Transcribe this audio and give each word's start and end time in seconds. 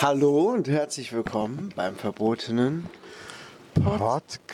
Hallo 0.00 0.52
und 0.52 0.68
herzlich 0.68 1.14
willkommen 1.14 1.72
beim 1.74 1.96
verbotenen 1.96 2.90
Podcast. 3.74 4.44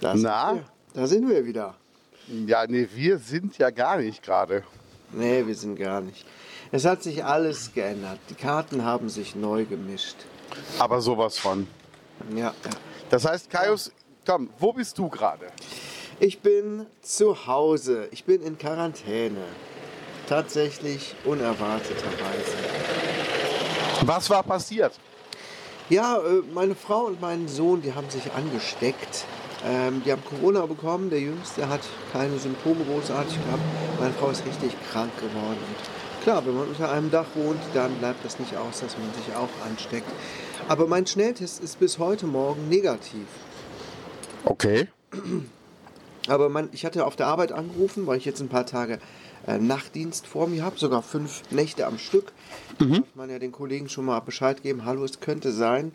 Da 0.00 0.14
Na? 0.14 0.56
Wir. 0.56 0.64
Da 0.92 1.06
sind 1.06 1.26
wir 1.26 1.46
wieder. 1.46 1.74
Ja, 2.28 2.66
nee, 2.66 2.88
wir 2.94 3.18
sind 3.18 3.58
ja 3.58 3.70
gar 3.70 3.98
nicht 3.98 4.22
gerade. 4.22 4.62
Nee, 5.12 5.46
wir 5.46 5.54
sind 5.54 5.76
gar 5.76 6.00
nicht. 6.00 6.24
Es 6.70 6.84
hat 6.84 7.02
sich 7.02 7.24
alles 7.24 7.72
geändert. 7.74 8.18
Die 8.30 8.34
Karten 8.34 8.84
haben 8.84 9.08
sich 9.08 9.34
neu 9.34 9.64
gemischt. 9.64 10.16
Aber 10.78 11.00
sowas 11.00 11.38
von. 11.38 11.66
Ja. 12.34 12.54
Das 13.10 13.24
heißt, 13.26 13.50
Kaius, 13.50 13.92
komm, 14.26 14.48
wo 14.58 14.72
bist 14.72 14.96
du 14.96 15.08
gerade? 15.08 15.46
Ich 16.18 16.40
bin 16.40 16.86
zu 17.02 17.46
Hause. 17.46 18.08
Ich 18.10 18.24
bin 18.24 18.42
in 18.42 18.56
Quarantäne. 18.56 19.44
Tatsächlich 20.28 21.14
unerwarteterweise. 21.24 22.56
Was 24.06 24.30
war 24.30 24.42
passiert? 24.42 24.98
Ja, 25.90 26.18
äh, 26.18 26.42
meine 26.54 26.74
Frau 26.74 27.04
und 27.04 27.20
mein 27.20 27.48
Sohn, 27.48 27.82
die 27.82 27.92
haben 27.92 28.08
sich 28.08 28.32
angesteckt. 28.32 29.26
Ähm, 29.64 30.02
die 30.04 30.12
haben 30.12 30.22
Corona 30.24 30.66
bekommen. 30.66 31.10
Der 31.10 31.20
Jüngste 31.20 31.68
hat 31.68 31.80
keine 32.12 32.38
Symptome 32.38 32.84
großartig 32.84 33.34
gehabt. 33.34 33.62
Meine 34.00 34.12
Frau 34.14 34.30
ist 34.30 34.44
richtig 34.44 34.72
krank 34.90 35.10
geworden. 35.16 35.58
Und 35.58 36.22
klar, 36.22 36.44
wenn 36.44 36.56
man 36.56 36.68
unter 36.68 36.90
einem 36.90 37.10
Dach 37.10 37.26
wohnt, 37.34 37.60
dann 37.74 37.94
bleibt 37.96 38.24
das 38.24 38.38
nicht 38.38 38.56
aus, 38.56 38.80
dass 38.80 38.96
man 38.98 39.12
sich 39.14 39.34
auch 39.34 39.66
ansteckt. 39.66 40.10
Aber 40.68 40.86
mein 40.86 41.06
Schnelltest 41.06 41.62
ist 41.62 41.78
bis 41.78 41.98
heute 41.98 42.26
Morgen 42.26 42.68
negativ. 42.68 43.26
Okay. 44.44 44.88
Aber 46.28 46.48
man, 46.48 46.68
ich 46.72 46.84
hatte 46.84 47.06
auf 47.06 47.16
der 47.16 47.26
Arbeit 47.26 47.52
angerufen, 47.52 48.06
weil 48.06 48.18
ich 48.18 48.24
jetzt 48.24 48.40
ein 48.40 48.48
paar 48.48 48.66
Tage 48.66 48.98
äh, 49.46 49.58
Nachtdienst 49.58 50.26
vor 50.26 50.46
mir 50.46 50.64
habe, 50.64 50.78
sogar 50.78 51.02
fünf 51.02 51.42
Nächte 51.50 51.86
am 51.86 51.98
Stück. 51.98 52.32
Da 52.78 52.84
darf 52.84 53.14
man 53.14 53.30
ja 53.30 53.38
den 53.38 53.52
Kollegen 53.52 53.88
schon 53.88 54.04
mal 54.04 54.20
Bescheid 54.20 54.62
geben, 54.62 54.84
hallo, 54.84 55.04
es 55.04 55.20
könnte 55.20 55.52
sein. 55.52 55.92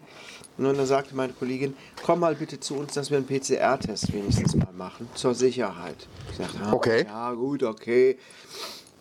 Und 0.58 0.63
dann 0.63 0.86
sagte 0.88 1.16
meine 1.16 1.33
Kollegin, 1.33 1.75
komm 2.03 2.22
mal 2.22 2.33
bitte 2.36 2.59
zu 2.59 2.75
uns, 2.75 2.94
dass 2.94 3.11
wir 3.11 3.17
einen 3.17 3.27
PCR-Test 3.27 4.11
wenigstens 4.11 4.55
mal 4.55 4.73
machen, 4.75 5.08
zur 5.14 5.36
Sicherheit. 5.36 6.08
Ich 6.31 6.38
sagte, 6.38 6.58
ah, 6.64 6.73
Okay. 6.73 7.05
ja 7.08 7.33
gut, 7.33 7.61
okay. 7.64 8.17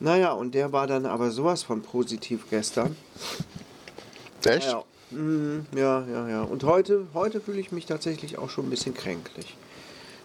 Naja, 0.01 0.33
und 0.33 0.55
der 0.55 0.73
war 0.73 0.87
dann 0.87 1.07
aber 1.07 1.31
sowas 1.31 1.63
von 1.63 1.81
positiv 1.83 2.45
gestern. 2.51 2.95
Echt? 4.45 4.67
Ja, 4.71 4.85
mhm, 5.11 5.67
ja, 5.75 6.05
ja, 6.07 6.29
ja. 6.29 6.43
Und 6.43 6.63
heute, 6.65 7.07
heute 7.15 7.41
fühle 7.41 7.59
ich 7.61 7.73
mich 7.73 7.87
tatsächlich 7.87 8.39
auch 8.39 8.51
schon 8.51 8.67
ein 8.67 8.71
bisschen 8.71 8.95
kränklich. 8.95 9.57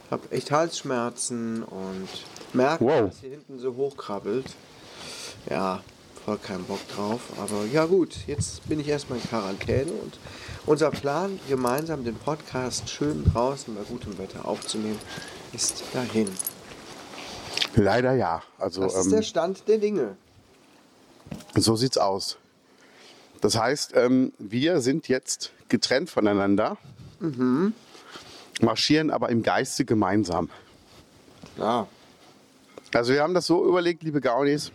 Ich 0.06 0.12
habe 0.12 0.24
echt 0.32 0.52
Halsschmerzen 0.52 1.64
und 1.64 2.10
merke, 2.54 2.84
Wow. 2.84 3.10
dass 3.10 3.20
hier 3.22 3.30
hinten 3.32 3.58
so 3.60 3.76
hochkrabbelt. 3.76 4.46
Ja, 5.50 5.82
voll 6.26 6.38
keinen 6.38 6.64
Bock 6.66 6.80
drauf. 6.96 7.22
Aber 7.38 7.66
ja 7.66 7.86
gut, 7.86 8.16
jetzt 8.28 8.68
bin 8.68 8.80
ich 8.80 8.88
erstmal 8.88 9.20
in 9.20 9.26
Quarantäne 9.28 9.92
und 9.92 10.20
unser 10.66 10.92
Plan, 10.92 11.40
gemeinsam 11.50 12.04
den 12.04 12.16
Podcast 12.16 12.90
schön 12.90 13.24
draußen 13.26 13.74
bei 13.76 13.82
gutem 13.84 14.18
Wetter 14.18 14.46
aufzunehmen, 14.48 15.00
ist 15.54 15.84
dahin. 15.94 16.30
Leider 17.76 18.14
ja. 18.14 18.44
Also 18.58 18.82
Das 18.82 18.96
ist 18.96 19.12
der 19.12 19.20
ähm, 19.20 19.24
Stand 19.24 19.68
der 19.68 19.78
Dinge. 19.78 20.16
so 21.56 21.76
sieht's 21.76 21.98
aus. 21.98 22.38
Das 23.42 23.58
heißt, 23.58 23.94
ähm, 23.96 24.34
wir 24.38 24.82
sind 24.82 25.08
jetzt 25.08 25.52
getrennt 25.68 26.10
voneinander, 26.10 26.78
marschieren 28.62 29.10
aber 29.10 29.30
im 29.30 29.42
Geiste 29.42 29.86
gemeinsam. 29.86 30.50
Ja. 31.58 31.88
Also 32.94 33.14
wir 33.14 33.24
haben 33.24 33.34
das 33.34 33.48
so 33.48 33.66
überlegt, 33.68 34.04
liebe 34.04 34.22
Gaunis. 34.22 34.72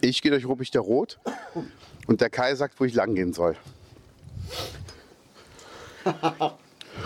Ich 0.00 0.22
gehe 0.22 0.30
durch 0.30 0.46
Ruppichter 0.46 0.80
Rot 0.80 1.18
und 2.06 2.20
der 2.20 2.30
Kai 2.30 2.54
sagt, 2.54 2.80
wo 2.80 2.84
ich 2.84 2.94
lang 2.94 3.14
gehen 3.14 3.32
soll. 3.32 3.56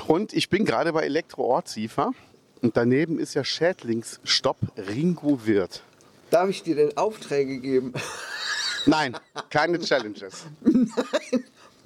Und 0.06 0.32
ich 0.32 0.50
bin 0.50 0.65
gerade 0.65 0.93
bei 0.93 1.04
Elektro-Ortsiefer 1.04 2.12
und 2.60 2.77
daneben 2.77 3.19
ist 3.19 3.34
ja 3.34 3.44
Schädlingsstopp 3.44 4.59
Ringo 4.77 5.47
Wirt. 5.47 5.82
Darf 6.31 6.50
ich 6.50 6.62
dir 6.62 6.77
denn 6.77 6.97
Aufträge 6.97 7.59
geben? 7.59 7.94
Nein, 8.87 9.16
keine 9.50 9.78
Challenges. 9.78 10.47
Nein. 10.60 11.44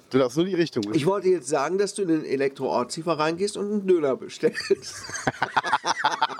Du 0.09 0.19
darfst 0.19 0.37
nur 0.37 0.45
die 0.45 0.53
Richtung 0.53 0.83
wissen. 0.83 0.95
Ich 0.95 1.05
wollte 1.07 1.29
jetzt 1.29 1.47
sagen, 1.47 1.77
dass 1.77 1.95
du 1.95 2.03
in 2.03 2.09
den 2.09 2.25
Elektro-Ortsiefer 2.25 3.17
reingehst 3.17 3.57
und 3.57 3.71
einen 3.71 3.87
Döner 3.87 4.15
bestellst. 4.15 4.71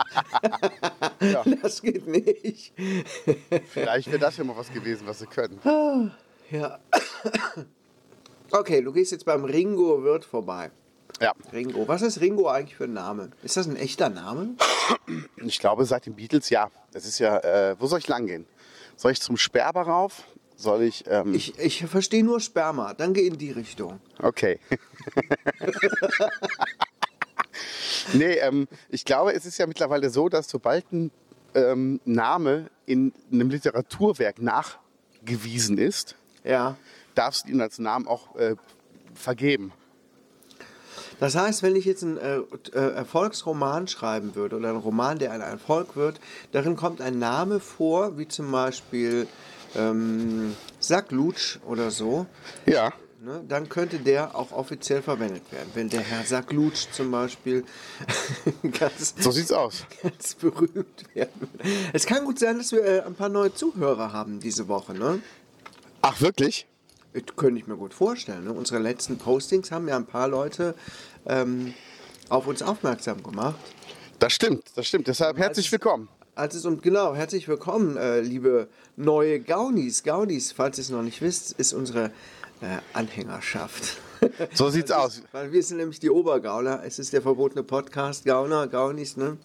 Das 1.62 1.81
geht 1.81 2.07
nicht. 2.07 2.74
Vielleicht 3.69 4.07
wäre 4.07 4.19
das 4.19 4.38
ja 4.38 4.44
mal 4.44 4.57
was 4.57 4.72
gewesen, 4.72 5.07
was 5.07 5.19
sie 5.19 5.28
können. 5.28 5.59
Ja. 6.51 6.79
Okay, 8.52 8.81
du 8.81 8.91
gehst 8.91 9.12
jetzt 9.12 9.25
beim 9.25 9.46
Ringo 9.46 10.03
Wirt 10.03 10.25
vorbei. 10.25 10.72
Ja, 11.22 11.34
Ringo. 11.52 11.88
Was 11.88 12.02
ist 12.02 12.19
Ringo 12.22 12.47
eigentlich 12.50 12.75
für 12.75 12.84
ein 12.85 12.94
Name? 12.94 13.31
Ist 13.44 13.57
das 13.57 13.68
ein 13.68 13.75
echter 13.75 14.09
Name? 14.09 14.56
ich 15.38 15.59
glaube 15.59 15.85
seit 15.85 16.06
den 16.06 16.16
Beatles 16.16 16.50
ja. 16.50 16.69
Das 16.91 17.06
ist 17.06 17.19
ja, 17.19 17.38
äh, 17.40 17.75
wo 17.79 17.88
soll 17.88 18.00
ich 18.00 18.07
lang 18.07 18.28
gehen? 18.28 18.46
Soll 18.96 19.12
ich 19.12 19.22
zum 19.22 19.38
Sperber 19.38 19.84
rauf? 19.84 20.23
Soll 20.56 20.84
ich, 20.84 21.03
ähm, 21.07 21.34
Ich, 21.34 21.57
ich 21.59 21.85
verstehe 21.85 22.23
nur 22.23 22.40
Sperma. 22.40 22.94
Dann 22.94 23.13
geh 23.13 23.28
in 23.28 23.38
die 23.38 23.52
Richtung. 23.52 24.00
Okay. 24.22 24.59
nee, 28.14 28.34
ähm, 28.36 28.68
ich 28.90 29.06
glaube, 29.06 29.34
es 29.34 29.46
ist 29.46 29.58
ja 29.58 29.68
mittlerweile 29.68 30.09
so, 30.09 30.30
dass 30.30 30.50
sobald 30.50 30.91
ein 30.91 31.12
ähm, 31.56 32.00
Name 32.06 32.69
in 32.86 33.14
einem 33.31 33.50
Literaturwerk 33.50 34.41
nachgewiesen 34.41 35.78
ist, 35.78 36.16
Ja. 36.44 36.75
darfst 37.16 37.46
du 37.47 37.52
ihn 37.52 37.62
als 37.62 37.80
Namen 37.80 38.08
auch 38.08 38.36
äh, 38.36 38.56
vergeben. 39.14 39.72
Das 41.19 41.36
heißt, 41.36 41.64
wenn 41.64 41.75
ich 41.75 41.86
jetzt 41.86 42.03
einen 42.03 42.18
äh, 42.18 42.38
äh, 42.74 42.94
Erfolgsroman 42.96 43.88
schreiben 43.88 44.35
würde 44.35 44.58
oder 44.58 44.70
einen 44.70 44.80
Roman, 44.80 45.20
der 45.20 45.31
ein 45.31 45.41
Erfolg 45.41 45.96
wird, 45.96 46.20
darin 46.52 46.75
kommt 46.75 47.00
ein 47.02 47.20
Name 47.20 47.59
vor, 47.59 48.18
wie 48.18 48.28
zum 48.28 48.52
Beispiel 48.52 49.28
ähm, 49.75 50.56
Sacklutsch 50.80 51.59
oder 51.66 51.91
so, 51.91 52.25
Ja. 52.66 52.91
Ne, 53.23 53.44
dann 53.47 53.69
könnte 53.69 54.00
der 54.00 54.35
auch 54.35 54.51
offiziell 54.51 55.01
verwendet 55.01 55.44
werden. 55.51 55.69
Wenn 55.73 55.89
der 55.89 56.01
Herr 56.01 56.23
Sacklutsch 56.25 56.88
zum 56.91 57.11
Beispiel 57.11 57.63
ganz, 58.79 59.16
So 59.17 59.31
sieht's 59.31 59.51
aus. 59.51 59.85
ganz 60.01 60.35
berühmt 60.35 61.03
werden 61.13 61.31
würde. 61.39 61.69
Es 61.94 62.06
kann 62.06 62.25
gut 62.25 62.39
sein, 62.39 62.57
dass 62.57 62.72
wir 62.72 62.84
äh, 62.84 63.01
ein 63.01 63.16
paar 63.16 63.29
neue 63.29 63.53
Zuhörer 63.53 64.13
haben 64.13 64.39
diese 64.39 64.67
Woche. 64.67 64.94
Ne? 64.94 65.22
Ach, 66.01 66.19
wirklich? 66.22 66.67
Das 67.13 67.23
könnte 67.35 67.59
ich 67.59 67.67
mir 67.67 67.78
gut 67.78 67.94
vorstellen. 67.94 68.44
Ne? 68.44 68.53
Unsere 68.53 68.79
letzten 68.79 69.17
Postings 69.17 69.72
haben 69.72 69.88
ja 69.88 69.95
ein 69.95 70.05
paar 70.05 70.28
Leute 70.28 70.75
ähm, 71.25 71.73
auf 72.29 72.47
uns 72.47 72.61
aufmerksam 72.61 73.22
gemacht. 73.23 73.55
Das 74.19 74.34
stimmt, 74.34 74.63
das 74.75 74.88
stimmt. 74.88 75.07
Deshalb 75.07 75.38
herzlich 75.38 75.72
willkommen. 75.72 76.07
Als 76.36 76.56
es 76.56 76.66
und 76.66 76.82
genau, 76.82 77.14
herzlich 77.14 77.48
willkommen, 77.48 77.96
äh, 77.96 78.20
liebe 78.22 78.68
neue 78.96 79.40
Gaunis. 79.40 80.02
Gaunis, 80.04 80.52
falls 80.52 80.80
ihr 80.80 80.82
es 80.84 80.90
noch 80.90 81.04
nicht 81.04 81.22
wisst, 81.22 81.52
ist 81.60 81.74
unsere 81.74 82.06
äh, 82.62 82.80
Anhängerschaft. 82.94 83.98
So 84.53 84.70
sieht's 84.70 84.88
Das 84.88 84.97
aus. 84.97 85.18
ist, 85.18 85.24
weil 85.34 85.52
wir 85.52 85.62
sind 85.62 85.76
nämlich 85.78 86.00
die 86.00 86.09
Obergauner. 86.09 86.82
Es 86.85 86.97
ist 86.97 87.12
der 87.12 87.22
verbotene 87.22 87.62
Podcast 87.62 88.24
Gauner, 88.24 88.68
Gaunis, 88.68 89.18
ne? 89.18 89.38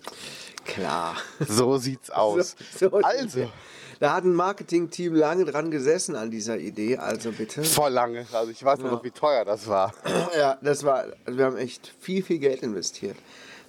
Klar. 0.64 1.16
So 1.40 1.78
sieht's 1.78 2.10
aus. 2.12 2.54
So- 2.78 2.88
so- 2.90 2.96
Also, 2.98 3.50
Da 3.98 4.12
hat 4.14 4.22
ein 4.22 4.34
Marketing-Team 4.34 5.16
lange 5.16 5.44
dran 5.46 5.72
gesessen 5.72 6.14
an 6.14 6.30
dieser 6.30 6.58
Idee, 6.58 6.96
also 6.96 7.32
bitte. 7.32 7.64
voll 7.64 7.90
lange. 7.90 8.24
Also 8.32 8.52
ich 8.52 8.64
weiß 8.64 8.78
noch, 8.78 9.02
wie 9.02 9.10
teuer 9.10 9.44
das 9.44 9.66
war. 9.66 9.92
Ja, 10.38 10.56
das 10.62 10.84
war, 10.84 11.06
also 11.24 11.36
wir 11.36 11.46
haben 11.46 11.56
echt 11.56 11.92
viel, 11.98 12.22
viel 12.22 12.38
Geld 12.38 12.62
investiert. 12.62 13.16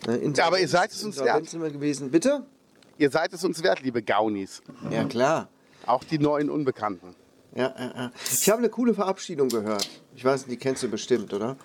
Ne, 0.06 0.31
Ja, 0.38 0.45
aber 0.45 0.60
ihr 0.60 0.68
seid 0.68 0.92
es 0.92 1.04
uns 1.04 1.19
wert. 1.19 1.50
gewesen. 1.50 2.12
Bitte? 2.12 2.44
Ihr 3.00 3.10
seid 3.10 3.31
es 3.31 3.46
uns 3.46 3.63
wert, 3.63 3.81
liebe 3.81 4.04
Gaunis. 4.04 4.62
Ja, 4.92 5.06
klar. 5.06 5.48
Auch 5.86 6.04
die 6.04 6.19
neuen 6.19 6.50
Unbekannten. 6.50 7.16
Ja, 7.56 7.74
ja, 7.80 7.94
ja. 7.96 8.12
Ich 8.30 8.50
habe 8.50 8.60
eine 8.60 8.69
coole 8.69 8.94
Verabschiedung 8.94 9.48
gehört. 9.48 9.90
Ich 10.16 10.25
weiß 10.25 10.42
nicht, 10.42 10.51
die 10.51 10.57
kennst 10.57 10.84
du 10.84 10.90
bestimmt, 10.90 11.34
oder? 11.34 11.56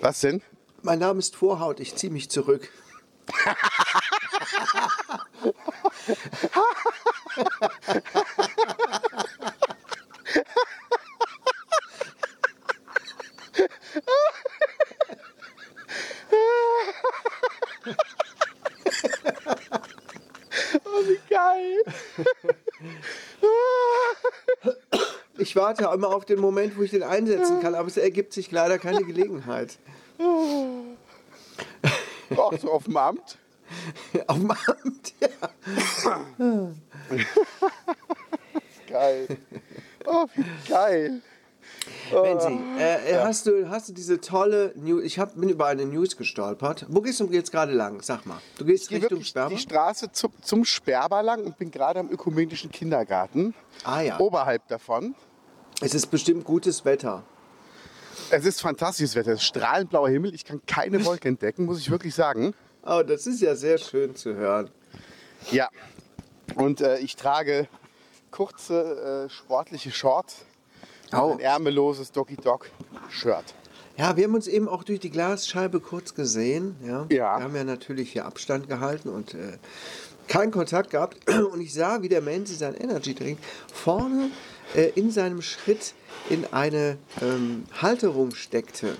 Was 0.00 0.20
denn? 0.20 0.40
Mein 0.82 1.00
Name 1.00 1.18
ist 1.18 1.34
Vorhaut, 1.34 1.80
ich 1.80 1.96
ziehe 1.96 2.12
mich 2.12 2.30
zurück. 2.30 2.70
geil. 21.36 21.82
ich 25.38 25.54
warte 25.56 25.84
immer 25.92 26.14
auf 26.14 26.24
den 26.24 26.40
Moment, 26.40 26.76
wo 26.76 26.82
ich 26.82 26.90
den 26.90 27.02
einsetzen 27.02 27.60
kann, 27.60 27.74
aber 27.74 27.88
es 27.88 27.96
ergibt 27.96 28.32
sich 28.32 28.50
leider 28.50 28.78
keine 28.78 29.04
Gelegenheit. 29.04 29.78
Ach, 32.30 32.58
so 32.58 32.72
auf 32.72 32.84
dem 32.84 32.96
Amt? 32.96 33.38
auf 34.26 34.38
dem 34.38 34.50
Amt, 34.50 35.14
ja. 35.20 35.28
geil. 38.88 39.26
Oh, 40.06 40.26
wie 40.34 40.44
geil. 40.68 41.20
Benzi, 42.10 42.58
äh, 42.78 43.12
äh, 43.12 43.18
hast, 43.18 43.46
du, 43.46 43.68
hast 43.68 43.88
du 43.88 43.92
diese 43.92 44.20
tolle 44.20 44.72
News? 44.76 45.04
Ich 45.04 45.18
hab, 45.18 45.34
bin 45.34 45.48
über 45.48 45.66
eine 45.66 45.84
News 45.84 46.16
gestolpert. 46.16 46.86
Wo 46.88 47.00
gehst 47.00 47.20
du 47.20 47.26
jetzt 47.30 47.50
gerade 47.52 47.72
lang? 47.72 48.00
Sag 48.02 48.26
mal. 48.26 48.38
Du 48.58 48.64
gehst 48.64 48.90
Ich 48.90 49.02
Richtung 49.02 49.22
Sperber? 49.22 49.50
die 49.50 49.58
Straße 49.60 50.12
zum, 50.12 50.32
zum 50.42 50.64
Sperber 50.64 51.22
lang 51.22 51.44
und 51.44 51.58
bin 51.58 51.70
gerade 51.70 52.00
am 52.00 52.10
ökumenischen 52.10 52.70
Kindergarten. 52.70 53.54
Ah 53.84 54.00
ja. 54.00 54.18
Oberhalb 54.20 54.66
davon. 54.68 55.14
Es 55.80 55.94
ist 55.94 56.06
bestimmt 56.06 56.44
gutes 56.44 56.84
Wetter. 56.84 57.22
Es 58.30 58.44
ist 58.44 58.60
fantastisches 58.60 59.14
Wetter. 59.14 59.32
Es 59.32 59.40
ist 59.40 59.46
strahlend 59.46 59.90
blauer 59.90 60.08
Himmel. 60.08 60.34
Ich 60.34 60.44
kann 60.44 60.60
keine 60.66 61.04
Wolke 61.04 61.28
entdecken, 61.28 61.66
muss 61.66 61.78
ich 61.78 61.90
wirklich 61.90 62.14
sagen. 62.14 62.54
Oh, 62.82 63.02
das 63.06 63.26
ist 63.26 63.40
ja 63.42 63.54
sehr 63.54 63.78
schön 63.78 64.16
zu 64.16 64.34
hören. 64.34 64.70
Ja. 65.50 65.68
Und 66.54 66.80
äh, 66.80 66.98
ich 66.98 67.16
trage 67.16 67.68
kurze 68.30 69.26
äh, 69.26 69.30
sportliche 69.30 69.90
Shorts. 69.90 70.45
Au. 71.12 71.32
Ein 71.32 71.40
ärmelloses 71.40 72.12
Doggy 72.12 72.36
Dog 72.36 72.70
Shirt. 73.10 73.54
Ja, 73.96 74.16
wir 74.16 74.24
haben 74.24 74.34
uns 74.34 74.46
eben 74.46 74.68
auch 74.68 74.84
durch 74.84 75.00
die 75.00 75.10
Glasscheibe 75.10 75.80
kurz 75.80 76.14
gesehen. 76.14 76.76
Ja. 76.84 77.06
Ja. 77.08 77.38
Wir 77.38 77.44
haben 77.44 77.56
ja 77.56 77.64
natürlich 77.64 78.12
hier 78.12 78.26
Abstand 78.26 78.68
gehalten 78.68 79.08
und 79.08 79.34
äh, 79.34 79.58
keinen 80.28 80.50
Kontakt 80.50 80.90
gehabt. 80.90 81.18
Und 81.52 81.60
ich 81.60 81.72
sah, 81.72 82.02
wie 82.02 82.08
der 82.08 82.20
Menzi 82.20 82.54
sein 82.54 82.74
Energy 82.74 83.14
Drink 83.14 83.38
vorne 83.72 84.30
äh, 84.74 84.90
in 84.96 85.10
seinem 85.10 85.40
Schritt 85.40 85.94
in 86.28 86.44
eine 86.52 86.98
ähm, 87.22 87.64
Halterung 87.80 88.34
steckte. 88.34 88.96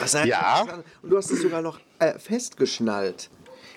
Das 0.00 0.12
sah 0.12 0.24
Ja. 0.24 0.62
Und 1.02 1.10
du 1.10 1.16
hast 1.16 1.30
es 1.30 1.42
sogar 1.42 1.60
noch 1.60 1.80
äh, 1.98 2.18
festgeschnallt. 2.18 3.28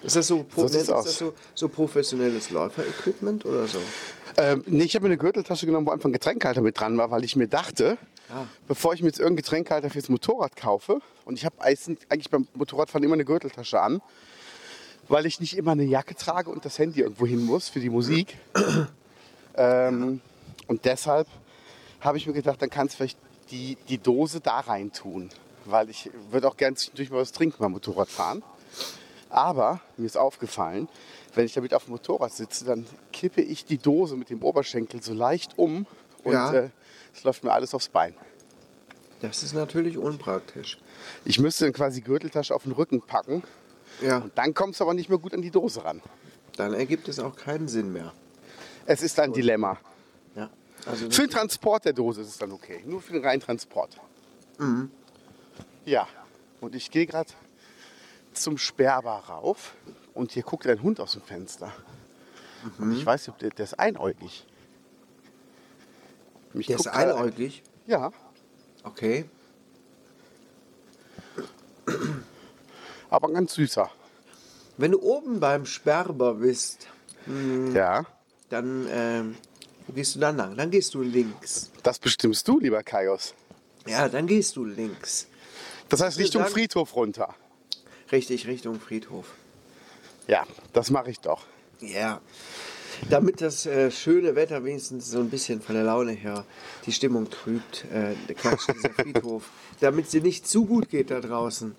Ist 0.01 0.15
das 0.15 0.27
so, 0.27 0.45
So 0.55 0.65
ist 0.65 0.89
das 0.89 1.17
so, 1.17 1.33
so 1.53 1.67
professionelles 1.67 2.51
Läufer-Equipment 2.51 3.45
oder 3.45 3.67
so? 3.67 3.79
Ähm, 4.39 4.63
nee, 4.67 4.85
ich 4.85 4.95
habe 4.95 5.03
mir 5.03 5.09
eine 5.09 5.17
Gürteltasche 5.17 5.65
genommen, 5.65 5.85
wo 5.85 5.91
einfach 5.91 6.07
ein 6.07 6.13
Getränkhalter 6.13 6.61
mit 6.61 6.79
dran 6.79 6.97
war, 6.97 7.11
weil 7.11 7.25
ich 7.25 7.35
mir 7.35 7.47
dachte, 7.47 7.97
Ah. 8.29 8.45
bevor 8.67 8.93
ich 8.93 9.01
mir 9.01 9.07
jetzt 9.07 9.19
irgendeinen 9.19 9.43
Getränkhalter 9.43 9.89
fürs 9.89 10.07
Motorrad 10.07 10.55
kaufe, 10.55 11.01
und 11.25 11.37
ich 11.37 11.45
habe 11.45 11.55
eigentlich 11.61 12.29
beim 12.29 12.47
Motorradfahren 12.53 13.03
immer 13.03 13.15
eine 13.15 13.25
Gürteltasche 13.25 13.81
an, 13.81 14.01
weil 15.09 15.25
ich 15.25 15.41
nicht 15.41 15.57
immer 15.57 15.73
eine 15.73 15.83
Jacke 15.83 16.15
trage 16.15 16.49
und 16.49 16.63
das 16.63 16.79
Handy 16.79 17.01
irgendwo 17.01 17.25
hin 17.25 17.43
muss 17.43 17.67
für 17.67 17.81
die 17.81 17.89
Musik. 17.89 18.37
ähm, 19.57 20.21
und 20.67 20.85
deshalb 20.85 21.27
habe 21.99 22.17
ich 22.17 22.27
mir 22.27 22.33
gedacht, 22.33 22.61
dann 22.61 22.69
kannst 22.69 22.93
du 22.93 22.97
vielleicht 22.97 23.17
die, 23.51 23.77
die 23.89 23.97
Dose 23.97 24.39
da 24.39 24.59
rein 24.61 24.93
tun, 24.93 25.29
weil 25.65 25.89
ich 25.89 26.09
würde 26.31 26.47
auch 26.47 26.55
gerne 26.55 26.77
zwischendurch 26.77 27.09
mal 27.09 27.17
was 27.17 27.33
trinken 27.33 27.57
beim 27.59 27.73
Motorradfahren. 27.73 28.41
Aber 29.29 29.79
mir 29.97 30.05
ist 30.05 30.17
aufgefallen, 30.17 30.87
wenn 31.35 31.45
ich 31.45 31.53
damit 31.53 31.73
auf 31.73 31.85
dem 31.85 31.91
Motorrad 31.91 32.33
sitze, 32.33 32.65
dann 32.65 32.85
kippe 33.13 33.41
ich 33.41 33.65
die 33.65 33.77
Dose 33.77 34.15
mit 34.15 34.29
dem 34.29 34.41
Oberschenkel 34.43 35.01
so 35.03 35.13
leicht 35.13 35.57
um 35.57 35.85
und 36.23 36.33
Ja. 36.33 36.51
äh, 36.53 36.69
es 37.13 37.23
läuft 37.23 37.43
mir 37.43 37.51
alles 37.51 37.73
aufs 37.73 37.89
Bein. 37.89 38.15
Das 39.21 39.43
ist 39.43 39.53
natürlich 39.53 39.97
unpraktisch. 39.97 40.79
Ich 41.25 41.39
müsste 41.39 41.65
dann 41.65 41.73
quasi 41.73 41.99
die 42.01 42.05
Gürteltasche 42.05 42.55
auf 42.55 42.63
den 42.63 42.71
Rücken 42.71 43.01
packen. 43.01 43.43
Ja, 44.01 44.23
Dann 44.35 44.53
kommst 44.53 44.79
du 44.79 44.85
aber 44.85 44.93
nicht 44.93 45.09
mehr 45.09 45.17
gut 45.19 45.33
an 45.33 45.41
die 45.41 45.51
Dose 45.51 45.83
ran. 45.83 46.01
dann 46.55 46.73
ergibt 46.73 47.07
es 47.07 47.19
auch 47.19 47.35
keinen 47.35 47.67
Sinn 47.67 47.91
mehr. 47.93 48.13
Es 48.85 49.01
ist 49.01 49.19
ein 49.19 49.31
Dilemma. 49.33 49.77
Ja. 50.35 50.49
Also 50.85 51.09
Für 51.09 51.21
den 51.23 51.29
Transport 51.31 51.85
der 51.85 51.93
Dose 51.93 52.21
ist 52.21 52.29
es 52.29 52.37
dann 52.37 52.51
okay. 52.51 52.81
Nur 52.85 53.01
für 53.01 53.13
den 53.13 53.23
reinen 53.23 53.41
Transport. 53.41 53.97
Ja. 55.85 56.07
Und 56.61 56.75
ich 56.75 56.91
gehe 56.91 57.05
gerade 57.05 57.29
zum 58.33 58.57
Sperrbar 58.57 59.29
rauf 59.29 59.75
und 60.13 60.31
hier 60.31 60.43
guckt 60.43 60.65
ein 60.67 60.81
Hund 60.81 60.99
aus 60.99 61.13
dem 61.13 61.21
Fenster. 61.21 61.71
Und 62.77 62.91
ich 62.97 63.05
weiß 63.05 63.21
nicht, 63.27 63.29
ob 63.33 63.39
der, 63.39 63.49
der 63.51 63.63
ist 63.65 63.79
einäugig. 63.79 64.45
Mich 66.53 66.67
der 66.67 66.77
ist 66.77 66.87
einäugig. 66.87 67.63
Ein, 67.85 67.91
ja, 67.91 68.11
Okay. 68.83 69.25
aber 73.09 73.27
ein 73.27 73.33
ganz 73.33 73.53
süßer. 73.53 73.89
Wenn 74.77 74.91
du 74.91 75.01
oben 75.01 75.39
beim 75.39 75.65
Sperber 75.65 76.35
bist, 76.35 76.87
Ja. 77.73 78.05
dann 78.49 79.35
wo 79.87 79.93
gehst 79.93 80.15
du 80.15 80.19
dann 80.19 80.37
lang? 80.37 80.55
Dann 80.55 80.69
gehst 80.71 80.93
du 80.93 81.01
links. 81.01 81.71
Das 81.83 81.97
bestimmst 81.99 82.47
du, 82.47 82.59
lieber 82.59 82.83
Kaios. 82.83 83.33
Ja, 83.87 84.07
dann 84.07 84.27
gehst 84.27 84.55
du 84.55 84.65
links. 84.65 85.27
Das 85.89 86.01
heißt 86.01 86.19
Richtung 86.19 86.43
sagen- 86.43 86.53
Friedhof 86.53 86.95
runter. 86.95 87.33
Richtig, 88.11 88.47
Richtung 88.47 88.79
Friedhof. 88.79 89.25
Ja, 90.27 90.45
das 90.73 90.89
mache 90.89 91.11
ich 91.11 91.19
doch. 91.19 91.45
Ja. 91.79 92.21
Damit 93.09 93.41
das 93.41 93.65
äh, 93.65 93.91
schöne 93.91 94.35
Wetter 94.35 94.63
wenigstens 94.65 95.09
so 95.09 95.19
ein 95.19 95.29
bisschen 95.29 95.61
von 95.61 95.75
der 95.75 95.85
Laune 95.85 96.11
her 96.11 96.43
die 96.85 96.91
Stimmung 96.91 97.29
trübt, 97.29 97.85
äh, 97.93 98.13
Quatsch, 98.33 98.67
dieser 98.73 98.89
Friedhof, 98.93 99.49
damit 99.79 100.05
es 100.05 100.11
dir 100.11 100.21
nicht 100.21 100.47
zu 100.47 100.65
gut 100.65 100.89
geht 100.89 101.11
da 101.11 101.21
draußen. 101.21 101.75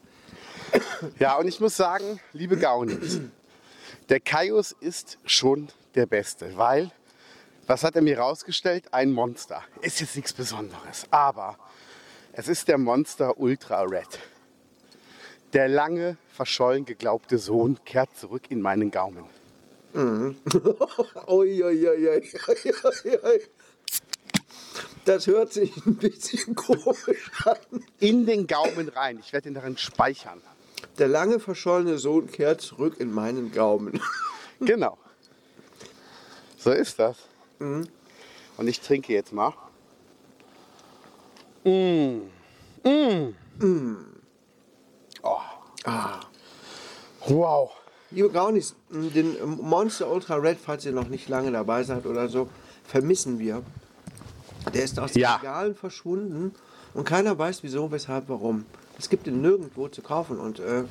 Ja, 1.19 1.37
und 1.37 1.49
ich 1.49 1.61
muss 1.61 1.77
sagen, 1.77 2.21
liebe 2.33 2.57
Gaunis, 2.57 3.21
der 4.09 4.21
Kaius 4.21 4.75
ist 4.81 5.19
schon 5.25 5.69
der 5.95 6.07
Beste, 6.07 6.57
weil, 6.57 6.91
was 7.67 7.85
hat 7.85 7.97
er 7.97 8.03
mir 8.03 8.19
rausgestellt? 8.19 8.93
Ein 8.93 9.13
Monster. 9.13 9.63
Ist 9.83 10.01
jetzt 10.01 10.17
nichts 10.17 10.33
Besonderes, 10.33 11.07
aber 11.11 11.59
es 12.33 12.49
ist 12.49 12.69
der 12.69 12.79
Monster 12.79 13.39
Ultra 13.39 13.83
Red. 13.83 14.19
Der 15.53 15.69
lange, 15.69 16.17
verschollen 16.29 16.85
geglaubte 16.85 17.39
Sohn 17.39 17.79
kehrt 17.85 18.17
zurück 18.17 18.51
in 18.51 18.61
meinen 18.61 18.91
Gaumen. 18.91 19.25
Ui, 19.95 21.65
ui, 21.65 21.89
ui, 21.89 22.09
ui. 22.09 23.41
Das 25.05 25.27
hört 25.27 25.53
sich 25.53 25.75
ein 25.85 25.97
bisschen 25.97 26.55
komisch 26.55 27.31
an. 27.45 27.57
In 27.99 28.27
den 28.27 28.47
Gaumen 28.47 28.89
rein. 28.91 29.19
Ich 29.19 29.33
werde 29.33 29.49
ihn 29.49 29.55
darin 29.55 29.77
speichern. 29.77 30.41
Der 30.99 31.09
lange 31.09 31.41
verschollene 31.41 31.99
Sohn 31.99 32.31
kehrt 32.31 32.61
zurück 32.61 32.97
in 32.99 33.13
meinen 33.13 33.53
Gaumen. 33.53 34.01
Genau. 34.63 34.99
So 36.59 36.71
ist 36.71 36.99
das. 36.99 37.17
Und 37.59 37.89
ich 38.59 38.79
trinke 38.79 39.15
jetzt 39.15 39.33
mal. 39.33 39.55
Mm. 41.65 42.29
Mm. 42.85 43.35
Oh. 45.87 47.29
Wow. 47.29 47.71
Liebe 48.11 48.31
Gaunis, 48.31 48.75
den 48.91 49.37
Monster 49.61 50.11
Ultra 50.11 50.35
Red, 50.37 50.59
falls 50.59 50.85
ihr 50.85 50.93
noch 50.93 51.09
nicht 51.09 51.29
lange 51.29 51.53
dabei 51.53 51.85
seid 51.85 52.07
oder 52.07 52.29
so, 52.29 52.49
vermissen 52.85 53.39
wir. 53.39 53.63
Der 54.75 54.83
ist 54.83 54.99
aus 54.99 55.13
den 55.13 55.23
Ja. 55.23 55.37
Regalen 55.37 55.75
verschwunden 55.75 56.55
und 56.93 57.05
keiner 57.05 57.39
weiß 57.39 57.63
wieso, 57.63 57.93
weshalb, 57.93 58.29
warum. 58.29 58.67
Es 58.99 59.09
gibt 59.09 59.27
ihn 59.27 59.41
nirgendwo 59.41 59.89
zu 59.89 60.03
kaufen 60.03 60.39
und 60.39 60.59
äh, 60.59 60.85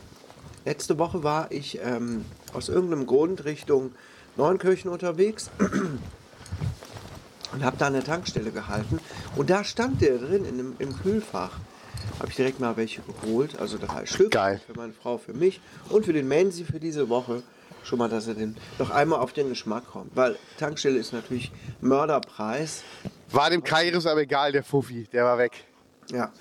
letzte 0.65 0.97
Woche 0.97 1.23
war 1.23 1.51
ich 1.51 1.79
ähm, 1.83 2.25
aus 2.53 2.69
irgendeinem 2.69 3.05
Grund 3.05 3.45
Richtung 3.45 3.91
Neunkirchen 4.37 4.89
unterwegs 4.89 5.51
und 7.51 7.63
habe 7.63 7.77
da 7.77 7.87
an 7.87 7.93
der 7.93 8.03
Tankstelle 8.03 8.51
gehalten 8.51 8.99
und 9.35 9.49
da 9.49 9.63
stand 9.63 10.01
der 10.01 10.17
drin 10.17 10.45
in 10.45 10.57
dem, 10.57 10.75
im 10.79 10.97
Kühlfach. 10.97 11.59
Habe 12.19 12.29
ich 12.29 12.35
direkt 12.35 12.59
mal 12.59 12.75
welche 12.75 13.01
geholt, 13.01 13.57
also 13.59 13.77
drei 13.77 14.05
Stück 14.05 14.31
Geil. 14.31 14.59
für 14.65 14.77
meine 14.77 14.93
Frau, 14.93 15.17
für 15.17 15.33
mich 15.33 15.61
und 15.89 16.05
für 16.05 16.13
den 16.13 16.27
Menzi 16.27 16.65
für 16.65 16.79
diese 16.79 17.09
Woche. 17.09 17.43
Schon 17.83 17.97
mal, 17.97 18.09
dass 18.09 18.27
er 18.27 18.33
den 18.33 18.57
noch 18.77 18.89
einmal 18.89 19.19
auf 19.19 19.31
den 19.31 19.47
Geschmack 19.47 19.87
kommt, 19.87 20.13
weil 20.15 20.37
Tankstelle 20.57 20.99
ist 20.99 21.13
natürlich 21.13 21.51
Mörderpreis. 21.79 22.83
War 23.31 23.49
dem 23.49 23.63
Kairos 23.63 24.05
aber 24.05 24.21
egal, 24.21 24.51
der 24.51 24.63
Fuffi, 24.63 25.07
der 25.13 25.23
war 25.23 25.37
weg. 25.37 25.63
Ja, 26.11 26.33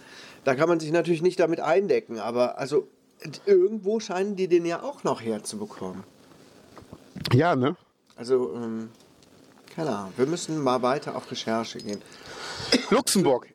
da 0.44 0.56
kann 0.56 0.68
man 0.68 0.80
sich 0.80 0.90
natürlich 0.90 1.22
nicht 1.22 1.38
damit 1.38 1.60
eindecken, 1.60 2.18
aber 2.18 2.58
also 2.58 2.88
irgendwo 3.46 4.00
scheinen 4.00 4.34
die 4.34 4.48
den 4.48 4.66
ja 4.66 4.82
auch 4.82 5.04
noch 5.04 5.20
herzubekommen. 5.22 6.02
Ja, 7.32 7.54
ne? 7.54 7.76
Also, 8.16 8.52
ähm, 8.56 8.90
keine 9.74 9.90
Ahnung, 9.90 10.12
wir 10.16 10.26
müssen 10.26 10.58
mal 10.60 10.82
weiter 10.82 11.14
auf 11.14 11.30
Recherche 11.30 11.78
gehen. 11.78 12.02
Luxemburg. 12.90 13.46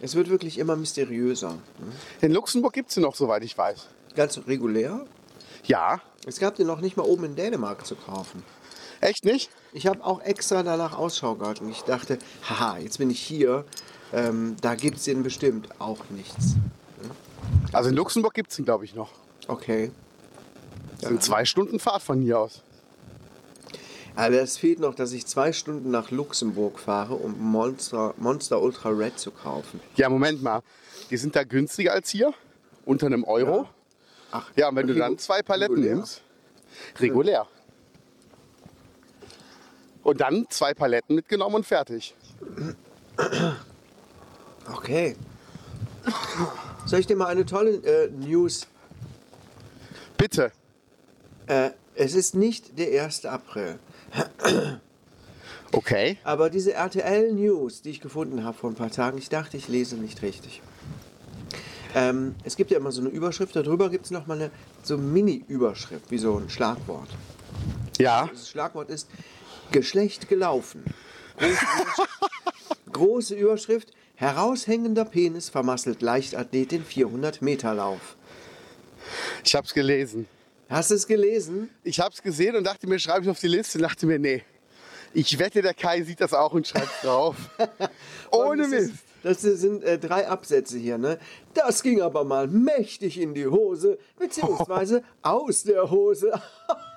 Es 0.00 0.14
wird 0.14 0.28
wirklich 0.28 0.58
immer 0.58 0.76
mysteriöser. 0.76 1.58
In 2.20 2.32
Luxemburg 2.32 2.72
gibt 2.72 2.88
es 2.90 2.94
den 2.94 3.04
noch, 3.04 3.14
soweit 3.14 3.42
ich 3.44 3.56
weiß. 3.56 3.88
Ganz 4.14 4.38
regulär. 4.46 5.06
Ja. 5.64 6.00
Es 6.26 6.38
gab 6.38 6.56
den 6.56 6.66
noch 6.66 6.80
nicht 6.80 6.96
mal 6.96 7.04
oben 7.04 7.24
in 7.24 7.36
Dänemark 7.36 7.86
zu 7.86 7.96
kaufen. 7.96 8.42
Echt 9.00 9.24
nicht? 9.24 9.50
Ich 9.72 9.86
habe 9.86 10.04
auch 10.04 10.22
extra 10.22 10.62
danach 10.62 10.96
Ausschau 10.96 11.34
gehalten. 11.34 11.68
Ich 11.70 11.82
dachte, 11.82 12.18
haha, 12.48 12.78
jetzt 12.78 12.98
bin 12.98 13.10
ich 13.10 13.20
hier. 13.20 13.64
Ähm, 14.12 14.56
da 14.60 14.74
gibt 14.74 14.98
es 14.98 15.04
den 15.04 15.22
bestimmt 15.22 15.68
auch 15.80 15.98
nichts. 16.10 16.54
Also 17.72 17.90
in 17.90 17.96
Luxemburg 17.96 18.34
gibt 18.34 18.50
es 18.50 18.56
den, 18.56 18.64
glaube 18.64 18.84
ich, 18.84 18.94
noch. 18.94 19.10
Okay. 19.48 19.90
Das 21.00 21.08
sind 21.08 21.22
zwei 21.22 21.44
Stunden 21.44 21.78
Fahrt 21.78 22.02
von 22.02 22.20
hier 22.22 22.38
aus. 22.38 22.62
Aber 24.16 24.40
es 24.40 24.56
fehlt 24.58 24.78
noch, 24.78 24.94
dass 24.94 25.12
ich 25.12 25.26
zwei 25.26 25.52
Stunden 25.52 25.90
nach 25.90 26.10
Luxemburg 26.10 26.78
fahre, 26.78 27.14
um 27.14 27.36
Monster, 27.40 28.14
Monster 28.16 28.62
Ultra 28.62 28.90
Red 28.90 29.18
zu 29.18 29.30
kaufen. 29.32 29.80
Ja, 29.96 30.08
Moment 30.08 30.42
mal. 30.42 30.62
Die 31.10 31.16
sind 31.16 31.34
da 31.34 31.42
günstiger 31.44 31.92
als 31.92 32.10
hier, 32.10 32.32
unter 32.84 33.06
einem 33.06 33.24
Euro. 33.24 33.62
Ja. 33.64 33.70
Ach, 34.30 34.50
Ja, 34.56 34.68
und 34.68 34.76
wenn 34.76 34.86
du 34.86 34.94
dann 34.94 35.18
zwei 35.18 35.42
Paletten 35.42 35.74
regulär? 35.74 35.96
nimmst, 35.96 36.22
regulär. 37.00 37.46
Und 40.02 40.20
dann 40.20 40.46
zwei 40.50 40.74
Paletten 40.74 41.16
mitgenommen 41.16 41.56
und 41.56 41.66
fertig. 41.66 42.14
Okay. 44.72 45.16
Soll 46.86 47.00
ich 47.00 47.06
dir 47.06 47.16
mal 47.16 47.28
eine 47.28 47.46
tolle 47.46 47.76
äh, 47.76 48.10
News? 48.10 48.66
Bitte. 50.16 50.52
Äh, 51.46 51.70
es 51.94 52.14
ist 52.14 52.34
nicht 52.34 52.78
der 52.78 53.04
1. 53.04 53.24
April. 53.26 53.78
Okay. 55.72 56.18
Aber 56.22 56.50
diese 56.50 56.72
RTL 56.72 57.32
News, 57.32 57.82
die 57.82 57.90
ich 57.90 58.00
gefunden 58.00 58.44
habe 58.44 58.56
vor 58.56 58.70
ein 58.70 58.76
paar 58.76 58.90
Tagen, 58.90 59.18
ich 59.18 59.28
dachte, 59.28 59.56
ich 59.56 59.68
lese 59.68 59.96
nicht 59.96 60.22
richtig. 60.22 60.62
Ähm, 61.96 62.34
es 62.44 62.56
gibt 62.56 62.70
ja 62.70 62.78
immer 62.78 62.92
so 62.92 63.00
eine 63.00 63.10
Überschrift, 63.10 63.54
darüber 63.56 63.90
gibt 63.90 64.04
es 64.04 64.10
nochmal 64.10 64.40
eine 64.40 64.50
so 64.82 64.98
Mini-Überschrift, 64.98 66.10
wie 66.10 66.18
so 66.18 66.36
ein 66.36 66.50
Schlagwort. 66.50 67.08
Ja. 67.98 68.28
Das 68.32 68.48
Schlagwort 68.48 68.90
ist 68.90 69.08
Geschlecht 69.70 70.28
gelaufen. 70.28 70.84
Große 71.38 71.64
Überschrift, 71.64 72.10
große 72.92 73.34
Überschrift 73.34 73.92
heraushängender 74.16 75.04
Penis 75.04 75.48
vermasselt 75.48 76.02
Leichtathletin 76.02 76.84
400 76.84 77.42
Meter 77.42 77.74
Lauf. 77.74 78.16
Ich 79.44 79.54
hab's 79.54 79.74
gelesen. 79.74 80.26
Hast 80.68 80.90
du 80.90 80.94
es 80.94 81.06
gelesen? 81.06 81.70
Ich 81.82 82.00
hab's 82.00 82.22
gesehen 82.22 82.56
und 82.56 82.64
dachte 82.64 82.86
mir, 82.86 82.98
schreibe 82.98 83.24
ich 83.24 83.30
auf 83.30 83.40
die 83.40 83.48
Liste 83.48 83.78
und 83.78 83.82
dachte 83.82 84.06
mir, 84.06 84.18
nee. 84.18 84.42
Ich 85.12 85.38
wette, 85.38 85.62
der 85.62 85.74
Kai 85.74 86.02
sieht 86.02 86.20
das 86.20 86.32
auch 86.32 86.52
und 86.52 86.66
schreibt 86.66 87.04
drauf. 87.04 87.36
Ohne 88.32 88.66
Mist. 88.66 88.90
Ist, 88.90 89.04
das 89.22 89.42
sind 89.42 89.84
äh, 89.84 89.98
drei 89.98 90.28
Absätze 90.28 90.76
hier, 90.76 90.98
ne? 90.98 91.18
Das 91.54 91.82
ging 91.82 92.02
aber 92.02 92.24
mal 92.24 92.48
mächtig 92.48 93.20
in 93.20 93.32
die 93.32 93.46
Hose, 93.46 93.98
beziehungsweise 94.18 95.04
aus 95.22 95.62
der 95.62 95.90
Hose. 95.90 96.32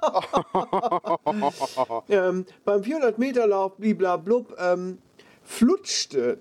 ähm, 2.10 2.46
beim 2.66 2.82
400-Meter-Lauf, 2.82 3.78
bliblablub, 3.78 4.58
ähm, 4.60 4.98
flutschte 5.44 6.38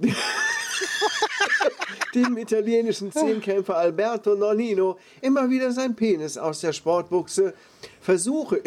dem 2.14 2.36
italienischen 2.38 3.12
Zehnkämpfer 3.12 3.76
Alberto 3.76 4.34
Nonnino 4.34 4.98
immer 5.20 5.48
wieder 5.50 5.72
sein 5.72 5.94
Penis 5.94 6.38
aus 6.38 6.60
der 6.60 6.72
Sportbuchse. 6.72 7.54
Versuche, 8.00 8.62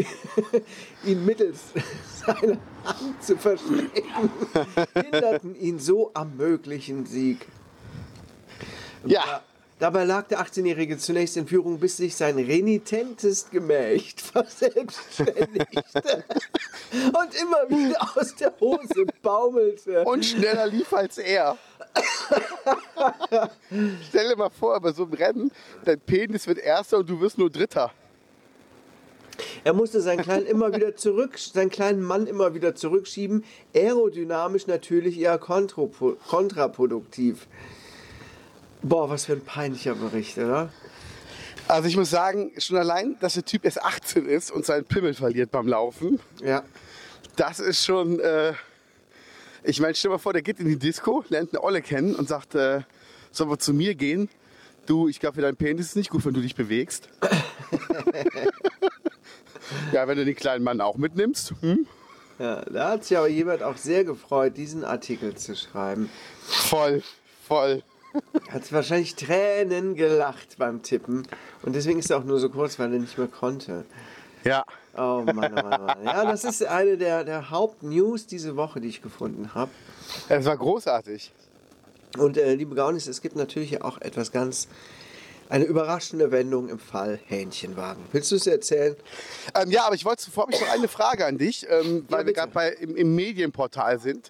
ihn 1.05 1.25
mittels 1.25 1.59
seiner 2.25 2.57
Hand 2.83 3.23
zu 3.23 3.37
verstecken, 3.37 4.29
hinderten 4.93 5.55
ihn 5.55 5.79
so 5.79 6.11
am 6.13 6.35
möglichen 6.37 7.05
Sieg. 7.05 7.47
Ja. 9.05 9.41
Dabei 9.79 10.03
lag 10.03 10.27
der 10.27 10.41
18-Jährige 10.41 10.97
zunächst 10.97 11.37
in 11.37 11.47
Führung, 11.47 11.79
bis 11.79 11.95
sich 11.95 12.13
sein 12.13 12.37
renitentes 12.37 13.49
Gemächt 13.49 14.19
verselbstständigte 14.21 16.25
und 16.91 17.35
immer 17.41 17.69
wieder 17.69 18.17
aus 18.17 18.35
der 18.35 18.53
Hose 18.59 19.05
baumelte. 19.21 20.03
Und 20.03 20.25
schneller 20.25 20.67
lief 20.67 20.91
als 20.91 21.17
er. 21.17 21.57
Stell 24.09 24.27
dir 24.27 24.35
mal 24.35 24.49
vor, 24.49 24.81
bei 24.81 24.91
so 24.91 25.03
einem 25.03 25.13
Rennen, 25.13 25.49
dein 25.85 26.01
Penis 26.01 26.45
wird 26.45 26.57
Erster 26.57 26.97
und 26.97 27.09
du 27.09 27.21
wirst 27.21 27.37
nur 27.37 27.49
Dritter. 27.49 27.93
Er 29.63 29.71
musste 29.71 30.01
seinen 30.01 30.21
kleinen 30.21 30.45
immer 30.45 30.75
wieder 30.75 30.97
zurück, 30.97 31.39
seinen 31.39 31.69
kleinen 31.69 32.01
Mann 32.01 32.27
immer 32.27 32.53
wieder 32.53 32.75
zurückschieben. 32.75 33.45
Aerodynamisch 33.73 34.67
natürlich 34.67 35.17
eher 35.17 35.37
kontraproduktiv. 35.37 37.47
Boah, 38.81 39.09
was 39.09 39.25
für 39.25 39.33
ein 39.33 39.43
peinlicher 39.43 39.95
Bericht, 39.95 40.37
oder? 40.37 40.71
Also 41.67 41.87
ich 41.87 41.97
muss 41.97 42.09
sagen, 42.09 42.51
schon 42.57 42.77
allein, 42.77 43.17
dass 43.19 43.33
der 43.35 43.45
Typ 43.45 43.63
erst 43.65 43.83
18 43.83 44.25
ist 44.25 44.51
und 44.51 44.65
seinen 44.65 44.85
Pimmel 44.85 45.13
verliert 45.13 45.51
beim 45.51 45.67
Laufen, 45.67 46.19
Ja. 46.43 46.63
das 47.35 47.59
ist 47.59 47.85
schon... 47.85 48.19
Äh, 48.19 48.53
ich 49.63 49.81
meine, 49.81 49.93
stell 49.93 50.09
dir 50.09 50.13
mal 50.13 50.19
vor, 50.19 50.31
der 50.31 50.41
geht 50.41 50.59
in 50.61 50.67
die 50.67 50.79
Disco, 50.79 51.25
lernt 51.27 51.53
eine 51.53 51.61
Olle 51.63 51.81
kennen 51.81 52.15
und 52.15 52.29
sagt, 52.29 52.55
äh, 52.55 52.81
sollen 53.31 53.49
wir 53.49 53.59
zu 53.59 53.73
mir 53.73 53.93
gehen? 53.93 54.29
Du, 54.85 55.09
ich 55.09 55.19
glaube, 55.19 55.35
für 55.35 55.41
deinen 55.41 55.57
Penis 55.57 55.87
ist 55.87 55.91
es 55.91 55.95
nicht 55.95 56.09
gut, 56.09 56.25
wenn 56.25 56.33
du 56.33 56.39
dich 56.41 56.55
bewegst. 56.55 57.09
ja, 59.91 60.07
wenn 60.07 60.17
du 60.17 60.25
den 60.25 60.35
kleinen 60.35 60.63
Mann 60.63 60.79
auch 60.81 60.95
mitnimmst. 60.97 61.53
Hm? 61.61 61.85
ja. 62.39 62.61
Da 62.61 62.91
hat 62.91 63.03
sich 63.03 63.17
aber 63.17 63.27
jemand 63.27 63.61
auch 63.61 63.77
sehr 63.77 64.05
gefreut, 64.05 64.55
diesen 64.57 64.83
Artikel 64.85 65.35
zu 65.35 65.55
schreiben. 65.55 66.09
Voll, 66.41 67.03
voll. 67.47 67.83
Hat 68.49 68.71
wahrscheinlich 68.71 69.15
Tränen 69.15 69.95
gelacht 69.95 70.57
beim 70.57 70.81
Tippen. 70.81 71.27
Und 71.61 71.75
deswegen 71.75 71.99
ist 71.99 72.09
er 72.09 72.17
auch 72.17 72.23
nur 72.23 72.39
so 72.39 72.49
kurz, 72.49 72.79
weil 72.79 72.91
er 72.93 72.99
nicht 72.99 73.17
mehr 73.17 73.27
konnte. 73.27 73.85
Ja. 74.43 74.63
Oh 74.95 75.23
Mann, 75.25 75.53
oh 75.53 75.55
Mann, 75.55 75.81
oh 75.81 75.85
Mann. 75.85 76.03
Ja, 76.03 76.25
das 76.25 76.43
ist 76.43 76.65
eine 76.65 76.97
der, 76.97 77.23
der 77.23 77.49
Hauptnews 77.49 78.25
diese 78.25 78.55
Woche, 78.55 78.81
die 78.81 78.87
ich 78.87 79.01
gefunden 79.01 79.53
habe. 79.53 79.71
Es 80.27 80.45
war 80.45 80.57
großartig. 80.57 81.31
Und 82.17 82.37
äh, 82.37 82.55
liebe 82.55 82.75
Gaunis, 82.75 83.07
es 83.07 83.21
gibt 83.21 83.35
natürlich 83.35 83.81
auch 83.81 84.01
etwas 84.01 84.31
ganz, 84.31 84.67
eine 85.49 85.65
überraschende 85.65 86.31
Wendung 86.31 86.69
im 86.69 86.79
Fall 86.79 87.19
Hähnchenwagen. 87.25 88.03
Willst 88.11 88.31
du 88.31 88.35
es 88.35 88.47
erzählen? 88.47 88.95
Ähm, 89.55 89.71
ja, 89.71 89.85
aber 89.85 89.95
ich 89.95 90.05
wollte 90.05 90.23
zuvor 90.23 90.43
habe 90.43 90.53
ich 90.53 90.61
noch 90.61 90.69
eine 90.69 90.87
Frage 90.87 91.25
an 91.25 91.37
dich, 91.37 91.65
ähm, 91.69 92.05
weil 92.09 92.25
wir 92.25 92.33
bitte. 92.33 92.47
gerade 92.49 92.69
im, 92.75 92.95
im 92.95 93.15
Medienportal 93.15 93.99
sind. 93.99 94.29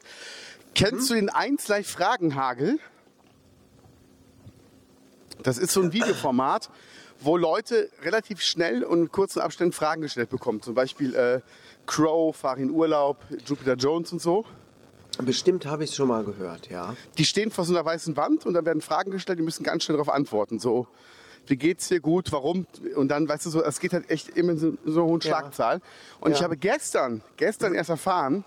Kennst 0.76 1.10
du 1.10 1.16
den 1.16 1.30
1 1.30 1.68
Live 1.68 1.88
Fragenhagel? 1.88 2.80
Das 5.44 5.58
ist 5.58 5.72
so 5.72 5.82
ein 5.82 5.94
Videoformat, 5.94 6.70
wo 7.22 7.38
Leute 7.38 7.90
relativ 8.04 8.42
schnell 8.42 8.84
und 8.84 9.00
in 9.00 9.12
kurzen 9.12 9.40
Abständen 9.42 9.74
Fragen 9.74 10.02
gestellt 10.02 10.30
bekommen. 10.30 10.62
Zum 10.62 10.74
Beispiel 10.74 11.16
äh, 11.16 11.42
Crow, 11.86 12.36
Fahr 12.36 12.58
in 12.58 12.70
Urlaub, 12.72 13.18
Jupiter 13.46 13.76
Jones 13.76 14.12
und 14.12 14.22
so. 14.22 14.46
Bestimmt 15.22 15.66
habe 15.66 15.84
ich 15.84 15.90
es 15.90 15.96
schon 15.96 16.08
mal 16.08 16.24
gehört, 16.24 16.70
ja. 16.70 16.96
Die 17.18 17.26
stehen 17.26 17.52
vor 17.52 17.66
so 17.66 17.74
einer 17.74 17.84
weißen 17.84 18.16
Wand 18.16 18.46
und 18.46 18.54
dann 18.54 18.66
werden 18.66 18.82
Fragen 18.82 19.12
gestellt, 19.12 19.40
die 19.40 19.44
müssen 19.44 19.64
ganz 19.64 19.84
schnell 19.84 19.98
darauf 19.98 20.14
antworten. 20.14 20.60
So, 20.60 20.88
wie 21.46 21.58
geht's 21.58 21.90
dir 21.90 22.00
gut, 22.00 22.32
warum? 22.32 22.66
Und 22.96 23.10
dann, 23.10 23.28
weißt 23.28 23.46
du, 23.46 23.50
so, 23.50 23.62
es 23.64 23.80
geht 23.82 23.92
halt 23.92 24.10
echt 24.10 24.30
immer 24.30 24.54
in 24.54 24.60
so, 24.60 24.74
so 24.86 25.02
einer 25.02 25.10
hohen. 25.10 25.22
Schlagzahl. 25.22 25.82
Und 26.22 26.32
ich 26.32 26.38
Ja. 26.38 26.44
habe 26.46 26.56
gestern, 26.56 27.22
gestern 27.36 27.74
erst 27.76 27.90
erfahren, 27.90 28.46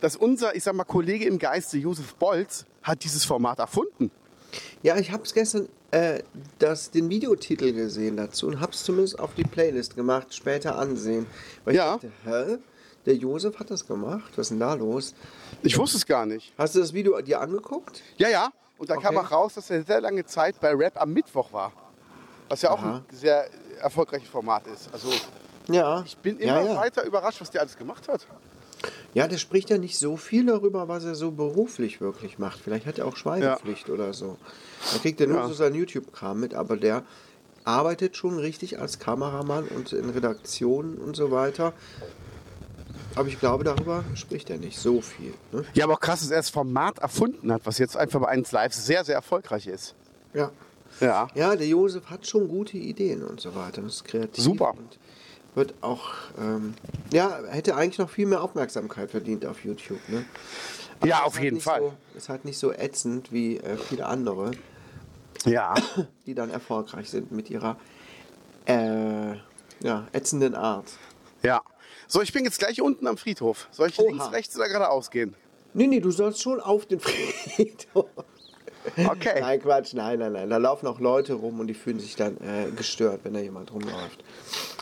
dass 0.00 0.16
unser, 0.16 0.54
ich 0.56 0.64
sag 0.64 0.74
mal, 0.74 0.84
Kollege 0.84 1.26
im 1.26 1.38
Geiste, 1.38 1.76
Josef 1.76 2.14
Bolz, 2.14 2.64
hat 2.82 3.04
dieses 3.04 3.26
Format 3.26 3.58
erfunden. 3.58 4.10
Ja, 4.82 4.96
ich 4.96 5.10
habe 5.12 5.24
es 5.24 5.34
gestern 5.34 5.68
äh, 5.92 6.22
das, 6.58 6.90
den 6.90 7.08
Videotitel 7.08 7.72
gesehen 7.72 8.16
dazu 8.16 8.48
und 8.48 8.60
habe 8.60 8.72
es 8.72 8.82
zumindest 8.82 9.18
auf 9.20 9.34
die 9.34 9.44
Playlist 9.44 9.94
gemacht, 9.94 10.34
später 10.34 10.76
ansehen. 10.76 11.26
Weil 11.64 11.74
Ja. 11.76 11.94
ich 12.02 12.10
dachte, 12.10 12.12
hä? 12.24 12.58
Der 13.06 13.14
Josef 13.16 13.58
hat 13.58 13.70
das 13.70 13.86
gemacht? 13.86 14.30
Was 14.36 14.46
ist 14.46 14.50
denn 14.50 14.60
da 14.60 14.74
los? 14.74 15.14
Ich 15.62 15.76
wusste 15.76 15.96
es 15.98 16.06
gar 16.06 16.24
nicht. 16.26 16.52
Hast 16.56 16.74
du 16.76 16.80
das 16.80 16.92
Video 16.92 17.20
dir 17.20 17.40
angeguckt? 17.40 18.00
Ja, 18.16 18.28
ja. 18.28 18.50
Und 18.78 18.90
da 18.90 18.96
kam 18.96 19.16
Okay. 19.16 19.26
auch 19.26 19.30
raus, 19.32 19.54
dass 19.54 19.70
er 19.70 19.82
sehr 19.82 20.00
lange 20.00 20.24
Zeit 20.24 20.58
bei 20.60 20.72
Rap 20.74 21.00
am 21.00 21.12
Mittwoch 21.12 21.52
war. 21.52 21.72
Was 22.48 22.62
ja 22.62 22.70
auch 22.70 22.78
Aha. 22.78 23.02
ein 23.10 23.16
sehr 23.16 23.48
erfolgreiches 23.80 24.28
Format 24.28 24.66
ist. 24.68 24.88
Also 24.92 25.08
Ja. 25.68 26.02
ich 26.06 26.16
bin 26.18 26.38
immer 26.38 26.62
ja, 26.62 26.72
ja. 26.74 26.76
weiter 26.76 27.04
überrascht, 27.04 27.40
was 27.40 27.50
der 27.50 27.60
alles 27.62 27.76
gemacht 27.76 28.06
hat. 28.08 28.26
Ja, 29.14 29.28
der 29.28 29.38
spricht 29.38 29.70
ja 29.70 29.78
nicht 29.78 29.98
so 29.98 30.16
viel 30.16 30.46
darüber, 30.46 30.88
was 30.88 31.04
er 31.04 31.14
so 31.14 31.30
beruflich 31.30 32.00
wirklich 32.00 32.38
macht. 32.38 32.60
Vielleicht 32.60 32.86
hat 32.86 32.98
er 32.98 33.06
auch 33.06 33.16
Schweigepflicht 33.16 33.90
oder 33.90 34.12
so. 34.12 34.36
Da 34.92 34.98
kriegt 34.98 35.20
er 35.20 35.26
nur 35.26 35.38
Ja. 35.38 35.48
so 35.48 35.54
seinen 35.54 35.74
YouTube-Kram 35.74 36.40
mit, 36.40 36.54
aber 36.54 36.76
der 36.76 37.04
arbeitet 37.64 38.16
schon 38.16 38.38
richtig 38.38 38.80
als 38.80 38.98
Kameramann 38.98 39.68
und 39.68 39.92
in 39.92 40.10
Redaktionen 40.10 40.96
und 40.98 41.14
so 41.14 41.30
weiter. 41.30 41.72
Aber 43.14 43.28
ich 43.28 43.38
glaube, 43.38 43.62
darüber 43.62 44.04
spricht 44.14 44.48
er 44.50 44.56
nicht 44.58 44.78
so 44.78 45.00
viel. 45.02 45.34
Ne? 45.52 45.64
Ja, 45.74 45.84
aber 45.84 45.94
auch 45.94 46.00
krass, 46.00 46.20
dass 46.20 46.30
er 46.30 46.38
das 46.38 46.48
Format 46.50 46.98
erfunden 46.98 47.52
hat, 47.52 47.62
was 47.64 47.78
jetzt 47.78 47.96
einfach 47.96 48.20
bei 48.20 48.28
1 48.28 48.52
Live 48.52 48.72
sehr, 48.72 49.04
sehr 49.04 49.14
erfolgreich 49.16 49.66
ist. 49.66 49.94
Ja. 50.32 50.50
Ja. 51.00 51.28
Ja, 51.34 51.56
der 51.56 51.66
Josef 51.66 52.06
hat 52.06 52.26
schon 52.26 52.48
gute 52.48 52.76
Ideen 52.76 53.22
und 53.22 53.40
so 53.40 53.54
weiter. 53.54 53.82
Das 53.82 53.94
ist 53.96 54.04
kreativ. 54.04 54.42
Super. 54.42 54.70
Und 54.72 54.98
wird 55.54 55.74
auch, 55.82 56.10
ähm, 56.38 56.74
ja, 57.12 57.40
hätte 57.48 57.74
eigentlich 57.76 57.98
noch 57.98 58.10
viel 58.10 58.26
mehr 58.26 58.42
Aufmerksamkeit 58.42 59.10
verdient 59.10 59.44
auf 59.46 59.64
YouTube. 59.64 60.00
Ne? 60.08 60.24
Ja, 61.04 61.24
auf 61.24 61.38
jeden 61.40 61.60
Fall. 61.60 61.80
So, 61.80 61.94
ist 62.16 62.28
halt 62.28 62.44
nicht 62.44 62.58
so 62.58 62.72
ätzend 62.72 63.32
wie 63.32 63.58
äh, 63.58 63.76
viele 63.76 64.06
andere, 64.06 64.52
Ja. 65.44 65.74
die 66.26 66.34
dann 66.34 66.50
erfolgreich 66.50 67.10
sind 67.10 67.32
mit 67.32 67.50
ihrer 67.50 67.76
äh, 68.66 69.32
ja, 69.80 70.06
ätzenden 70.12 70.54
Art. 70.54 70.86
Ja. 71.42 71.62
So, 72.06 72.22
ich 72.22 72.32
bin 72.32 72.44
jetzt 72.44 72.58
gleich 72.58 72.80
unten 72.80 73.06
am 73.06 73.16
Friedhof. 73.16 73.68
Soll 73.72 73.88
ich 73.88 73.98
Oha. 73.98 74.08
links, 74.08 74.32
rechts 74.32 74.56
oder 74.56 74.68
geradeaus 74.68 75.10
gehen? 75.10 75.34
Nee, 75.74 75.86
nee, 75.86 76.00
du 76.00 76.10
sollst 76.10 76.40
schon 76.42 76.60
auf 76.60 76.86
den 76.86 77.00
Friedhof. 77.00 78.06
Okay. 78.96 79.40
Nein, 79.40 79.60
Quatsch, 79.60 79.94
nein, 79.94 80.18
nein, 80.18 80.32
nein. 80.32 80.50
Da 80.50 80.56
laufen 80.56 80.86
auch 80.86 80.98
Leute 80.98 81.34
rum 81.34 81.60
und 81.60 81.68
die 81.68 81.74
fühlen 81.74 82.00
sich 82.00 82.16
dann 82.16 82.36
äh, 82.38 82.70
gestört, 82.76 83.20
wenn 83.22 83.34
da 83.34 83.40
jemand 83.40 83.72
rumläuft. 83.72 84.24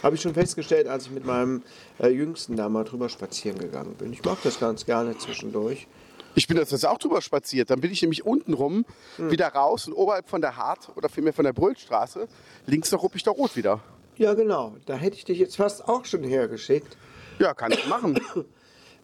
Habe 0.03 0.17
ich 0.17 0.23
schon 0.23 0.35
festgestellt, 0.35 0.89
als 0.89 1.07
ich 1.07 1.11
mit 1.11 1.27
meinem 1.27 1.63
äh, 1.99 2.09
Jüngsten 2.09 2.57
da 2.57 2.69
mal 2.69 2.85
drüber 2.85 3.09
spazieren 3.09 3.59
gegangen 3.59 3.95
bin. 3.95 4.13
Ich 4.13 4.25
mag 4.25 4.39
das 4.43 4.59
ganz 4.59 4.87
gerne 4.87 5.19
zwischendurch. 5.19 5.87
Ich 6.35 6.47
bin 6.47 6.57
das 6.57 6.71
jetzt 6.71 6.87
auch 6.87 6.99
drüber 6.99 7.21
spaziert. 7.21 7.71
Dann 7.71 7.81
bin 7.81 7.91
ich 7.91 8.01
nämlich 8.03 8.25
unten 8.25 8.55
rum, 8.55 8.85
wieder 9.19 9.49
raus 9.49 9.89
und 9.89 9.95
oberhalb 9.95 10.29
von 10.29 10.41
der 10.41 10.57
Hart 10.57 10.91
oder 10.97 11.09
vielmehr 11.09 11.33
von 11.33 11.45
der 11.45 11.53
Brüllstraße, 11.53 12.29
links 12.67 12.93
nach 12.93 13.03
Ruppig 13.03 13.27
Rot 13.27 13.57
wieder. 13.57 13.81
Ja, 14.17 14.35
genau. 14.35 14.77
Da 14.87 14.95
hätte 14.95 15.17
ich 15.17 15.25
dich 15.25 15.39
jetzt 15.39 15.57
fast 15.57 15.89
auch 15.89 16.05
schon 16.05 16.23
hergeschickt. 16.23 16.97
Ja, 17.39 17.55
kann 17.55 17.73
ich 17.73 17.87
machen. 17.87 18.21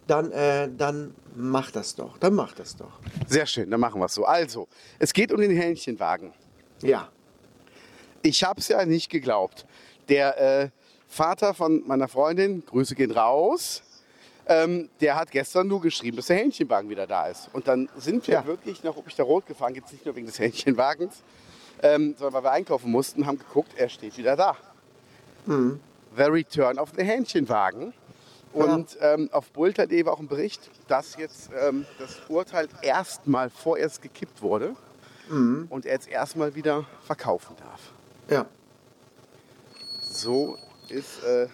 Dann, 0.07 0.31
äh, 0.33 0.69
dann 0.77 1.15
mach 1.35 1.71
das 1.71 1.95
doch. 1.95 2.17
Dann 2.19 2.35
mach 2.35 2.53
das 2.53 2.77
doch. 2.77 3.01
Sehr 3.27 3.47
schön, 3.47 3.71
dann 3.71 3.81
machen 3.81 4.01
wir 4.01 4.07
es 4.07 4.15
so. 4.15 4.25
Also, 4.25 4.69
es 4.99 5.13
geht 5.13 5.33
um 5.33 5.41
den 5.41 5.51
Hähnchenwagen. 5.51 6.33
Ja. 6.83 7.09
Ich 8.23 8.45
habe 8.45 8.61
es 8.61 8.69
ja 8.69 8.85
nicht 8.85 9.11
geglaubt. 9.11 9.67
Der 10.09 10.63
äh, 10.63 10.69
Vater 11.09 11.55
von 11.55 11.83
meiner 11.87 12.09
Freundin, 12.09 12.65
Grüße 12.65 12.95
gehen 12.95 13.11
raus, 13.11 13.83
ähm, 14.49 14.89
der 15.01 15.17
hat 15.17 15.31
gestern 15.33 15.67
nur 15.67 15.81
geschrieben, 15.81 16.17
dass 16.17 16.27
der 16.27 16.37
Hähnchenwagen 16.37 16.89
wieder 16.89 17.07
da 17.09 17.27
ist. 17.27 17.49
Und 17.53 17.67
dann 17.67 17.89
sind 17.97 18.27
wir 18.29 18.35
Ja. 18.35 18.47
wirklich 18.47 18.85
nach 18.85 18.95
Ruppichter 18.97 19.25
Rot 19.25 19.47
gefahren, 19.47 19.75
jetzt 19.75 19.93
nicht 19.93 20.05
nur 20.07 20.15
wegen 20.15 20.27
des 20.27 20.39
Hähnchenwagens, 20.39 21.23
ähm, 21.83 22.15
sondern 22.17 22.35
weil 22.35 22.45
wir 22.45 22.53
einkaufen 22.53 22.91
mussten, 22.93 23.27
haben 23.27 23.39
geguckt, 23.39 23.73
er 23.77 23.89
steht 23.89 24.17
wieder 24.17 24.37
da. 24.37 24.57
The 25.47 26.23
Return 26.23 26.79
of 26.79 26.91
the 26.97 27.03
Hähnchenwagen. 27.05 27.93
Und 28.57 28.97
ähm, 29.01 29.29
auf 29.33 29.51
Bulter.de 29.51 30.05
war 30.07 30.15
auch 30.15 30.21
ein 30.21 30.29
Bericht, 30.29 30.71
dass 30.89 31.17
jetzt 31.17 31.51
ähm, 31.61 31.85
das 31.99 32.17
Urteil 32.29 32.69
erstmal 32.83 33.51
vorerst 33.51 34.03
gekippt 34.03 34.43
wurde 34.43 34.75
und 35.29 35.85
er 35.87 35.93
jetzt 35.93 36.09
erstmal 36.09 36.55
wieder 36.55 36.87
verkaufen 37.05 37.57
darf. 37.59 37.81
Ja. 38.31 38.47
So 40.09 40.57
ist. 40.89 41.23
Äh, 41.25 41.49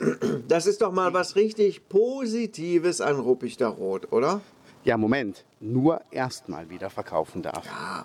Das 0.46 0.66
ist 0.66 0.82
doch 0.82 0.92
mal 0.92 1.14
was 1.14 1.36
richtig 1.36 1.88
Positives 1.88 3.00
an 3.00 3.18
Ruppichter 3.18 3.68
Rot, 3.68 4.12
oder? 4.12 4.40
ja, 4.84 4.96
Moment. 4.98 5.44
Nur 5.60 6.02
erstmal 6.10 6.68
wieder 6.68 6.90
verkaufen 6.90 7.40
darf. 7.42 7.64
Ja. 7.64 8.04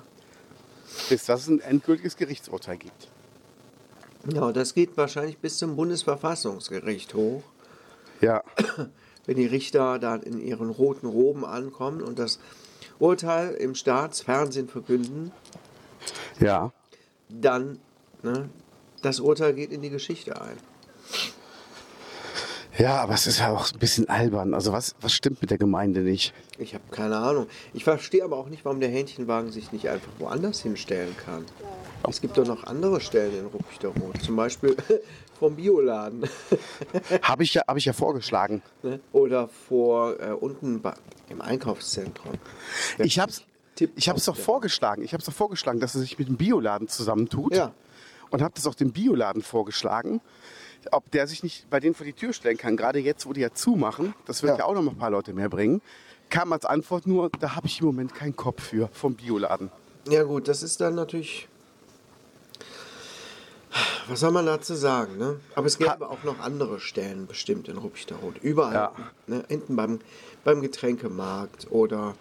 Bis 1.09 1.25
das 1.25 1.47
ein 1.47 1.59
endgültiges 1.59 2.15
Gerichtsurteil 2.15 2.77
gibt. 2.77 3.09
Ja, 4.31 4.51
das 4.53 4.73
geht 4.73 4.95
wahrscheinlich 4.95 5.37
bis 5.37 5.57
zum 5.57 5.75
Bundesverfassungsgericht 5.75 7.13
hoch, 7.13 7.43
Ja. 8.21 8.43
wenn 9.25 9.35
die 9.37 9.45
Richter 9.45 9.99
dann 9.99 10.21
in 10.23 10.39
ihren 10.39 10.69
roten 10.69 11.07
Roben 11.07 11.45
ankommen 11.45 12.01
und 12.01 12.17
das 12.19 12.39
Urteil 12.99 13.53
im 13.55 13.75
Staatsfernsehen 13.75 14.67
verkünden, 14.67 15.31
Ja. 16.39 16.71
dann, 17.29 17.79
ne, 18.23 18.49
das 19.01 19.19
Urteil 19.19 19.53
geht 19.53 19.71
in 19.71 19.81
die 19.81 19.89
Geschichte 19.89 20.41
ein. 20.41 20.57
Ja, 22.77 23.01
aber 23.01 23.15
es 23.15 23.25
ist 23.25 23.39
ja 23.39 23.49
auch 23.51 23.71
ein 23.73 23.79
bisschen 23.79 24.07
albern. 24.07 24.53
Also 24.53 24.71
was, 24.71 24.93
was 25.01 25.11
stimmt 25.11 25.41
mit 25.41 25.49
der 25.49 25.57
Gemeinde 25.57 26.01
nicht? 26.01 26.31
Ich 26.59 26.75
habe 26.75 26.83
keine 26.91 27.17
Ahnung. 27.17 27.47
Ich 27.73 27.83
verstehe 27.83 28.23
aber 28.23 28.37
auch 28.37 28.49
nicht, 28.49 28.65
warum 28.65 28.79
der 28.79 28.89
Hähnchenwagen 28.89 29.51
sich 29.51 29.71
nicht 29.71 29.89
einfach 29.89 30.11
woanders 30.19 30.61
hinstellen 30.61 31.15
kann. 31.25 31.45
Es 32.09 32.21
gibt 32.21 32.37
doch 32.37 32.45
noch 32.45 32.63
andere 32.65 33.01
Stellen 33.01 33.37
in 33.37 33.45
Ruppichter 33.47 33.89
Rot, 33.89 34.21
zum 34.21 34.35
Beispiel 34.35 34.75
vom 35.39 35.55
Bioladen 35.55 36.23
Habe 37.21 37.43
ich, 37.43 37.53
ja, 37.53 37.63
hab 37.67 37.77
ich 37.77 37.85
ja 37.85 37.93
vorgeschlagen. 37.93 38.61
ne? 38.83 38.99
oder 39.11 39.47
vor 39.47 40.19
äh, 40.19 40.31
unten 40.31 40.81
im 41.29 41.41
Einkaufszentrum. 41.41 42.33
Ich 42.99 43.19
habe 43.19 43.31
es 43.31 43.43
ich 43.95 44.09
hab's 44.09 44.27
auf 44.27 44.35
doch 44.35 44.35
der- 44.37 44.45
vorgeschlagen. 44.45 45.03
Ich 45.03 45.13
habe 45.13 45.19
es 45.21 45.25
doch 45.25 45.33
vorgeschlagen, 45.33 45.79
dass 45.79 45.93
er 45.95 46.01
sich 46.01 46.17
mit 46.17 46.27
dem 46.27 46.37
Bioladen 46.37 46.87
zusammentut. 46.87 47.55
Ja. 47.55 47.73
Und 48.29 48.41
habe 48.41 48.53
das 48.55 48.65
auch 48.67 48.75
dem 48.75 48.91
Bioladen 48.91 49.41
vorgeschlagen, 49.41 50.19
ob 50.91 51.09
der 51.11 51.27
sich 51.27 51.43
nicht 51.43 51.69
bei 51.69 51.79
denen 51.79 51.93
vor 51.95 52.05
die 52.05 52.13
Tür 52.13 52.33
stellen 52.33 52.57
kann. 52.57 52.75
Gerade 52.75 52.99
jetzt, 52.99 53.25
wo 53.27 53.33
die 53.33 53.41
ja 53.41 53.53
zumachen, 53.53 54.13
das 54.25 54.41
wird 54.43 54.53
ja, 54.53 54.59
Ja. 54.59 54.65
auch 54.65 54.73
noch 54.73 54.81
mal 54.81 54.91
ein 54.91 54.97
paar 54.97 55.11
Leute 55.11 55.33
mehr 55.33 55.47
bringen. 55.49 55.81
Kam 56.29 56.51
als 56.51 56.65
Antwort 56.65 57.05
nur, 57.07 57.29
da 57.39 57.55
habe 57.55 57.67
ich 57.67 57.79
im 57.79 57.85
Moment 57.85 58.13
keinen 58.15 58.35
Kopf 58.35 58.63
für 58.63 58.89
vom 58.91 59.13
Bioladen. 59.15 59.69
Ja 60.09 60.23
gut, 60.23 60.47
das 60.47 60.63
ist 60.63 60.81
dann 60.81 60.95
natürlich. 60.95 61.47
Was 64.09 64.21
soll 64.21 64.31
man 64.31 64.45
dazu 64.45 64.73
sagen, 64.75 65.17
ne? 65.17 65.39
Aber 65.55 65.67
es 65.67 65.77
gäbe 65.77 66.09
auch 66.09 66.23
noch 66.23 66.39
andere 66.39 66.79
Stellen 66.79 67.27
bestimmt 67.27 67.67
in 67.67 67.77
Ruppichter 67.77 68.15
Rot. 68.17 68.37
Überall. 68.41 68.73
Ja. 68.73 68.91
Ne? 69.27 69.43
Hinten 69.47 69.75
beim, 69.75 69.99
beim 70.43 70.61
Getränkemarkt 70.61 71.67
oder. 71.71 72.15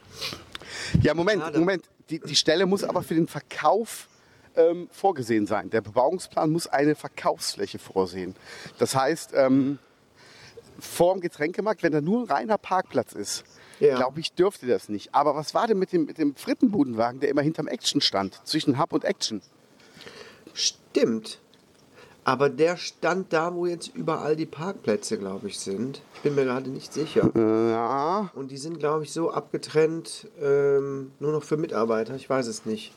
Ja, 1.01 1.15
Moment, 1.15 1.43
Schade. 1.43 1.59
Moment. 1.59 1.85
Die, 2.11 2.21
die 2.21 2.37
Stelle 2.37 2.67
muss 2.67 2.85
aber 2.85 3.03
für 3.03 3.15
den 3.15 3.27
Verkauf 3.27 4.09
ähm, 4.55 4.89
vorgesehen 4.93 5.47
sein. 5.47 5.71
Der 5.71 5.81
Bebauungsplan 5.81 6.51
muss 6.51 6.67
eine 6.67 6.95
Verkaufsfläche 6.95 7.79
vorsehen. 7.79 8.37
Das 8.79 8.95
heißt, 8.95 9.33
ähm, 9.35 9.79
vor 10.79 11.15
dem 11.15 11.21
Getränkemarkt, 11.21 11.83
wenn 11.83 11.93
da 11.93 12.01
nur 12.01 12.23
ein 12.23 12.27
reiner 12.31 12.59
Parkplatz 12.59 13.13
ist, 13.13 13.45
Ja. 13.81 13.97
glaube 13.97 14.21
ich, 14.21 14.33
dürfte 14.33 14.67
das 14.67 14.89
nicht. 14.89 15.15
Aber 15.15 15.35
was 15.35 15.53
war 15.55 15.67
denn 15.67 15.79
mit 15.79 15.93
dem, 15.93 16.05
mit 16.05 16.19
dem 16.19 16.35
Frittenbudenwagen, 16.37 17.21
der 17.21 17.29
immer 17.29 17.43
hinterm 17.43 17.67
Action 17.67 18.01
stand, 18.01 18.41
zwischen 18.45 18.79
Hub 18.79 18.93
und 18.93 19.05
Action? 19.05 19.43
Stimmt. 20.55 21.41
Aber 22.27 22.49
der 22.51 22.77
stand 22.77 23.33
da, 23.33 23.55
wo 23.55 23.67
jetzt 23.67 23.95
überall 23.95 24.35
die 24.35 24.47
Parkplätze, 24.47 25.17
glaube 25.17 25.47
ich, 25.47 25.61
sind. 25.61 26.01
Ich 26.17 26.23
bin 26.23 26.35
mir 26.35 26.43
gerade 26.45 26.69
nicht 26.71 26.93
sicher. 26.93 27.31
Ja, 27.37 28.31
Und 28.35 28.51
die 28.51 28.57
sind, 28.57 28.81
glaube 28.81 29.05
ich, 29.05 29.13
so 29.13 29.31
abgetrennt, 29.31 30.27
ähm, 30.43 31.13
nur 31.21 31.31
noch 31.31 31.45
für 31.45 31.57
Mitarbeiter. 31.57 32.17
Ich 32.17 32.29
weiß 32.29 32.49
es 32.49 32.65
nicht. 32.67 32.93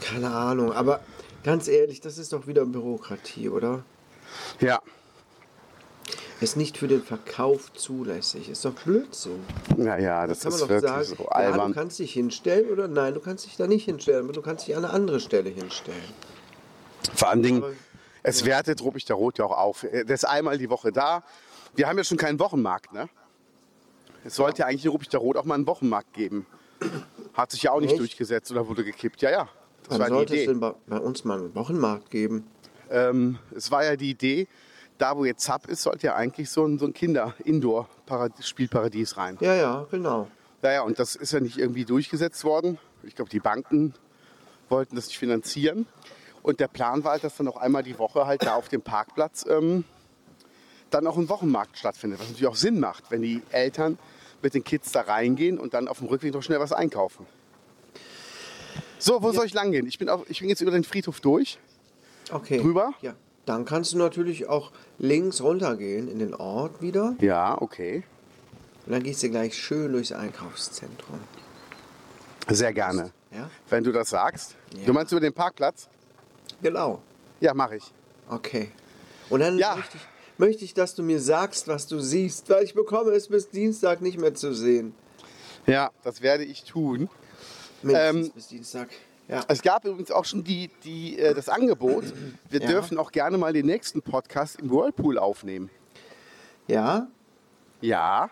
Keine 0.00 0.28
Ahnung. 0.32 0.72
Aber 0.72 0.98
ganz 1.44 1.68
ehrlich, 1.68 2.00
das 2.00 2.18
ist 2.18 2.32
doch 2.32 2.48
wieder 2.48 2.66
Bürokratie, 2.66 3.48
oder? 3.48 3.84
ja, 4.58 4.80
Ist 6.40 6.56
nicht 6.56 6.78
für 6.78 6.88
den 6.88 7.04
Verkauf 7.04 7.72
zulässig. 7.74 8.50
Ist 8.50 8.64
doch 8.64 8.72
Blödsinn. 8.72 9.38
ja, 9.78 9.96
ja, 9.98 10.26
das 10.26 10.40
Kann 10.40 10.50
man 10.50 10.54
ist 10.56 10.62
doch 10.62 10.68
wirklich 10.68 10.90
sagen, 10.90 11.04
so 11.04 11.14
ja, 11.14 11.22
du 11.22 11.28
albern. 11.28 11.74
kannst 11.74 12.00
dich 12.00 12.12
hinstellen 12.12 12.70
oder 12.70 12.88
nein, 12.88 13.14
du 13.14 13.20
kannst 13.20 13.44
dich 13.46 13.56
da 13.56 13.68
nicht 13.68 13.84
hinstellen, 13.84 14.24
aber 14.24 14.32
du 14.32 14.42
kannst 14.42 14.66
dich 14.66 14.76
an 14.76 14.84
eine 14.84 14.92
andere 14.92 15.20
Stelle 15.20 15.50
hinstellen. 15.50 16.02
Vor 17.14 17.28
allen 17.28 17.42
Dingen, 17.44 17.62
Es 18.22 18.44
wertet 18.44 18.82
Ruppichter 18.82 19.14
Rot 19.14 19.38
ja 19.38 19.46
auch 19.46 19.56
auf. 19.56 19.86
Der 19.90 20.08
ist 20.08 20.24
einmal 20.24 20.58
die 20.58 20.70
Woche 20.70 20.92
da. 20.92 21.24
Wir 21.74 21.88
haben 21.88 21.98
ja 21.98 22.04
schon 22.04 22.18
keinen 22.18 22.38
Wochenmarkt, 22.38 22.92
ne? 22.92 23.08
Es 24.24 24.36
sollte 24.36 24.60
ja 24.60 24.66
eigentlich 24.66 24.84
in 24.84 24.90
Ruppichter 24.90 25.18
Rot 25.18 25.36
auch 25.36 25.44
mal 25.44 25.54
einen 25.54 25.66
Wochenmarkt 25.66 26.12
geben. 26.12 26.46
Hat 27.34 27.50
sich 27.52 27.62
ja 27.62 27.72
auch 27.72 27.80
nicht 27.80 27.92
Echt? 27.92 28.00
durchgesetzt 28.00 28.50
oder 28.50 28.68
wurde 28.68 28.84
gekippt. 28.84 29.22
Ja, 29.22 29.30
ja. 29.30 29.48
Das 29.88 29.98
Wann 29.98 30.00
war 30.00 30.08
die 30.08 30.14
sollte 30.14 30.34
es 30.34 30.42
Idee. 30.42 30.52
denn 30.52 30.60
bei, 30.60 30.72
uns 30.98 31.24
mal 31.24 31.38
einen 31.38 31.54
Wochenmarkt 31.54 32.10
geben? 32.10 32.46
Ähm, 32.90 33.38
es 33.56 33.70
war 33.70 33.82
ja 33.84 33.96
die 33.96 34.10
Idee, 34.10 34.46
da 34.98 35.16
wo 35.16 35.24
jetzt 35.24 35.44
Zap 35.44 35.66
ist, 35.68 35.80
sollte 35.82 36.08
ja 36.08 36.16
eigentlich 36.16 36.50
so 36.50 36.66
ein, 36.66 36.78
so 36.78 36.84
ein 36.86 36.92
Kinder-Indoor-Spielparadies 36.92 39.16
rein. 39.16 39.38
Ja, 39.40 39.54
ja, 39.54 39.86
genau. 39.90 40.28
Ja, 40.62 40.72
ja, 40.72 40.82
und 40.82 40.98
das 40.98 41.16
ist 41.16 41.32
ja 41.32 41.40
nicht 41.40 41.56
irgendwie 41.56 41.86
durchgesetzt 41.86 42.44
worden. 42.44 42.78
Ich 43.02 43.16
glaube, 43.16 43.30
die 43.30 43.40
Banken 43.40 43.94
wollten 44.68 44.96
das 44.96 45.06
nicht 45.06 45.18
finanzieren. 45.18 45.86
Und 46.42 46.60
der 46.60 46.68
Plan 46.68 47.04
war 47.04 47.12
halt, 47.12 47.24
dass 47.24 47.36
dann 47.36 47.46
noch 47.46 47.56
einmal 47.56 47.82
die 47.82 47.98
Woche 47.98 48.26
halt 48.26 48.42
da 48.42 48.54
auf 48.54 48.68
dem 48.68 48.82
Parkplatz 48.82 49.44
ähm, 49.48 49.84
dann 50.90 51.06
auch 51.06 51.16
ein 51.16 51.28
Wochenmarkt 51.28 51.78
stattfindet. 51.78 52.20
Was 52.20 52.28
natürlich 52.28 52.46
auch 52.46 52.56
Sinn 52.56 52.80
macht, 52.80 53.10
wenn 53.10 53.22
die 53.22 53.42
Eltern 53.50 53.98
mit 54.42 54.54
den 54.54 54.64
Kids 54.64 54.92
da 54.92 55.02
reingehen 55.02 55.58
und 55.58 55.74
dann 55.74 55.88
auf 55.88 55.98
dem 55.98 56.08
Rückweg 56.08 56.32
noch 56.32 56.42
schnell 56.42 56.60
was 56.60 56.72
einkaufen. 56.72 57.26
So, 58.98 59.22
wo 59.22 59.32
soll 59.32 59.46
ich 59.46 59.54
lang 59.54 59.72
gehen? 59.72 59.86
Ich 59.86 59.98
bin, 59.98 60.08
auf, 60.08 60.28
ich 60.28 60.40
bin 60.40 60.48
jetzt 60.48 60.60
über 60.60 60.70
den 60.70 60.84
Friedhof 60.84 61.20
durch. 61.20 61.58
Okay. 62.30 62.60
Drüber? 62.60 62.92
Ja. 63.00 63.14
Dann 63.46 63.64
kannst 63.64 63.92
du 63.92 63.98
natürlich 63.98 64.48
auch 64.48 64.70
links 64.98 65.40
runtergehen 65.40 66.08
in 66.08 66.18
den 66.18 66.34
Ort 66.34 66.82
wieder. 66.82 67.16
Ja, 67.20 67.60
okay. 67.60 68.04
Und 68.86 68.92
dann 68.92 69.02
gehst 69.02 69.22
du 69.22 69.30
gleich 69.30 69.54
schön 69.56 69.92
durchs 69.92 70.12
Einkaufszentrum. 70.12 71.20
Sehr 72.48 72.72
gerne. 72.72 73.12
Ja? 73.30 73.50
Wenn 73.68 73.84
du 73.84 73.92
das 73.92 74.10
sagst. 74.10 74.56
Ja. 74.76 74.84
Du 74.86 74.92
meinst 74.92 75.12
über 75.12 75.20
den 75.20 75.32
Parkplatz? 75.32 75.88
Genau. 76.62 77.00
Ja, 77.40 77.54
mache 77.54 77.76
ich. 77.76 77.84
Okay. 78.28 78.70
Und 79.28 79.40
dann 79.40 79.58
Ja. 79.58 79.76
möchte, 79.76 79.96
ich, 79.96 80.02
möchte 80.38 80.64
ich, 80.64 80.74
dass 80.74 80.94
du 80.94 81.02
mir 81.02 81.20
sagst, 81.20 81.68
was 81.68 81.86
du 81.86 82.00
siehst, 82.00 82.48
weil 82.50 82.64
ich 82.64 82.74
bekomme 82.74 83.12
es 83.12 83.28
bis 83.28 83.48
Dienstag 83.48 84.00
nicht 84.02 84.18
mehr 84.18 84.34
zu 84.34 84.54
sehen. 84.54 84.94
Ja, 85.66 85.90
das 86.02 86.20
werde 86.22 86.44
ich 86.44 86.64
tun. 86.64 87.08
Mindestens 87.82 88.26
Ähm, 88.28 88.32
bis 88.34 88.48
Dienstag. 88.48 88.88
Ja. 89.28 89.44
Es 89.48 89.62
gab 89.62 89.84
übrigens 89.84 90.10
auch 90.10 90.24
schon 90.24 90.42
die, 90.42 90.70
die, 90.84 91.18
äh, 91.18 91.34
das 91.34 91.48
Angebot, 91.48 92.04
wir 92.50 92.60
Ja. 92.60 92.66
dürfen 92.66 92.98
auch 92.98 93.12
gerne 93.12 93.38
mal 93.38 93.52
den 93.52 93.66
nächsten 93.66 94.02
Podcast 94.02 94.58
im 94.60 94.70
Whirlpool 94.70 95.18
aufnehmen. 95.18 95.70
Ja? 96.66 97.08
Ja, 97.80 98.30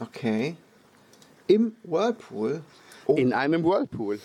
Okay. 0.00 0.56
Im 1.46 1.74
Whirlpool. 1.82 2.62
Oh, 3.06 3.16
in 3.16 3.32
einem 3.32 3.64
Whirlpool. 3.64 4.20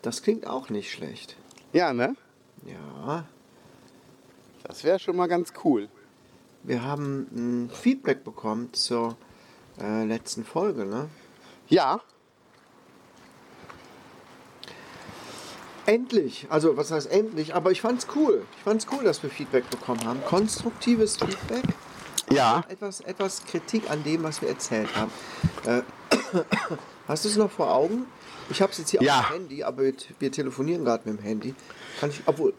das 0.00 0.22
klingt 0.22 0.46
auch 0.46 0.70
nicht 0.70 0.90
schlecht. 0.92 1.36
Ja, 1.72 1.92
ne? 1.92 2.14
Ja. 2.64 3.24
Das 4.64 4.84
wäre 4.84 4.98
schon 4.98 5.16
mal 5.16 5.28
ganz 5.28 5.52
cool. 5.64 5.88
Wir 6.62 6.82
haben 6.82 7.28
ein 7.32 7.70
Feedback 7.70 8.24
bekommen 8.24 8.72
zur 8.72 9.16
äh, 9.80 10.04
letzten 10.04 10.44
Folge, 10.44 10.84
ne? 10.84 11.08
Ja, 11.68 12.00
Endlich, 15.88 16.46
also 16.50 16.76
was 16.76 16.90
heißt 16.90 17.10
endlich, 17.10 17.54
aber 17.54 17.70
ich 17.70 17.80
fand's 17.80 18.08
cool. 18.14 18.44
Ich 18.58 18.62
fand's 18.62 18.86
cool, 18.92 19.04
dass 19.04 19.22
wir 19.22 19.30
Feedback 19.30 19.70
bekommen 19.70 20.04
haben. 20.04 20.22
Konstruktives 20.26 21.16
Feedback. 21.16 21.64
Ja. 22.30 22.62
Etwas, 22.68 23.00
etwas 23.00 23.42
Kritik 23.46 23.90
an 23.90 24.04
dem, 24.04 24.22
was 24.22 24.42
wir 24.42 24.50
erzählt 24.50 24.94
haben. 24.94 25.10
Äh, 25.64 25.80
hast 27.08 27.24
du 27.24 27.30
es 27.30 27.36
noch 27.38 27.50
vor 27.50 27.72
Augen? 27.72 28.04
Ich 28.50 28.62
habe 28.62 28.72
es 28.72 28.78
jetzt 28.78 28.90
hier 28.90 29.02
Ja. 29.02 29.20
auf 29.20 29.26
dem 29.28 29.32
Handy, 29.34 29.62
aber 29.62 29.82
wir, 29.82 29.94
wir 30.18 30.32
telefonieren 30.32 30.84
gerade 30.84 31.08
mit 31.08 31.18
dem 31.18 31.22
Handy. 31.22 31.54
Kann 32.00 32.10
ich, 32.10 32.22
obwohl. 32.26 32.54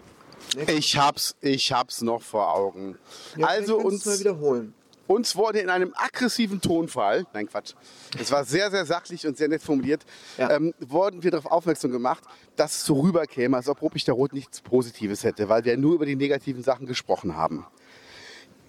Ne, 0.56 0.72
Ich 0.74 0.98
hab's, 0.98 1.36
ich 1.42 1.72
hab's 1.72 2.02
noch 2.02 2.22
vor 2.22 2.54
Augen. 2.56 2.98
ja, 3.36 3.48
also 3.48 3.78
du 3.78 3.84
mal 3.84 3.92
uns, 3.94 4.20
wiederholen. 4.20 4.74
uns 5.08 5.36
wurde 5.36 5.60
in 5.60 5.70
einem 5.70 5.94
aggressiven 5.96 6.62
Tonfall, 6.62 7.26
nein 7.34 7.48
Quatsch, 7.48 7.74
es 8.20 8.32
war 8.32 8.46
sehr, 8.46 8.72
sehr 8.72 8.86
sachlich 8.86 9.28
und 9.28 9.38
sehr 9.38 9.48
nett 9.48 9.62
formuliert, 9.62 10.06
Ja. 10.38 10.52
ähm, 10.52 10.74
wurden 10.80 11.24
wir 11.24 11.32
darauf 11.32 11.52
aufmerksam 11.52 11.92
gemacht, 11.92 12.24
dass 12.56 12.76
es 12.76 12.86
so 12.86 13.00
rüberkäme, 13.02 13.58
als 13.58 13.68
ob 13.68 13.82
Ruppig 13.82 14.06
der 14.06 14.14
Rot 14.16 14.34
nichts 14.34 14.62
Positives 14.62 15.24
hätte, 15.24 15.50
weil 15.50 15.66
wir 15.66 15.78
nur 15.78 15.96
über 15.96 16.06
die 16.06 16.16
negativen 16.16 16.64
Sachen 16.64 16.86
gesprochen 16.88 17.36
haben. 17.36 17.66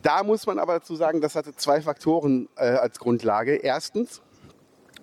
Da 0.02 0.22
muss 0.22 0.46
man 0.46 0.58
aber 0.58 0.74
dazu 0.80 0.96
sagen, 0.96 1.20
das 1.20 1.34
hatte 1.34 1.54
zwei 1.54 1.82
Faktoren 1.82 2.48
äh, 2.56 2.62
als 2.70 2.98
Grundlage. 2.98 3.56
Erstens, 3.56 4.22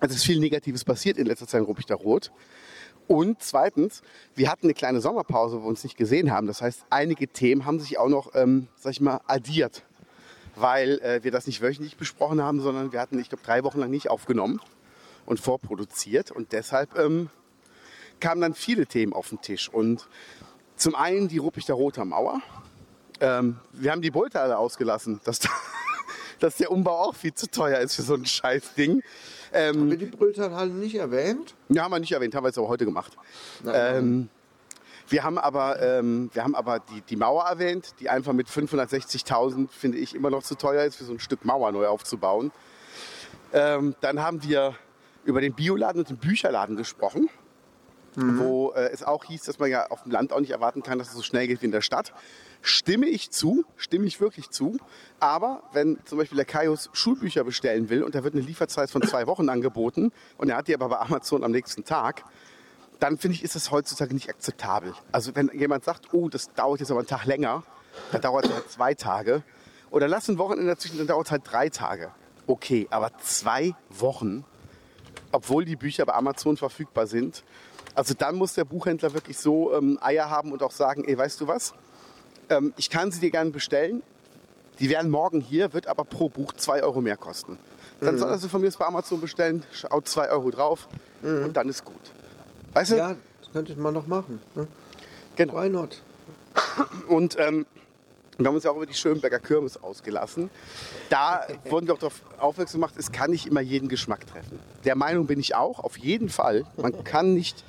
es 0.00 0.14
ist 0.14 0.24
viel 0.24 0.40
Negatives 0.40 0.84
passiert 0.84 1.18
in 1.18 1.26
letzter 1.26 1.46
Zeit 1.46 1.60
in 1.60 1.66
Ruppig 1.66 1.86
der 1.86 1.96
Rot. 1.96 2.30
Und 3.06 3.42
zweitens, 3.42 4.02
wir 4.34 4.50
hatten 4.50 4.66
eine 4.66 4.74
kleine 4.74 5.00
Sommerpause, 5.00 5.56
wo 5.56 5.62
wir 5.62 5.68
uns 5.68 5.82
nicht 5.82 5.96
gesehen 5.96 6.30
haben. 6.30 6.46
Das 6.46 6.60
heißt, 6.60 6.84
einige 6.90 7.26
Themen 7.26 7.64
haben 7.64 7.80
sich 7.80 7.98
auch 7.98 8.08
noch, 8.08 8.34
ähm, 8.34 8.68
sag 8.76 8.92
ich 8.92 9.00
mal, 9.00 9.20
addiert. 9.26 9.82
Weil 10.56 10.98
äh, 11.00 11.24
wir 11.24 11.30
das 11.30 11.46
nicht 11.46 11.62
wöchentlich 11.62 11.96
besprochen 11.96 12.42
haben, 12.42 12.60
sondern 12.60 12.92
wir 12.92 13.00
hatten, 13.00 13.18
ich 13.18 13.30
glaube, 13.30 13.44
drei 13.44 13.64
Wochen 13.64 13.80
lang 13.80 13.90
nicht 13.90 14.10
aufgenommen 14.10 14.60
und 15.24 15.40
vorproduziert. 15.40 16.30
Und 16.30 16.52
deshalb 16.52 16.98
ähm, 16.98 17.30
kamen 18.20 18.42
dann 18.42 18.54
viele 18.54 18.86
Themen 18.86 19.14
auf 19.14 19.30
den 19.30 19.40
Tisch. 19.40 19.70
Und 19.70 20.06
zum 20.76 20.94
einen 20.94 21.28
die 21.28 21.38
Ruppig 21.38 21.64
der 21.64 21.76
Roter 21.76 22.04
Mauer. 22.04 22.42
Ähm, 23.20 23.56
wir 23.72 23.90
haben 23.90 24.02
die 24.02 24.10
Beute 24.10 24.40
alle 24.40 24.58
ausgelassen, 24.58 25.20
dass, 25.24 25.40
dass 26.38 26.56
der 26.56 26.70
Umbau 26.70 26.96
auch 26.98 27.14
viel 27.14 27.34
zu 27.34 27.50
teuer 27.50 27.78
ist 27.78 27.96
für 27.96 28.02
so 28.02 28.14
ein 28.14 28.26
Scheißding. 28.26 29.02
Ähm, 29.52 29.80
Haben 29.80 29.90
wir 29.90 29.96
die 29.98 30.06
Brülltalhalle 30.06 30.70
nicht 30.70 30.94
erwähnt? 30.94 31.54
ja, 31.68 31.84
haben 31.84 31.92
wir 31.92 31.98
nicht 32.00 32.12
erwähnt, 32.12 32.34
haben 32.34 32.44
wir 32.44 32.48
jetzt 32.48 32.58
aber 32.58 32.68
heute 32.68 32.84
gemacht. 32.84 33.12
Nein. 33.62 33.96
Ähm, 33.96 34.28
wir 35.08 35.24
haben 35.24 35.38
aber, 35.38 35.80
ähm, 35.80 36.30
wir 36.34 36.44
haben 36.44 36.54
aber 36.54 36.80
die, 36.80 37.00
die 37.00 37.16
Mauer 37.16 37.44
erwähnt, 37.44 37.94
die 37.98 38.10
einfach 38.10 38.34
mit 38.34 38.48
560.000, 38.48 39.68
finde 39.70 39.96
ich, 39.98 40.14
immer 40.14 40.28
noch 40.28 40.42
zu 40.42 40.54
teuer 40.54 40.84
ist, 40.84 40.96
für 40.96 41.04
so 41.04 41.12
ein 41.12 41.18
Stück 41.18 41.46
Mauer 41.46 41.72
neu 41.72 41.86
aufzubauen. 41.86 42.52
Ähm, 43.54 43.94
dann 44.02 44.20
haben 44.20 44.42
wir 44.42 44.74
über 45.24 45.40
den 45.40 45.54
Bioladen 45.54 46.00
und 46.02 46.10
den 46.10 46.18
Bücherladen 46.18 46.76
gesprochen, 46.76 47.30
wo 48.20 48.72
äh, 48.72 48.90
es 48.92 49.02
auch 49.02 49.24
hieß, 49.24 49.42
dass 49.44 49.58
man 49.58 49.70
ja 49.70 49.86
auf 49.88 50.02
dem 50.02 50.12
Land 50.12 50.32
auch 50.32 50.40
nicht 50.40 50.50
erwarten 50.50 50.82
kann, 50.82 50.98
dass 50.98 51.08
es 51.08 51.14
so 51.14 51.22
schnell 51.22 51.46
geht 51.46 51.62
wie 51.62 51.66
in 51.66 51.72
der 51.72 51.82
Stadt. 51.82 52.12
Stimme 52.62 53.06
ich 53.06 53.30
zu, 53.30 53.64
stimme 53.76 54.06
ich 54.06 54.20
wirklich 54.20 54.50
zu. 54.50 54.78
Aber 55.20 55.62
wenn 55.72 55.98
zum 56.04 56.18
Beispiel 56.18 56.36
der 56.36 56.44
Kaius 56.44 56.90
Schulbücher 56.92 57.44
bestellen 57.44 57.88
will 57.90 58.02
und 58.02 58.14
da 58.14 58.24
wird 58.24 58.34
eine 58.34 58.42
Lieferzeit 58.42 58.90
von 58.90 59.02
zwei 59.02 59.26
Wochen 59.26 59.48
angeboten 59.48 60.12
und 60.36 60.48
er 60.48 60.56
hat 60.56 60.68
die 60.68 60.74
aber 60.74 60.88
bei 60.88 60.98
Amazon 60.98 61.44
am 61.44 61.52
nächsten 61.52 61.84
Tag, 61.84 62.24
dann 63.00 63.18
finde 63.18 63.36
ich, 63.36 63.44
ist 63.44 63.54
das 63.54 63.70
heutzutage 63.70 64.12
nicht 64.14 64.28
akzeptabel. 64.28 64.92
Also 65.12 65.34
wenn 65.34 65.50
jemand 65.54 65.84
sagt, 65.84 66.12
oh, 66.12 66.28
das 66.28 66.52
dauert 66.54 66.80
jetzt 66.80 66.90
aber 66.90 67.00
einen 67.00 67.08
Tag 67.08 67.26
länger, 67.26 67.62
dann 68.12 68.20
dauert 68.20 68.46
es 68.46 68.52
halt 68.52 68.70
zwei 68.70 68.94
Tage. 68.94 69.42
Oder 69.90 70.08
lass 70.08 70.28
ein 70.28 70.38
Wochenende 70.38 70.70
dazwischen, 70.70 70.98
dann 70.98 71.06
dauert 71.06 71.26
es 71.26 71.30
halt 71.30 71.42
drei 71.44 71.68
Tage. 71.68 72.10
Okay, 72.46 72.86
aber 72.90 73.10
zwei 73.18 73.74
Wochen, 73.90 74.44
obwohl 75.32 75.64
die 75.64 75.76
Bücher 75.76 76.06
bei 76.06 76.14
Amazon 76.14 76.56
verfügbar 76.56 77.06
sind. 77.06 77.44
Also 77.98 78.14
dann 78.16 78.36
muss 78.36 78.54
der 78.54 78.64
Buchhändler 78.64 79.12
wirklich 79.12 79.36
so 79.38 79.74
ähm, 79.74 79.98
Eier 80.00 80.30
haben 80.30 80.52
und 80.52 80.62
auch 80.62 80.70
sagen, 80.70 81.02
ey, 81.04 81.18
weißt 81.18 81.40
du 81.40 81.48
was? 81.48 81.74
Ähm, 82.48 82.72
ich 82.76 82.90
kann 82.90 83.10
sie 83.10 83.18
dir 83.18 83.32
gerne 83.32 83.50
bestellen. 83.50 84.04
Die 84.78 84.88
wären 84.88 85.10
morgen 85.10 85.40
hier, 85.40 85.72
wird 85.72 85.88
aber 85.88 86.04
pro 86.04 86.28
Buch 86.28 86.52
zwei 86.52 86.80
Euro 86.84 87.00
mehr 87.00 87.16
kosten. 87.16 87.58
Dann 88.00 88.16
soll 88.16 88.30
er 88.30 88.38
sie 88.38 88.48
von 88.48 88.60
mir 88.60 88.68
aus 88.68 88.76
bei 88.76 88.86
Amazon 88.86 89.20
bestellen, 89.20 89.64
schaut 89.72 90.06
zwei 90.06 90.30
Euro 90.30 90.52
drauf 90.52 90.86
und 91.24 91.54
dann 91.54 91.68
ist 91.68 91.84
gut. 91.84 92.00
Weißt 92.72 92.92
du? 92.92 92.96
Ja, 92.98 93.16
das 93.40 93.50
könnte 93.52 93.74
man 93.74 93.94
noch 93.94 94.06
machen. 94.06 94.40
Ne? 94.54 94.68
Genau. 95.34 95.60
Why 95.60 95.68
not? 95.68 96.00
Und 97.08 97.36
ähm, 97.40 97.66
wir 98.36 98.46
haben 98.46 98.54
uns 98.54 98.62
ja 98.62 98.70
auch 98.70 98.76
über 98.76 98.86
die 98.86 98.94
Schönberger 98.94 99.40
Kirmes 99.40 99.82
ausgelassen. 99.82 100.50
Da 101.10 101.44
wurden 101.64 101.88
wir 101.88 101.94
auch 101.94 101.98
darauf 101.98 102.22
aufmerksam 102.38 102.80
gemacht, 102.80 102.94
es 102.96 103.10
kann 103.10 103.32
nicht 103.32 103.46
immer 103.46 103.60
jeden 103.60 103.88
Geschmack 103.88 104.24
treffen. 104.28 104.60
Der 104.84 104.94
Meinung 104.94 105.26
bin 105.26 105.40
ich 105.40 105.56
auch, 105.56 105.80
auf 105.80 105.96
jeden 105.98 106.28
Fall. 106.28 106.64
Man 106.76 107.02
kann 107.02 107.34
nicht 107.34 107.64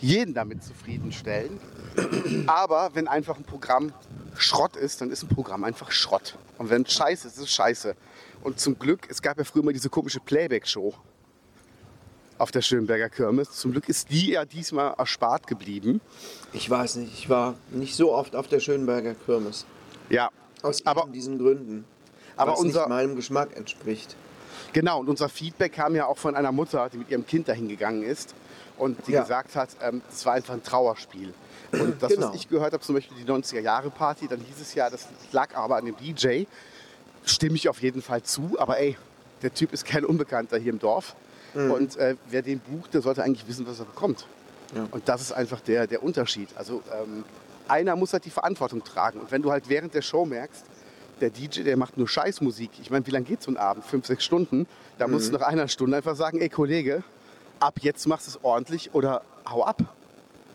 jeden 0.00 0.34
damit 0.34 0.62
zufriedenstellen. 0.64 1.60
Aber 2.46 2.90
wenn 2.94 3.08
einfach 3.08 3.36
ein 3.36 3.44
Programm 3.44 3.92
Schrott 4.36 4.76
ist, 4.76 5.00
dann 5.00 5.10
ist 5.10 5.22
ein 5.22 5.28
Programm 5.28 5.64
einfach 5.64 5.90
Schrott. 5.90 6.36
Und 6.58 6.70
wenn 6.70 6.82
es 6.82 6.92
scheiße 6.92 7.28
ist, 7.28 7.36
ist 7.36 7.42
es 7.44 7.50
scheiße. 7.52 7.94
Und 8.42 8.58
zum 8.60 8.78
Glück, 8.78 9.08
es 9.10 9.20
gab 9.20 9.38
ja 9.38 9.44
früher 9.44 9.62
mal 9.62 9.72
diese 9.72 9.90
komische 9.90 10.20
Playback-Show 10.20 10.94
auf 12.38 12.50
der 12.50 12.62
Schönberger 12.62 13.10
Kirmes. 13.10 13.50
Zum 13.52 13.72
Glück 13.72 13.88
ist 13.88 14.10
die 14.10 14.30
ja 14.30 14.44
diesmal 14.46 14.94
erspart 14.96 15.46
geblieben. 15.46 16.00
Ich 16.52 16.68
weiß 16.70 16.96
nicht, 16.96 17.12
ich 17.12 17.28
war 17.28 17.54
nicht 17.70 17.94
so 17.94 18.14
oft 18.14 18.34
auf 18.34 18.48
der 18.48 18.60
Schönberger 18.60 19.14
Kirmes. 19.14 19.66
Ja, 20.08 20.30
Aus 20.62 20.84
Aber- 20.86 21.06
diesen 21.12 21.38
Gründen. 21.38 21.84
aber 22.36 22.52
was 22.52 22.60
unser- 22.60 22.80
nicht 22.80 22.88
meinem 22.88 23.16
Geschmack 23.16 23.56
entspricht. 23.56 24.16
Genau, 24.72 25.00
und 25.00 25.08
unser 25.08 25.28
Feedback 25.28 25.72
kam 25.72 25.94
ja 25.94 26.06
auch 26.06 26.18
von 26.18 26.34
einer 26.34 26.52
Mutter, 26.52 26.88
die 26.90 26.98
mit 26.98 27.10
ihrem 27.10 27.26
Kind 27.26 27.48
dahin 27.48 27.68
gegangen 27.68 28.02
ist 28.02 28.34
und 28.80 29.06
die 29.06 29.12
Ja. 29.12 29.22
gesagt 29.22 29.54
hat, 29.56 29.70
ähm, 29.82 30.02
es 30.10 30.24
war 30.26 30.32
einfach 30.34 30.54
ein 30.54 30.62
Trauerspiel. 30.62 31.32
Und 31.72 32.02
das, 32.02 32.12
Genau. 32.12 32.28
was 32.30 32.36
ich 32.36 32.48
gehört 32.48 32.72
habe, 32.72 32.82
zum 32.82 32.94
Beispiel 32.96 33.16
die 33.18 33.24
90er-Jahre-Party, 33.30 34.26
dann 34.26 34.40
hieß 34.40 34.60
es 34.60 34.74
ja, 34.74 34.90
das 34.90 35.06
lag 35.32 35.54
aber 35.54 35.76
an 35.76 35.84
dem 35.84 35.96
DJ. 35.96 36.44
Stimme 37.24 37.54
ich 37.56 37.68
auf 37.68 37.80
jeden 37.82 38.02
Fall 38.02 38.22
zu, 38.22 38.56
aber 38.58 38.78
ey, 38.80 38.96
der 39.42 39.52
Typ 39.54 39.72
ist 39.72 39.84
kein 39.84 40.04
Unbekannter 40.04 40.58
hier 40.58 40.72
im 40.72 40.78
Dorf. 40.78 41.14
Mhm. 41.54 41.70
Und 41.70 41.96
äh, 41.96 42.16
wer 42.28 42.42
den 42.42 42.58
bucht, 42.60 42.94
der 42.94 43.02
sollte 43.02 43.22
eigentlich 43.22 43.46
wissen, 43.46 43.66
was 43.66 43.78
er 43.78 43.84
bekommt. 43.84 44.26
Ja. 44.74 44.86
Und 44.90 45.08
das 45.08 45.20
ist 45.20 45.32
einfach 45.32 45.60
der, 45.60 45.86
der 45.86 46.02
Unterschied. 46.02 46.48
Also 46.56 46.82
ähm, 46.92 47.24
einer 47.68 47.94
muss 47.96 48.12
halt 48.12 48.24
die 48.24 48.30
Verantwortung 48.30 48.82
tragen. 48.82 49.20
Und 49.20 49.30
wenn 49.30 49.42
du 49.42 49.50
halt 49.50 49.68
während 49.68 49.94
der 49.94 50.02
Show 50.02 50.24
merkst, 50.24 50.64
der 51.20 51.30
DJ, 51.30 51.62
der 51.64 51.76
macht 51.76 51.98
nur 51.98 52.08
Scheißmusik. 52.08 52.70
Ich 52.80 52.90
meine, 52.90 53.06
wie 53.06 53.10
lange 53.10 53.26
geht 53.26 53.42
so 53.42 53.50
ein 53.50 53.56
Abend? 53.58 53.84
Fünf, 53.84 54.06
sechs 54.06 54.24
Stunden. 54.24 54.66
Da 54.98 55.06
musst 55.06 55.28
Mhm. 55.28 55.32
du 55.34 55.38
nach 55.40 55.46
einer 55.48 55.68
Stunde 55.68 55.96
einfach 55.98 56.16
sagen, 56.16 56.40
ey 56.40 56.48
Kollege, 56.48 57.02
ab 57.60 57.74
jetzt 57.80 58.06
machst 58.06 58.26
du 58.26 58.30
es 58.30 58.44
ordentlich 58.44 58.94
oder 58.94 59.22
hau 59.48 59.64
ab. 59.64 59.82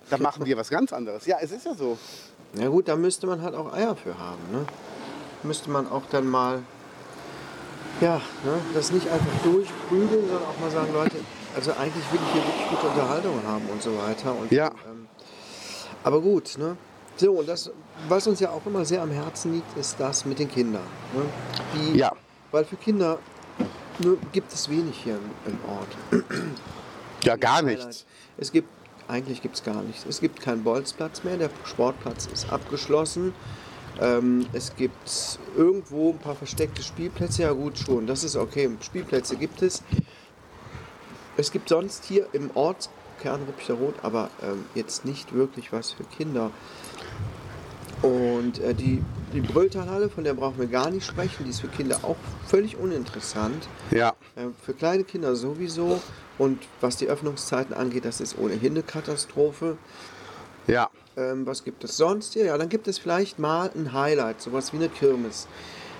Dann 0.10 0.22
machen 0.22 0.46
wir 0.46 0.58
was 0.58 0.70
ganz 0.70 0.94
anderes. 0.94 1.26
Ja, 1.26 1.38
es 1.42 1.52
ist 1.52 1.66
ja 1.66 1.74
so. 1.74 1.98
Na 2.54 2.68
gut, 2.68 2.88
da 2.88 2.96
müsste 2.96 3.28
man 3.28 3.42
halt 3.42 3.56
auch 3.56 3.74
Eier 3.74 3.96
für 3.96 4.18
haben. 4.18 4.42
Ne? 4.52 4.66
Müsste 5.44 5.70
man 5.70 5.90
auch 5.90 6.04
dann 6.12 6.28
mal, 6.28 6.64
ja, 8.02 8.16
ne, 8.44 8.60
das 8.74 8.92
nicht 8.92 9.08
einfach 9.08 9.44
durchprügeln, 9.44 10.28
sondern 10.28 10.44
auch 10.44 10.60
mal 10.60 10.72
sagen, 10.72 10.94
Leute, 10.94 11.18
also 11.56 11.72
eigentlich 11.72 12.12
will 12.12 12.20
ich 12.26 12.34
hier 12.34 12.44
wirklich 12.44 12.70
gute 12.70 12.88
Unterhaltung 12.88 13.42
haben 13.46 13.68
und 13.68 13.82
so 13.82 13.98
weiter. 13.98 14.36
Und, 14.36 14.52
Ja. 14.52 14.68
Ähm, 14.68 15.08
aber 16.04 16.22
gut, 16.22 16.58
ne? 16.58 16.78
So, 17.18 17.32
und 17.32 17.48
das, 17.48 17.72
was 18.10 18.28
uns 18.28 18.40
ja 18.40 18.50
auch 18.52 18.66
immer 18.66 18.86
sehr 18.86 19.02
am 19.02 19.12
Herzen 19.12 19.54
liegt, 19.54 19.78
ist 19.78 20.00
das 20.00 20.26
mit 20.26 20.38
den 20.40 20.52
Kindern. 20.52 20.84
Ne? 21.14 21.24
Die, 21.74 21.98
Ja. 21.98 22.12
Weil 22.52 22.66
für 22.66 22.76
Kinder 22.76 23.20
nur, 24.00 24.18
gibt 24.32 24.54
es 24.54 24.70
wenig 24.70 24.98
hier 25.04 25.16
im, 25.16 25.54
im 25.54 25.60
Ort. 25.70 26.24
Ja, 27.26 27.36
gar 27.36 27.62
nichts. 27.62 28.06
Es 28.38 28.52
gibt, 28.52 28.70
eigentlich 29.08 29.42
gibt 29.42 29.56
es 29.56 29.64
gar 29.64 29.82
nichts. 29.82 30.06
Es 30.08 30.22
gibt 30.22 30.42
keinen 30.42 30.64
Bolzplatz 30.64 31.24
mehr, 31.24 31.38
der 31.38 31.50
Sportplatz 31.64 32.28
ist 32.28 32.52
abgeschlossen. 32.52 33.34
Ähm, 34.00 34.46
es 34.54 34.76
gibt 34.76 35.40
irgendwo 35.56 36.12
ein 36.12 36.20
paar 36.20 36.36
versteckte 36.36 36.84
Spielplätze, 36.84 37.44
ja 37.44 37.52
gut 37.52 37.78
schon, 37.78 38.08
das 38.08 38.24
ist 38.24 38.36
okay, 38.36 38.70
Spielplätze 38.82 39.38
gibt 39.38 39.62
es. 39.62 39.82
Es 41.38 41.52
gibt 41.52 41.70
sonst 41.70 42.06
hier 42.06 42.28
im 42.34 42.50
Ortskern 42.54 43.42
Ruppichter 43.48 43.76
Rot, 43.76 43.96
aber 44.04 44.30
ähm, 44.44 44.66
jetzt 44.76 45.06
nicht 45.06 45.34
wirklich 45.34 45.72
was 45.72 45.92
für 45.92 46.04
Kinder. 46.04 46.52
Und 48.02 48.60
äh, 48.60 48.74
die, 48.74 49.02
die 49.34 49.42
Brülltalhalle, 49.42 50.10
von 50.10 50.24
der 50.24 50.34
brauchen 50.34 50.60
wir 50.60 50.68
gar 50.68 50.90
nicht 50.92 51.06
sprechen, 51.06 51.46
die 51.46 51.50
ist 51.50 51.62
für 51.62 51.68
Kinder 51.68 52.00
auch 52.04 52.18
völlig 52.46 52.78
uninteressant. 52.78 53.68
Ja. 53.92 54.10
Äh, 54.36 54.48
Für 54.64 54.74
kleine 54.74 55.04
Kinder 55.04 55.36
sowieso. 55.36 56.02
Und 56.38 56.60
was 56.82 56.98
die 56.98 57.08
Öffnungszeiten 57.08 57.74
angeht, 57.74 58.06
das 58.06 58.20
ist 58.22 58.38
ohnehin 58.38 58.72
eine 58.74 58.84
Katastrophe. 58.84 59.78
Ja. 60.68 60.90
Ähm, 61.18 61.46
was 61.46 61.64
gibt 61.64 61.84
es 61.84 61.96
sonst 61.96 62.34
hier? 62.34 62.46
Ja, 62.46 62.58
dann 62.58 62.70
gibt 62.70 62.88
es 62.88 62.98
vielleicht 62.98 63.40
mal 63.40 63.72
ein 63.76 63.94
Highlight, 63.94 64.42
sowas 64.42 64.74
wie 64.74 64.78
eine 64.78 64.90
Kirmes. 64.90 65.48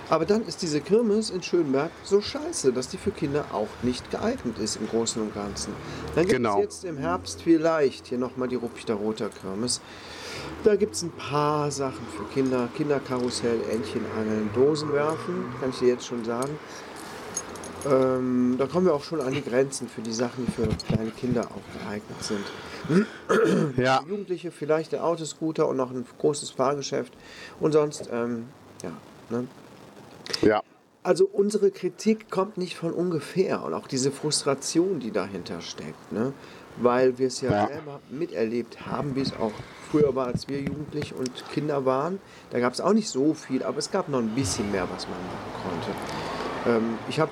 Aber 0.08 0.24
dann 0.24 0.46
ist 0.46 0.62
diese 0.62 0.80
Kirmes 0.80 1.30
in 1.30 1.42
Schönberg 1.42 1.90
so 2.04 2.20
scheiße, 2.20 2.72
dass 2.72 2.88
die 2.88 2.96
für 2.96 3.10
Kinder 3.10 3.44
auch 3.52 3.66
nicht 3.82 4.08
geeignet 4.10 4.58
ist 4.58 4.76
im 4.76 4.88
Großen 4.88 5.20
und 5.20 5.34
Ganzen. 5.34 5.72
Dann 6.14 6.24
gibt 6.26 6.36
Genau. 6.36 6.58
es 6.58 6.62
jetzt 6.62 6.84
im 6.84 6.96
Herbst 6.98 7.42
vielleicht 7.42 8.06
hier 8.06 8.18
nochmal 8.18 8.46
die 8.46 8.54
Ruppichter 8.54 8.94
Roter 8.94 9.30
Kirmes. 9.30 9.80
Da 10.62 10.76
gibt 10.76 10.94
es 10.94 11.02
ein 11.02 11.10
paar 11.10 11.70
Sachen 11.72 12.06
für 12.16 12.24
Kinder. 12.32 12.68
Kinderkarussell, 12.76 13.58
Entchen 13.70 14.02
angeln, 14.16 14.50
Dosen 14.54 14.92
werfen, 14.92 15.46
kann 15.60 15.70
ich 15.70 15.78
dir 15.78 15.88
jetzt 15.88 16.06
schon 16.06 16.24
sagen. 16.24 16.56
Ähm, 17.88 18.56
da 18.58 18.66
kommen 18.66 18.86
wir 18.86 18.94
auch 18.94 19.04
schon 19.04 19.20
an 19.20 19.32
die 19.32 19.42
Grenzen 19.42 19.88
für 19.88 20.00
die 20.00 20.12
Sachen, 20.12 20.46
die 20.46 20.52
für 20.52 20.66
kleine 20.86 21.10
Kinder 21.10 21.42
auch 21.42 21.78
geeignet 21.80 22.22
sind. 22.22 22.44
Ja. 23.76 24.02
Jugendliche 24.08 24.52
vielleicht 24.52 24.92
der 24.92 25.04
Autoscooter 25.04 25.66
und 25.66 25.76
noch 25.76 25.90
ein 25.90 26.06
großes 26.18 26.50
Fahrgeschäft 26.50 27.12
und 27.58 27.72
sonst, 27.72 28.08
ähm, 28.12 28.46
ja. 28.82 28.92
Ne? 29.28 29.48
Ja. 30.42 30.62
Also 31.02 31.26
unsere 31.26 31.70
Kritik 31.72 32.30
kommt 32.30 32.56
nicht 32.58 32.76
von 32.76 32.92
ungefähr 32.92 33.64
und 33.64 33.74
auch 33.74 33.88
diese 33.88 34.12
Frustration, 34.12 35.00
die 35.00 35.10
dahinter 35.10 35.60
steckt, 35.60 36.12
ne? 36.12 36.32
weil 36.76 37.18
wir 37.18 37.26
es 37.28 37.40
ja, 37.40 37.50
Ja. 37.50 37.66
selber 37.68 38.00
miterlebt 38.10 38.86
haben, 38.86 39.16
wie 39.16 39.20
es 39.22 39.32
auch 39.32 39.52
früher 39.90 40.14
war, 40.14 40.26
als 40.26 40.48
wir 40.48 40.60
Jugendlich 40.60 41.14
und 41.14 41.30
Kinder 41.52 41.84
waren. 41.84 42.20
Da 42.50 42.60
gab 42.60 42.72
es 42.72 42.80
auch 42.80 42.92
nicht 42.92 43.08
so 43.08 43.34
viel, 43.34 43.62
aber 43.62 43.78
es 43.78 43.90
gab 43.90 44.08
noch 44.08 44.18
ein 44.18 44.30
bisschen 44.34 44.70
mehr, 44.70 44.86
was 44.94 45.06
man 45.08 45.18
machen 45.18 45.80
konnte. 46.64 46.78
Ähm, 46.78 46.98
ich 47.08 47.18
habe, 47.20 47.30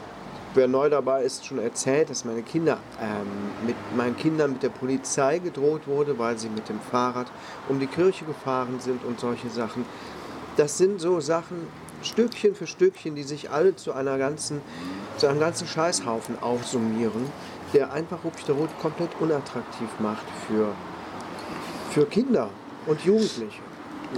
wer 0.54 0.68
neu 0.68 0.88
dabei 0.88 1.22
ist, 1.22 1.44
schon 1.44 1.58
erzählt, 1.58 2.10
dass 2.10 2.24
meine 2.24 2.42
Kinder 2.42 2.78
ähm, 3.00 3.66
mit 3.66 3.76
meinen 3.96 4.16
Kindern 4.16 4.52
mit 4.52 4.62
der 4.62 4.68
Polizei 4.68 5.38
gedroht 5.38 5.86
wurde, 5.86 6.18
weil 6.18 6.38
sie 6.38 6.48
mit 6.48 6.68
dem 6.68 6.80
Fahrrad 6.80 7.26
um 7.68 7.80
die 7.80 7.86
Kirche 7.86 8.24
gefahren 8.24 8.80
sind 8.80 9.04
und 9.04 9.20
solche 9.20 9.50
Sachen. 9.50 9.84
Das 10.56 10.78
sind 10.78 11.00
so 11.00 11.20
Sachen, 11.20 11.66
Stückchen 12.02 12.54
für 12.54 12.66
Stückchen, 12.66 13.14
die 13.14 13.22
sich 13.22 13.50
alle 13.50 13.74
zu 13.76 13.92
einer 13.92 14.18
ganzen, 14.18 14.60
zu 15.16 15.26
einem 15.26 15.40
ganzen 15.40 15.66
Scheißhaufen 15.66 16.40
aufsummieren, 16.40 17.26
der 17.72 17.92
einfach 17.92 18.18
Rot 18.24 18.70
komplett 18.80 19.10
unattraktiv 19.20 19.88
macht 19.98 20.26
für, 20.46 20.68
für 21.90 22.06
Kinder 22.06 22.50
und 22.86 23.00
Jugendliche. 23.04 23.60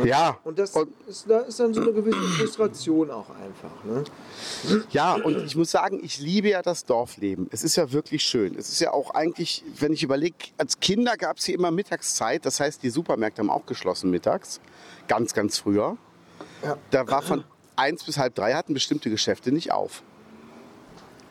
Ja. 0.04 0.38
Und 0.44 0.58
das 0.58 0.72
ist, 1.06 1.28
da 1.28 1.40
ist 1.40 1.58
dann 1.60 1.72
so 1.72 1.80
eine 1.80 1.92
gewisse 1.92 2.18
Frustration 2.18 3.10
auch 3.10 3.30
einfach. 3.30 3.84
Ne? 3.84 4.04
Ja, 4.90 5.14
und 5.14 5.44
ich 5.44 5.56
muss 5.56 5.70
sagen, 5.70 6.00
ich 6.02 6.18
liebe 6.18 6.48
ja 6.48 6.62
das 6.62 6.84
Dorfleben. 6.84 7.48
Es 7.50 7.64
ist 7.64 7.76
ja 7.76 7.92
wirklich 7.92 8.22
schön. 8.22 8.56
Es 8.56 8.68
ist 8.68 8.80
ja 8.80 8.92
auch 8.92 9.10
eigentlich, 9.10 9.64
wenn 9.78 9.92
ich 9.92 10.02
überlege, 10.02 10.36
als 10.58 10.80
Kinder 10.80 11.16
gab 11.16 11.38
es 11.38 11.44
hier 11.44 11.54
immer 11.54 11.70
Mittagszeit. 11.70 12.44
Das 12.44 12.60
heißt, 12.60 12.82
die 12.82 12.90
Supermärkte 12.90 13.40
haben 13.40 13.50
auch 13.50 13.66
geschlossen 13.66 14.10
mittags. 14.10 14.60
Ganz, 15.08 15.34
ganz 15.34 15.58
früher. 15.58 15.96
Ja. 16.62 16.76
Da 16.90 17.06
war 17.08 17.22
von 17.22 17.44
eins 17.76 18.04
bis 18.04 18.18
halb 18.18 18.34
drei 18.34 18.54
hatten 18.54 18.74
bestimmte 18.74 19.10
Geschäfte 19.10 19.52
nicht 19.52 19.72
auf. 19.72 20.02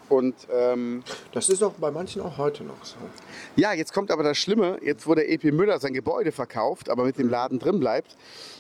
Und 0.10 0.36
ähm, 0.52 1.04
Das 1.32 1.50
ist 1.50 1.64
auch 1.64 1.74
bei 1.74 1.92
manchen 1.92 2.22
auch 2.22 2.38
heute 2.38 2.64
noch 2.64 2.84
so. 2.84 2.96
ja, 3.56 3.74
jetzt 3.74 3.94
kommt 3.94 4.12
aber 4.12 4.24
das 4.24 4.38
Schlimme. 4.38 4.80
Jetzt, 4.84 5.08
wo 5.08 5.16
der 5.16 5.32
EP 5.32 5.46
Müller 5.46 5.80
sein 5.80 5.94
Gebäude 5.94 6.32
verkauft, 6.32 6.90
aber 6.90 7.06
mit 7.06 7.18
dem 7.18 7.30
Laden 7.30 7.60
drin 7.60 7.80
bleibt, 7.80 8.16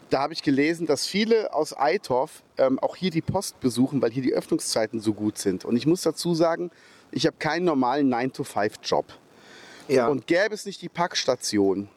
da 0.10 0.22
habe 0.22 0.34
ich 0.34 0.44
gelesen, 0.44 0.88
dass 0.88 1.06
viele 1.08 1.54
aus 1.54 1.78
Eitorf 1.78 2.44
ähm, 2.58 2.80
auch 2.80 2.96
hier 2.96 3.12
die 3.12 3.22
Post 3.22 3.60
besuchen, 3.60 4.02
weil 4.02 4.12
hier 4.12 4.24
die 4.24 4.34
Öffnungszeiten 4.34 5.00
so 5.00 5.14
gut 5.14 5.38
sind. 5.38 5.66
Und 5.66 5.76
ich 5.76 5.86
muss 5.86 6.02
dazu 6.02 6.34
sagen, 6.36 6.72
ich 7.12 7.26
habe 7.26 7.38
keinen 7.38 7.66
normalen 7.66 8.14
9-to-5-Job. 8.14 9.06
Ja. 9.88 10.08
Und 10.08 10.28
gäbe 10.28 10.54
es 10.54 10.66
nicht 10.66 10.82
die 10.82 10.90
Packstation, 10.90 11.90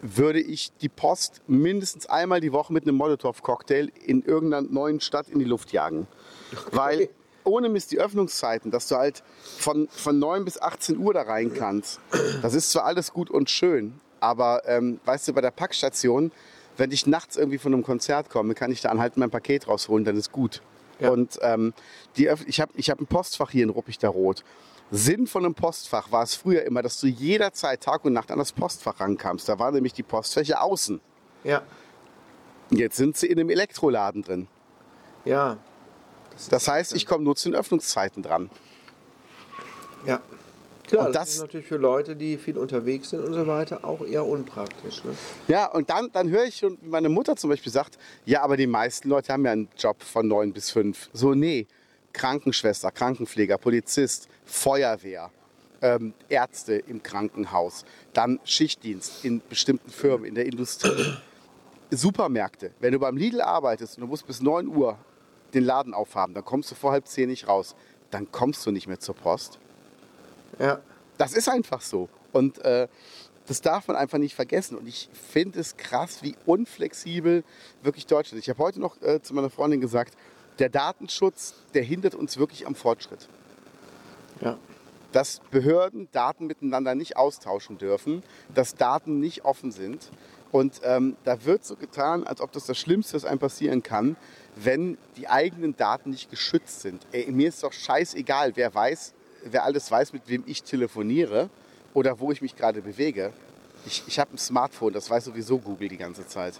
würde 0.00 0.40
ich 0.40 0.72
die 0.80 0.88
Post 0.88 1.42
mindestens 1.46 2.06
einmal 2.06 2.40
die 2.40 2.52
Woche 2.52 2.72
mit 2.72 2.84
einem 2.84 2.96
Molotow-Cocktail 2.96 3.90
in 4.04 4.22
irgendeiner 4.22 4.66
neuen 4.66 5.00
Stadt 5.00 5.28
in 5.28 5.38
die 5.38 5.44
Luft 5.44 5.72
jagen. 5.72 6.06
Weil 6.72 7.08
ohne 7.46 7.68
Mist 7.68 7.92
die 7.92 7.98
Öffnungszeiten, 7.98 8.70
dass 8.70 8.88
du 8.88 8.96
halt 8.96 9.22
von, 9.58 9.88
von 9.88 10.18
9 10.18 10.44
bis 10.44 10.60
18 10.60 10.98
Uhr 10.98 11.14
da 11.14 11.22
rein 11.22 11.54
kannst, 11.54 12.00
das 12.42 12.54
ist 12.54 12.70
zwar 12.72 12.84
alles 12.84 13.12
gut 13.12 13.30
und 13.30 13.48
schön, 13.50 14.00
aber 14.20 14.62
ähm, 14.66 15.00
weißt 15.04 15.28
du, 15.28 15.32
bei 15.32 15.40
der 15.40 15.50
Packstation, 15.52 16.32
wenn 16.76 16.90
ich 16.90 17.06
nachts 17.06 17.36
irgendwie 17.36 17.58
von 17.58 17.72
einem 17.72 17.82
Konzert 17.82 18.28
komme, 18.30 18.54
kann 18.54 18.70
ich 18.70 18.80
da 18.82 18.90
anhalten, 18.90 19.20
mein 19.20 19.30
Paket 19.30 19.68
rausholen, 19.68 20.04
dann 20.04 20.16
ist 20.16 20.32
gut. 20.32 20.60
Ja. 20.98 21.10
Und 21.10 21.38
ähm, 21.42 21.72
die, 22.16 22.30
Öff- 22.30 22.44
ich 22.46 22.60
habe 22.60 22.72
ich 22.76 22.90
hab 22.90 23.00
ein 23.00 23.06
Postfach 23.06 23.50
hier 23.50 23.62
in 23.64 23.70
Ruppig 23.70 23.98
der 23.98 24.10
Rot. 24.10 24.44
Sinn 24.90 25.26
von 25.26 25.44
einem 25.44 25.54
Postfach 25.54 26.12
war 26.12 26.22
es 26.22 26.34
früher 26.34 26.62
immer, 26.64 26.80
dass 26.80 27.00
du 27.00 27.06
jederzeit 27.06 27.82
Tag 27.82 28.04
und 28.04 28.12
Nacht 28.12 28.30
an 28.30 28.38
das 28.38 28.52
Postfach 28.52 29.00
rankamst. 29.00 29.48
Da 29.48 29.58
war 29.58 29.72
nämlich 29.72 29.92
die 29.94 30.02
Postfächer 30.02 30.62
außen. 30.62 31.00
ja. 31.44 31.62
Jetzt 32.70 32.96
sind 32.96 33.16
sie 33.16 33.28
in 33.28 33.38
einem 33.38 33.50
Elektroladen 33.50 34.22
drin. 34.22 34.48
Ja. 35.24 35.56
Das 36.50 36.68
heißt, 36.68 36.94
ich 36.94 37.06
komme 37.06 37.24
nur 37.24 37.36
zu 37.36 37.48
den 37.50 37.56
Öffnungszeiten 37.58 38.22
dran. 38.22 38.50
Ja. 40.06 40.20
Klar, 40.86 41.06
Und 41.08 41.14
das, 41.16 41.24
das- 41.24 41.34
ist 41.36 41.40
natürlich 41.40 41.66
für 41.66 41.78
Leute, 41.78 42.14
die 42.14 42.36
viel 42.38 42.56
unterwegs 42.56 43.10
sind 43.10 43.24
und 43.24 43.34
so 43.34 43.46
weiter, 43.48 43.84
auch 43.84 44.02
eher 44.06 44.24
unpraktisch. 44.24 45.02
Ne? 45.02 45.16
Ja, 45.48 45.66
und 45.66 45.90
dann, 45.90 46.10
dann 46.12 46.30
höre 46.30 46.44
ich 46.44 46.56
schon, 46.58 46.78
wie 46.80 46.88
meine 46.88 47.08
Mutter 47.08 47.34
zum 47.34 47.50
Beispiel 47.50 47.72
sagt, 47.72 47.98
ja, 48.24 48.42
aber 48.42 48.56
die 48.56 48.68
meisten 48.68 49.08
Leute 49.08 49.32
haben 49.32 49.44
ja 49.44 49.50
einen 49.50 49.68
Job 49.76 50.00
von 50.02 50.28
neun 50.28 50.52
bis 50.52 50.70
fünf. 50.70 51.10
So, 51.12 51.34
nee. 51.34 51.66
Krankenschwester, 52.12 52.92
Krankenpfleger, 52.92 53.58
Polizist, 53.58 54.28
Feuerwehr, 54.46 55.30
ähm, 55.82 56.14
Ärzte 56.28 56.74
im 56.76 57.02
Krankenhaus, 57.02 57.84
dann 58.14 58.40
Schichtdienst 58.44 59.22
in 59.24 59.42
bestimmten 59.48 59.90
Firmen, 59.90 60.24
in 60.24 60.34
der 60.34 60.46
Industrie, 60.46 61.14
Supermärkte. 61.90 62.70
Wenn 62.80 62.92
du 62.92 62.98
beim 62.98 63.16
Lidl 63.16 63.40
arbeitest 63.42 63.96
und 63.96 64.02
du 64.02 64.06
musst 64.06 64.26
bis 64.26 64.40
9 64.40 64.66
Uhr 64.68 64.96
den 65.56 65.64
Laden 65.64 65.94
aufhaben, 65.94 66.34
dann 66.34 66.44
kommst 66.44 66.70
du 66.70 66.74
vor 66.74 66.92
halb 66.92 67.08
zehn 67.08 67.28
nicht 67.28 67.48
raus, 67.48 67.74
dann 68.10 68.30
kommst 68.30 68.64
du 68.66 68.70
nicht 68.70 68.86
mehr 68.86 69.00
zur 69.00 69.16
Post. 69.16 69.58
Ja. 70.58 70.80
Das 71.18 71.32
ist 71.32 71.48
einfach 71.48 71.80
so. 71.80 72.08
Und 72.32 72.58
äh, 72.64 72.88
das 73.46 73.60
darf 73.60 73.88
man 73.88 73.96
einfach 73.96 74.18
nicht 74.18 74.34
vergessen. 74.34 74.76
Und 74.76 74.86
ich 74.86 75.08
finde 75.12 75.60
es 75.60 75.76
krass, 75.76 76.22
wie 76.22 76.36
unflexibel 76.44 77.44
wirklich 77.82 78.06
Deutschland 78.06 78.38
ist. 78.38 78.44
Ich 78.44 78.50
habe 78.50 78.62
heute 78.62 78.80
noch 78.80 79.00
äh, 79.02 79.22
zu 79.22 79.34
meiner 79.34 79.50
Freundin 79.50 79.80
gesagt, 79.80 80.14
der 80.58 80.68
Datenschutz, 80.68 81.54
der 81.74 81.82
hindert 81.82 82.14
uns 82.14 82.38
wirklich 82.38 82.66
am 82.66 82.74
Fortschritt. 82.74 83.28
Ja. 84.40 84.58
Dass 85.12 85.40
Behörden 85.50 86.08
Daten 86.12 86.46
miteinander 86.46 86.94
nicht 86.94 87.16
austauschen 87.16 87.78
dürfen, 87.78 88.22
dass 88.54 88.74
Daten 88.74 89.20
nicht 89.20 89.44
offen 89.44 89.70
sind. 89.70 90.10
Und 90.56 90.80
ähm, 90.84 91.16
da 91.24 91.44
wird 91.44 91.66
so 91.66 91.76
getan, 91.76 92.24
als 92.26 92.40
ob 92.40 92.50
das 92.52 92.64
das 92.64 92.78
Schlimmste, 92.78 93.12
was 93.16 93.26
einem 93.26 93.38
passieren 93.38 93.82
kann, 93.82 94.16
wenn 94.54 94.96
die 95.18 95.28
eigenen 95.28 95.76
Daten 95.76 96.08
nicht 96.08 96.30
geschützt 96.30 96.80
sind. 96.80 97.06
Ey, 97.12 97.30
mir 97.30 97.48
ist 97.50 97.62
doch 97.62 97.74
scheißegal, 97.74 98.52
wer 98.54 98.74
weiß, 98.74 99.12
wer 99.44 99.64
alles 99.64 99.90
weiß, 99.90 100.14
mit 100.14 100.22
wem 100.28 100.44
ich 100.46 100.62
telefoniere 100.62 101.50
oder 101.92 102.20
wo 102.20 102.32
ich 102.32 102.40
mich 102.40 102.56
gerade 102.56 102.80
bewege. 102.80 103.34
Ich, 103.84 104.02
ich 104.06 104.18
habe 104.18 104.32
ein 104.34 104.38
Smartphone, 104.38 104.94
das 104.94 105.10
weiß 105.10 105.26
sowieso 105.26 105.58
Google 105.58 105.88
die 105.90 105.98
ganze 105.98 106.26
Zeit. 106.26 106.54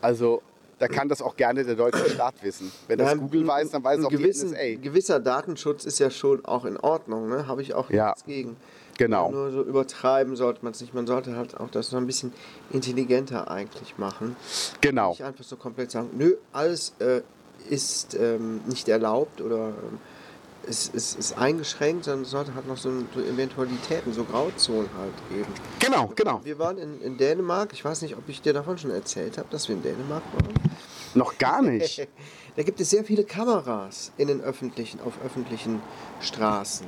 Also 0.00 0.40
da 0.78 0.88
kann 0.88 1.10
das 1.10 1.20
auch 1.20 1.36
gerne 1.36 1.64
der 1.64 1.74
deutsche 1.74 2.08
Staat 2.08 2.42
wissen. 2.42 2.72
Wenn 2.88 2.98
das 2.98 3.10
Ja, 3.10 3.14
Google 3.16 3.46
weiß, 3.46 3.70
dann 3.70 3.84
weiß 3.84 4.02
auch 4.04 4.08
die 4.08 4.16
gewissen, 4.16 4.52
NSA. 4.52 4.80
gewisser 4.80 5.20
Datenschutz 5.20 5.84
ist 5.84 5.98
ja 5.98 6.10
schon 6.10 6.42
auch 6.46 6.64
in 6.64 6.78
Ordnung, 6.78 7.28
ne? 7.28 7.46
habe 7.46 7.60
ich 7.60 7.74
auch 7.74 7.90
Ja. 7.90 8.06
nichts 8.06 8.24
gegen. 8.24 8.56
Genau. 9.02 9.32
Nur 9.32 9.50
so 9.50 9.62
übertreiben 9.62 10.36
sollte 10.36 10.60
man 10.62 10.72
es 10.72 10.80
nicht. 10.80 10.94
Man 10.94 11.08
sollte 11.08 11.36
halt 11.36 11.58
auch 11.58 11.70
das 11.70 11.90
noch 11.90 12.00
ein 12.00 12.06
bisschen 12.06 12.32
intelligenter 12.70 13.50
eigentlich 13.50 13.98
machen. 13.98 14.36
Genau. 14.80 15.10
Nicht 15.10 15.24
einfach 15.24 15.42
so 15.42 15.56
komplett 15.56 15.90
sagen, 15.90 16.10
nö, 16.16 16.36
alles 16.52 16.94
äh, 17.00 17.22
ist 17.68 18.14
ähm, 18.14 18.60
nicht 18.66 18.88
erlaubt 18.88 19.40
oder 19.40 19.70
ähm, 19.70 19.98
es 20.68 20.86
ist, 20.86 21.18
ist 21.18 21.36
eingeschränkt, 21.36 22.04
sondern 22.04 22.22
es 22.22 22.30
sollte 22.30 22.54
halt 22.54 22.68
noch 22.68 22.76
so, 22.76 22.92
so 23.12 23.20
Eventualitäten, 23.20 24.12
so 24.12 24.22
Grauzonen 24.22 24.88
halt 24.96 25.14
geben. 25.28 25.52
Genau, 25.80 26.12
genau. 26.14 26.40
Wir 26.44 26.60
waren 26.60 26.78
in, 26.78 27.00
in 27.02 27.18
Dänemark, 27.18 27.72
ich 27.72 27.84
weiß 27.84 28.02
nicht, 28.02 28.16
ob 28.16 28.28
ich 28.28 28.40
dir 28.40 28.52
davon 28.52 28.78
schon 28.78 28.92
erzählt 28.92 29.36
habe, 29.36 29.48
dass 29.50 29.68
wir 29.68 29.74
in 29.74 29.82
Dänemark 29.82 30.22
waren. 30.34 30.54
Noch 31.14 31.38
gar 31.38 31.60
nicht. 31.62 32.06
Da 32.54 32.62
gibt 32.64 32.78
es 32.82 32.90
sehr 32.90 33.02
viele 33.02 33.24
Kameras 33.24 34.12
in 34.18 34.28
den 34.28 34.42
öffentlichen, 34.42 35.00
auf 35.00 35.14
öffentlichen 35.24 35.80
Straßen. 36.20 36.86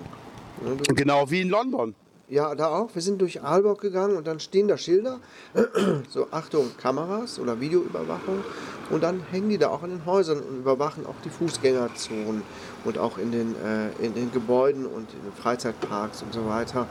Genau 0.95 1.31
wie 1.31 1.41
in 1.41 1.49
London. 1.49 1.95
Ja, 2.29 2.55
da 2.55 2.69
auch. 2.69 2.89
Wir 2.95 3.03
sind 3.03 3.21
durch 3.21 3.43
Aalborg 3.43 3.81
gegangen 3.81 4.17
und 4.17 4.27
dann 4.27 4.41
stehen 4.41 4.67
da 4.67 4.79
Schilder. 4.79 5.21
so, 6.09 6.27
Achtung, 6.31 6.71
Kameras 6.79 7.39
oder 7.39 7.61
Videoüberwachung. 7.61 8.43
Und 8.91 9.03
dann 9.03 9.23
hängen 9.31 9.51
die 9.51 9.59
da 9.59 9.69
auch 9.69 9.83
an 9.83 9.91
den 9.91 10.07
Häusern 10.07 10.41
und 10.41 10.59
überwachen 10.59 11.05
auch 11.07 11.15
die 11.25 11.31
Fußgängerzonen 11.31 12.43
und 12.85 12.99
auch 12.99 13.19
in 13.19 13.31
den, 13.31 13.55
äh, 13.63 13.91
in 14.05 14.15
den 14.15 14.33
Gebäuden 14.33 14.87
und 14.87 15.13
in 15.13 15.23
den 15.23 15.33
Freizeitparks 15.33 16.23
und 16.23 16.33
so 16.33 16.47
weiter. 16.47 16.87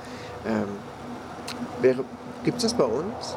Ähm, 0.46 0.68
Gibt 2.44 2.58
es 2.58 2.64
das 2.64 2.74
bei 2.74 2.84
uns? 2.84 3.36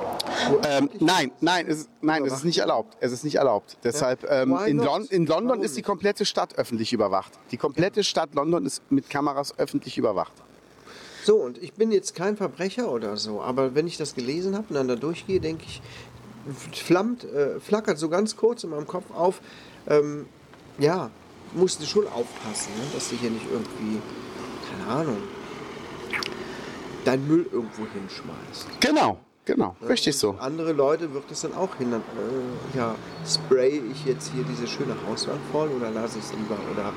Ähm, 0.69 0.91
nein, 0.99 1.31
nein, 1.41 1.67
es, 1.69 1.81
ist- 1.81 1.91
nein, 2.01 2.25
es 2.25 2.33
ist 2.33 2.45
nicht 2.45 2.59
erlaubt. 2.59 2.97
Es 3.01 3.13
ist 3.13 3.25
nicht 3.25 3.37
erlaubt. 3.37 3.77
Deshalb 3.85 4.29
ähm, 4.29 4.57
in? 4.67 4.79
Lon 4.79 5.05
in 5.05 5.27
London 5.27 5.49
Warum 5.51 5.63
ist 5.63 5.77
die 5.77 5.83
komplette 5.83 6.25
Stadt 6.25 6.59
öffentlich 6.59 6.93
überwacht. 6.93 7.33
Die 7.53 7.57
komplette 7.57 8.03
Stadt 8.03 8.35
London 8.35 8.67
ist 8.67 8.83
mit 8.91 9.09
Kameras 9.09 9.57
öffentlich 9.59 9.97
überwacht. 9.97 10.33
So, 11.27 11.39
und 11.39 11.61
ich 11.61 11.73
bin 11.73 11.91
jetzt 11.91 12.15
kein 12.15 12.37
Verbrecher 12.37 12.89
oder 12.89 13.17
so, 13.17 13.43
aber 13.43 13.75
wenn 13.75 13.89
ich 13.89 13.97
das 13.97 14.15
gelesen 14.15 14.55
habe 14.55 14.67
und 14.69 14.77
dann 14.77 14.87
da 14.87 14.95
durchgehe, 14.95 15.41
denke 15.41 15.65
ich, 15.67 15.83
flammt, 16.71 17.25
äh, 17.25 17.59
flackert 17.59 17.99
so 17.99 18.09
ganz 18.09 18.37
kurz 18.37 18.62
in 18.62 18.71
meinem 18.71 18.87
Kopf 18.87 19.11
auf, 19.12 19.41
ähm, 19.89 20.27
ja, 20.79 21.11
musst 21.53 21.83
du 21.83 21.85
schon 21.85 22.07
aufpassen, 22.07 22.71
ne, 22.79 22.85
dass 22.95 23.09
du 23.09 23.17
hier 23.17 23.33
nicht 23.33 23.45
irgendwie, 23.51 24.01
keine 24.71 25.01
Ahnung, 25.01 25.17
dein 27.05 27.27
Müll 27.27 27.45
irgendwo 27.51 27.89
hinschmeißt. 27.93 28.79
Genau, 28.79 29.19
genau, 29.45 29.75
richtig 29.89 30.15
Und 30.15 30.21
so. 30.21 30.31
Andere 30.39 30.75
Leute 30.75 31.12
wird 31.12 31.29
es 31.29 31.41
dann 31.41 31.55
auch 31.55 31.75
hindern. 31.75 32.03
Äh, 32.73 32.79
ja, 32.79 32.95
spray 33.27 33.83
ich 33.91 34.05
jetzt 34.05 34.31
hier 34.33 34.45
diese 34.45 34.69
schöne 34.69 34.95
Hauswand 35.09 35.41
voll 35.51 35.71
oder 35.71 35.91
lasse 35.91 36.21
ich 36.21 36.25
es 36.25 36.33
lieber 36.35 36.59
oder 36.73 36.93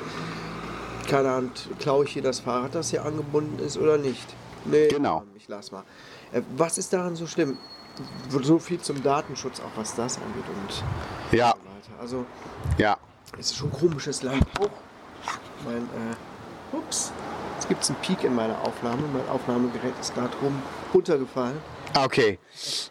keine 1.09 1.29
Ahnung, 1.31 1.51
klaue 1.79 2.05
ich 2.05 2.11
hier 2.13 2.21
das 2.21 2.39
Fahrrad, 2.39 2.75
das 2.75 2.89
hier 2.91 3.03
angebunden 3.05 3.59
ist 3.59 3.77
oder 3.77 3.97
nicht? 3.97 4.25
Nee, 4.65 4.87
Genau. 4.87 5.23
ich 5.35 5.47
lass 5.47 5.71
mal. 5.71 5.83
Äh, 6.31 6.41
was 6.55 6.77
ist 6.77 6.93
daran 6.93 7.15
so 7.15 7.27
schlimm? 7.27 7.57
So 8.29 8.59
viel 8.59 8.79
zum 8.79 9.01
Datenschutz, 9.03 9.59
auch 9.59 9.75
was 9.77 9.95
das 9.95 10.17
angeht 10.17 10.45
und 10.47 11.37
Ja, 11.37 11.49
so 11.51 11.57
weiter. 11.57 12.01
Also, 12.01 12.25
ja. 12.77 12.97
es 13.33 13.47
ist 13.51 13.57
schon 13.57 13.69
ein 13.69 13.73
komisches 13.79 14.23
Land. 14.23 14.45
Oh, 14.59 14.67
mein, 15.65 15.77
äh, 15.83 16.75
ups. 16.77 17.11
Jetzt 17.55 17.67
gibt 17.67 17.83
es 17.83 17.89
einen 17.89 17.99
Peak 17.99 18.23
in 18.23 18.33
meiner 18.35 18.57
Aufnahme. 18.61 19.01
Mein 19.11 19.27
Aufnahmegerät 19.27 19.93
ist 19.99 20.13
gerade 20.15 20.29
rum 20.41 20.61
runtergefallen. 20.93 21.57
Ah, 21.93 22.05
Okay. 22.05 22.39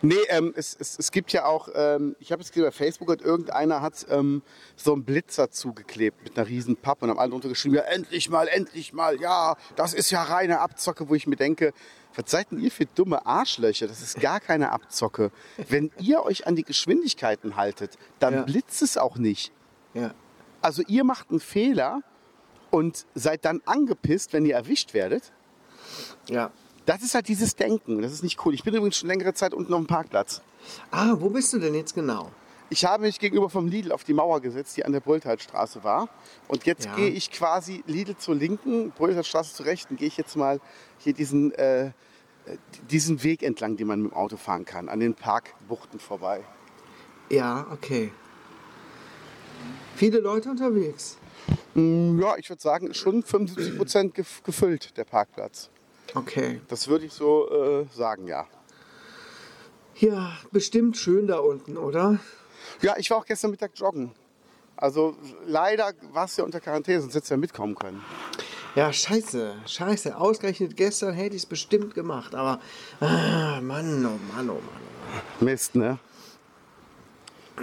Nee, 0.03 0.15
ähm, 0.29 0.53
es, 0.57 0.77
es, 0.79 0.99
es 0.99 1.11
gibt 1.13 1.33
ja 1.33 1.45
auch, 1.45 1.69
ähm, 1.75 2.17
ich 2.21 2.33
habe 2.33 2.43
es 2.43 2.49
gesehen 2.51 2.65
bei 2.65 2.71
Facebook, 2.73 3.11
hat 3.11 3.21
irgendeiner 3.23 3.81
hat 3.83 4.07
ähm, 4.11 4.43
so 4.77 4.93
einen 4.93 5.05
Blitzer 5.05 5.51
zugeklebt 5.51 6.23
mit 6.25 6.39
einer 6.39 6.47
riesen 6.49 6.77
Pappe 6.77 7.05
und 7.05 7.11
haben 7.11 7.19
alle 7.19 7.31
drunter 7.31 7.49
geschrieben, 7.49 7.75
ja 7.75 7.83
endlich 7.83 8.29
mal, 8.31 8.49
endlich 8.49 8.93
mal, 8.93 9.21
ja, 9.21 9.57
das 9.77 9.95
ist 9.95 10.11
ja 10.11 10.23
reine 10.23 10.61
Abzocke, 10.61 11.09
wo 11.09 11.15
ich 11.15 11.27
mir 11.27 11.37
denke, 11.37 11.73
was 12.15 12.31
seid 12.31 12.51
denn 12.51 12.61
ihr 12.61 12.71
für 12.71 12.87
dumme 12.87 13.25
Arschlöcher? 13.27 13.87
Das 13.87 14.01
ist 14.03 14.21
gar 14.21 14.41
keine 14.41 14.73
Abzocke. 14.73 15.31
Wenn 15.69 15.91
ihr 16.01 16.23
euch 16.25 16.47
an 16.47 16.57
die 16.57 16.65
Geschwindigkeiten 16.65 17.57
haltet, 17.57 17.97
dann 18.19 18.35
Ja. 18.35 18.43
blitzt 18.43 18.83
es 18.83 18.97
auch 18.97 19.17
nicht. 19.17 19.53
Ja. 19.95 20.13
Also 20.61 20.83
ihr 20.89 21.05
macht 21.05 21.31
einen 21.31 21.41
Fehler 21.41 22.01
und 22.71 23.07
seid 23.15 23.45
dann 23.45 23.63
angepisst, 23.67 24.33
wenn 24.33 24.45
ihr 24.47 24.55
erwischt 24.57 24.93
werdet. 24.95 25.33
Ja. 26.29 26.51
Das 26.89 27.03
ist 27.03 27.15
halt 27.15 27.29
dieses 27.29 27.55
Denken. 27.55 28.01
Das 28.01 28.13
ist 28.13 28.23
nicht 28.23 28.45
cool. 28.47 28.55
Ich 28.55 28.65
bin 28.65 28.73
übrigens 28.75 28.97
schon 28.97 29.09
längere 29.11 29.35
Zeit 29.35 29.53
unten 29.53 29.75
auf 29.75 29.81
dem 29.81 29.87
Parkplatz. 29.87 30.41
Ah, 30.91 31.17
wo 31.19 31.29
bist 31.29 31.53
du 31.53 31.59
denn 31.59 31.75
jetzt 31.75 31.95
genau? 31.95 32.31
Ich 32.71 32.87
habe 32.87 33.03
mich 33.03 33.19
gegenüber 33.19 33.51
vom 33.51 33.69
Lidl 33.69 33.93
auf 33.93 34.05
die 34.05 34.15
Mauer 34.15 34.41
gesetzt, 34.41 34.75
die 34.79 34.87
an 34.87 34.93
der 34.93 35.01
Brülltalstraße 35.01 35.85
war. 35.85 36.09
Und 36.49 36.65
jetzt 36.65 36.87
Ja. 36.87 36.97
gehe 36.97 37.11
ich 37.11 37.31
quasi 37.31 37.85
Lidl 37.87 38.17
zur 38.17 38.37
linken, 38.37 38.91
Brülltalstraße 38.93 39.55
zur 39.55 39.67
rechten. 39.67 39.97
Gehe 39.97 40.09
ich 40.09 40.17
jetzt 40.17 40.35
mal 40.35 40.63
hier 40.97 41.13
diesen, 41.13 41.53
äh, 41.53 41.91
diesen 42.91 43.23
Weg 43.23 43.43
entlang, 43.43 43.77
den 43.77 43.87
man 43.87 44.01
mit 44.01 44.13
dem 44.13 44.17
Auto 44.17 44.39
fahren 44.39 44.65
kann, 44.65 44.89
an 44.89 44.99
den 44.99 45.13
Parkbuchten 45.13 46.01
vorbei. 46.01 46.43
Ja, 47.29 47.67
okay. 47.71 48.13
Viele 49.95 50.21
Leute 50.21 50.49
unterwegs. 50.51 51.19
Mm, 51.75 52.19
Ja, 52.19 52.39
ich 52.39 52.49
würde 52.49 52.63
sagen, 52.63 52.95
schon 52.95 53.23
75 53.23 53.77
Prozent 53.77 54.15
gef 54.15 54.43
gefüllt, 54.43 54.97
der 54.97 55.05
Parkplatz. 55.05 55.69
Okay. 56.15 56.61
Das 56.69 56.89
würde 56.89 57.07
ich 57.07 57.13
so 57.13 57.51
äh, 57.51 57.87
sagen, 57.95 58.27
ja. 58.27 58.47
Ja, 59.97 60.33
bestimmt 60.53 60.97
schön 60.97 61.27
da 61.27 61.39
unten, 61.39 61.77
oder? 61.77 62.19
Ja, 62.83 62.97
ich 62.99 63.11
war 63.11 63.19
auch 63.19 63.27
gestern 63.27 63.51
Mittag 63.51 63.73
joggen. 63.75 64.13
Also 64.77 65.17
leider 65.45 65.93
warst 66.13 66.39
du 66.39 66.43
ja 66.43 66.47
unter 66.47 66.61
Quarantäne, 66.61 67.01
sonst 67.01 67.15
hättest 67.15 67.31
du 67.31 67.35
ja 67.35 67.39
mitkommen 67.39 67.75
können. 67.75 68.05
Ja, 68.77 68.93
scheiße, 68.93 69.57
scheiße. 69.67 70.17
Ausgerechnet 70.17 70.77
gestern 70.77 71.15
hätte 71.15 71.35
ich 71.35 71.43
es 71.43 71.47
bestimmt 71.47 71.95
gemacht, 71.95 72.35
aber 72.37 72.61
ah, 73.01 73.61
Mann, 73.61 74.07
oh 74.07 74.35
Mann, 74.35 74.51
oh 74.51 74.55
Mann. 74.55 75.23
Mist, 75.41 75.75
ne? 75.75 75.99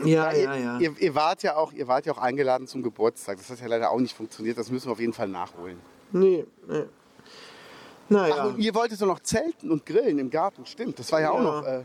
Ja, 0.04 0.34
ja, 0.34 0.56
ja. 0.56 0.80
Ihr, 0.80 0.94
ihr, 1.00 1.16
wart 1.16 1.42
ja 1.44 1.56
auch, 1.56 1.72
ihr 1.72 1.88
wart 1.88 2.06
ja 2.06 2.12
auch 2.12 2.18
eingeladen 2.18 2.68
zum 2.68 2.84
Geburtstag. 2.84 3.38
Das 3.38 3.50
hat 3.50 3.62
ja 3.62 3.68
leider 3.68 3.92
auch 3.92 4.00
nicht 4.00 4.16
funktioniert. 4.16 4.58
Das 4.58 4.70
müssen 4.70 4.88
wir 4.88 4.92
auf 4.92 5.00
jeden 5.00 5.14
Fall 5.14 5.30
nachholen. 5.30 5.80
Nee, 6.12 6.46
nee. 6.68 6.84
Ach, 8.06 8.10
Naja, 8.10 8.44
und 8.46 8.60
ihr 8.60 8.74
wolltet 8.76 9.02
doch 9.02 9.08
noch 9.08 9.20
zelten 9.22 9.72
und 9.72 9.86
grillen 9.86 10.20
im 10.20 10.30
Garten. 10.30 10.66
Stimmt, 10.66 11.00
das 11.00 11.12
war 11.12 11.22
ja, 11.22 11.32
auch 11.32 11.38
Ja. 11.38 11.44
noch 11.44 11.66
äh, 11.66 11.84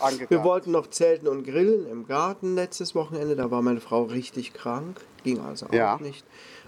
angegangen. 0.00 0.30
wir 0.30 0.44
wollten 0.44 0.70
noch 0.72 0.88
zelten 0.90 1.28
und 1.28 1.44
grillen 1.44 1.86
im 1.88 2.06
Garten 2.06 2.54
letztes 2.54 2.94
Wochenende. 2.94 3.36
Da 3.36 3.50
war 3.50 3.62
meine 3.62 3.80
Frau 3.80 4.02
richtig 4.04 4.52
krank. 4.52 5.00
Ging 5.22 5.40
also 5.40 5.66
auch 5.66 5.72
Ja. 5.72 5.98
nicht. 6.00 6.24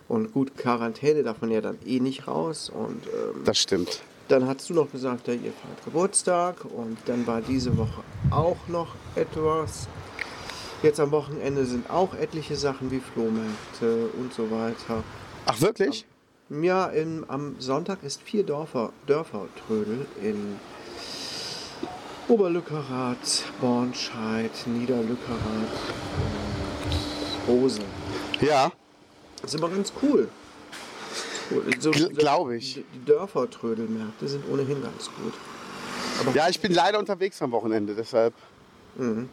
Und 0.09 0.33
gut, 0.33 0.57
Quarantäne 0.57 1.25
darf 1.25 1.41
man 1.41 1.51
ja 1.51 1.61
dann 1.61 1.79
eh 1.85 1.99
nicht 2.01 2.29
raus. 2.29 2.71
Und 2.71 3.07
ähm, 3.07 3.43
Das 3.45 3.59
stimmt. 3.59 4.01
Dann 4.29 4.47
hast 4.47 4.69
du 4.71 4.75
noch 4.75 4.91
gesagt, 4.91 5.29
ja, 5.29 5.35
ihr 5.35 5.53
feiert 5.53 5.85
Geburtstag 5.85 6.65
und 6.65 6.97
dann 7.07 7.27
war 7.27 7.41
diese 7.41 7.77
Woche 7.77 8.03
auch 8.31 8.57
noch 8.69 8.95
etwas. 9.15 9.89
Jetzt 10.83 11.01
am 11.01 11.11
Wochenende 11.11 11.65
sind 11.65 11.89
auch 11.91 12.15
etliche 12.15 12.55
Sachen 12.57 12.91
wie 12.91 13.01
Flohmärkte 13.01 14.09
und 14.19 14.33
so 14.35 14.51
weiter. 14.51 15.03
Ach, 15.47 15.61
wirklich? 15.61 16.07
Ja, 16.49 16.87
im, 16.87 17.25
am 17.29 17.57
Sonntag 17.59 18.05
ist 18.05 18.23
vier 18.23 18.45
Dörfer, 18.45 18.93
Dörfertrödel 19.07 20.07
in 20.23 20.61
Oberlückerath, 22.29 23.45
Bornscheid, 23.61 24.53
Niederlückerath 24.67 25.41
und 27.49 27.49
Rose. 27.49 27.81
Ja. 28.41 28.71
Das 29.43 29.55
ist 29.55 29.61
aber 29.63 29.73
ganz 29.75 29.93
cool. 30.03 30.29
So, 31.81 31.91
Gl- 31.91 32.15
glaub 32.15 32.51
ich. 32.51 32.85
Die 32.95 33.05
Dörfertrödelmärkte 33.05 34.29
sind 34.29 34.45
ohnehin 34.49 34.83
ganz 34.83 35.07
gut. 35.07 35.35
Ja, 36.35 36.49
ich 36.49 36.61
bin 36.61 36.73
leider 36.73 36.99
unterwegs 36.99 37.43
am 37.43 37.51
Wochenende, 37.51 37.95
deshalb. 37.95 38.35
Mhm. 38.97 39.29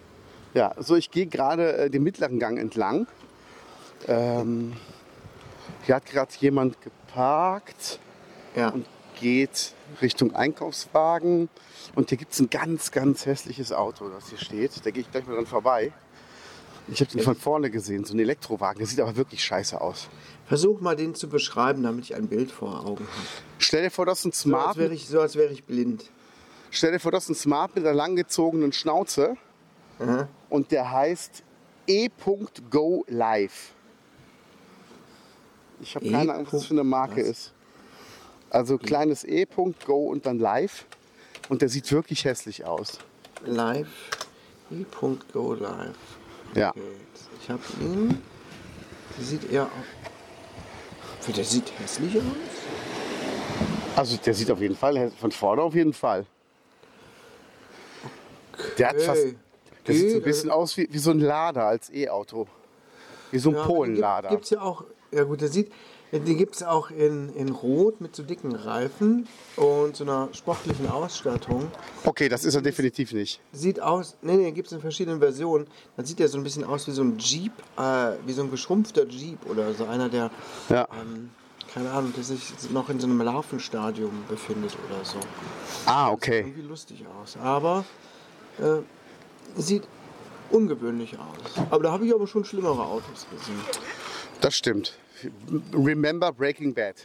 Ja, 0.55 0.73
so 0.79 0.95
ich 0.95 1.09
gehe 1.11 1.27
gerade 1.27 1.73
äh, 1.77 1.89
den 1.89 2.03
mittleren 2.03 2.39
Gang 2.39 2.59
entlang. 2.59 3.07
Ähm, 4.07 4.73
hier 5.85 5.95
hat 5.95 6.05
gerade 6.05 6.31
jemand 6.39 6.77
geparkt 7.13 7.99
Ja. 8.55 8.69
und 8.69 8.85
geht 9.19 9.73
Richtung 10.01 10.35
Einkaufswagen. 10.35 11.49
Und 11.95 12.09
hier 12.09 12.17
gibt 12.17 12.33
es 12.33 12.39
ein 12.39 12.49
ganz, 12.49 12.91
ganz 12.91 13.25
hässliches 13.25 13.71
Auto, 13.71 14.09
das 14.09 14.29
hier 14.29 14.37
steht. 14.39 14.85
Da 14.85 14.91
gehe 14.91 15.01
ich 15.01 15.11
gleich 15.11 15.25
mal 15.27 15.35
dran 15.35 15.45
vorbei. 15.45 15.91
Ich 16.89 16.99
habe 16.99 17.11
den 17.11 17.21
von 17.21 17.35
vorne 17.35 17.69
gesehen, 17.69 18.03
so 18.03 18.13
ein 18.13 18.19
Elektrowagen. 18.19 18.79
Der 18.79 18.87
sieht 18.87 18.99
aber 18.99 19.15
wirklich 19.15 19.41
scheiße 19.43 19.79
aus. 19.79 20.09
Versuch 20.47 20.81
mal 20.81 20.95
den 20.97 21.15
zu 21.15 21.29
beschreiben, 21.29 21.81
damit 21.83 22.05
ich 22.05 22.15
ein 22.15 22.27
Bild 22.27 22.51
vor 22.51 22.79
Augen 22.81 23.05
habe. 23.05 23.07
Stell 23.59 23.83
dir 23.83 23.91
vor, 23.91 24.05
das 24.05 24.19
ist 24.19 24.25
ein 24.25 24.31
So, 24.33 24.49
Smart, 24.49 24.67
als 24.69 24.77
wäre 24.77 24.93
ich, 24.93 25.07
so 25.07 25.21
als 25.21 25.35
wäre 25.35 25.53
ich 25.53 25.63
blind. 25.63 26.03
stell 26.71 26.91
dir 26.91 26.99
vor, 26.99 27.11
das 27.13 27.25
ist 27.25 27.29
ein 27.29 27.35
Smart 27.35 27.75
mit 27.75 27.85
einer 27.85 27.93
langgezogenen 27.95 28.73
Schnauze. 28.73 29.37
Mhm. 29.99 30.27
Und 30.49 30.71
der 30.71 30.91
heißt 30.91 31.43
E.Go 31.87 33.05
Live. 33.07 33.71
Ich 35.83 35.95
habe 35.95 36.09
keine 36.09 36.33
Ahnung, 36.33 36.45
was 36.45 36.51
das 36.51 36.65
für 36.65 36.73
eine 36.73 36.83
Marke 36.83 37.21
Was? 37.21 37.27
ist. 37.27 37.53
Also 38.49 38.77
kleines 38.77 39.23
E.Go 39.23 40.07
und 40.07 40.25
dann 40.25 40.39
Live. 40.39 40.85
Und 41.49 41.61
der 41.61 41.69
sieht 41.69 41.91
wirklich 41.91 42.23
hässlich 42.23 42.65
aus. 42.65 42.99
Live. 43.45 43.87
E.go 44.71 45.53
live. 45.53 45.95
Ja. 46.55 46.69
Okay. 46.69 46.81
Ich 47.41 47.49
habe 47.49 47.61
ihn. 47.81 48.21
Der 49.17 49.25
sieht 49.25 49.51
eher 49.51 49.63
aus. 49.63 51.35
Der 51.35 51.43
sieht 51.43 51.79
hässlich 51.79 52.17
aus. 52.17 52.23
Also 53.95 54.17
der 54.17 54.33
sieht 54.33 54.49
auf 54.49 54.59
jeden 54.59 54.75
Fall, 54.75 55.11
von 55.11 55.31
vorne 55.31 55.61
auf 55.61 55.75
jeden 55.75 55.93
Fall. 55.93 56.25
Der 58.77 58.89
hat 58.89 59.01
fast, 59.01 59.35
der 59.87 59.93
sieht 59.93 60.09
so 60.09 60.15
ein 60.15 60.21
Okay, 60.21 60.25
bisschen 60.25 60.49
aus 60.49 60.77
wie, 60.77 60.87
wie 60.91 60.97
so 60.97 61.11
ein 61.11 61.19
Lader 61.19 61.65
als 61.65 61.91
E-Auto. 61.91 62.47
Wie 63.31 63.39
so 63.39 63.49
ein 63.49 63.55
Polenlader. 63.55 64.29
Gibt 64.29 64.45
es 64.45 64.51
ja 64.51 64.61
auch. 64.61 64.85
Ja 65.13 65.23
gut, 65.23 65.41
der 65.41 65.49
sieht. 65.49 65.71
Den 66.11 66.37
gibt 66.37 66.55
es 66.55 66.61
auch 66.61 66.91
in, 66.91 67.33
in 67.35 67.49
Rot 67.49 67.99
mit 67.99 68.15
so 68.15 68.21
dicken 68.21 68.53
Reifen 68.53 69.27
und 69.55 69.95
so 69.95 70.03
einer 70.03 70.29
sportlichen 70.33 70.87
Ausstattung. 70.87 71.71
Okay, 72.03 72.29
das 72.29 72.45
ist 72.45 72.53
er 72.53 72.61
definitiv 72.61 73.13
nicht. 73.13 73.39
Sieht 73.51 73.81
aus, 73.81 74.15
nee, 74.21 74.35
nee, 74.35 74.51
gibt 74.51 74.67
es 74.67 74.73
in 74.73 74.79
verschiedenen 74.79 75.19
Versionen. 75.19 75.65
Dann 75.97 76.05
sieht 76.05 76.19
er 76.19 76.27
so 76.27 76.37
ein 76.37 76.43
bisschen 76.43 76.65
aus 76.65 76.85
wie 76.85 76.91
so 76.91 77.01
ein 77.03 77.17
Jeep, 77.17 77.51
äh, 77.79 78.11
wie 78.27 78.33
so 78.33 78.43
ein 78.43 78.51
geschrumpfter 78.51 79.07
Jeep 79.07 79.39
oder 79.49 79.73
so 79.73 79.85
einer, 79.85 80.07
der, 80.07 80.29
Ja. 80.69 80.87
ähm, 81.01 81.31
keine 81.73 81.89
Ahnung, 81.89 82.13
der 82.15 82.23
sich 82.23 82.53
noch 82.69 82.89
in 82.89 82.99
so 82.99 83.07
einem 83.07 83.19
Larvenstadium 83.19 84.11
befindet 84.29 84.77
oder 84.87 85.03
so. 85.03 85.17
Ah, 85.87 86.11
okay. 86.11 86.41
Irgendwie 86.41 86.61
lustig 86.61 87.03
aus. 87.19 87.37
Aber 87.41 87.85
äh, 88.59 89.59
sieht 89.59 89.81
ungewöhnlich 90.51 91.17
aus. 91.17 91.65
Aber 91.71 91.81
da 91.81 91.91
habe 91.91 92.05
ich 92.05 92.13
aber 92.13 92.27
schon 92.27 92.45
schlimmere 92.45 92.83
Autos 92.85 93.25
gesehen. 93.31 93.59
Das 94.41 94.55
stimmt. 94.55 94.93
Remember 95.73 96.31
Breaking 96.31 96.73
Bad. 96.73 96.95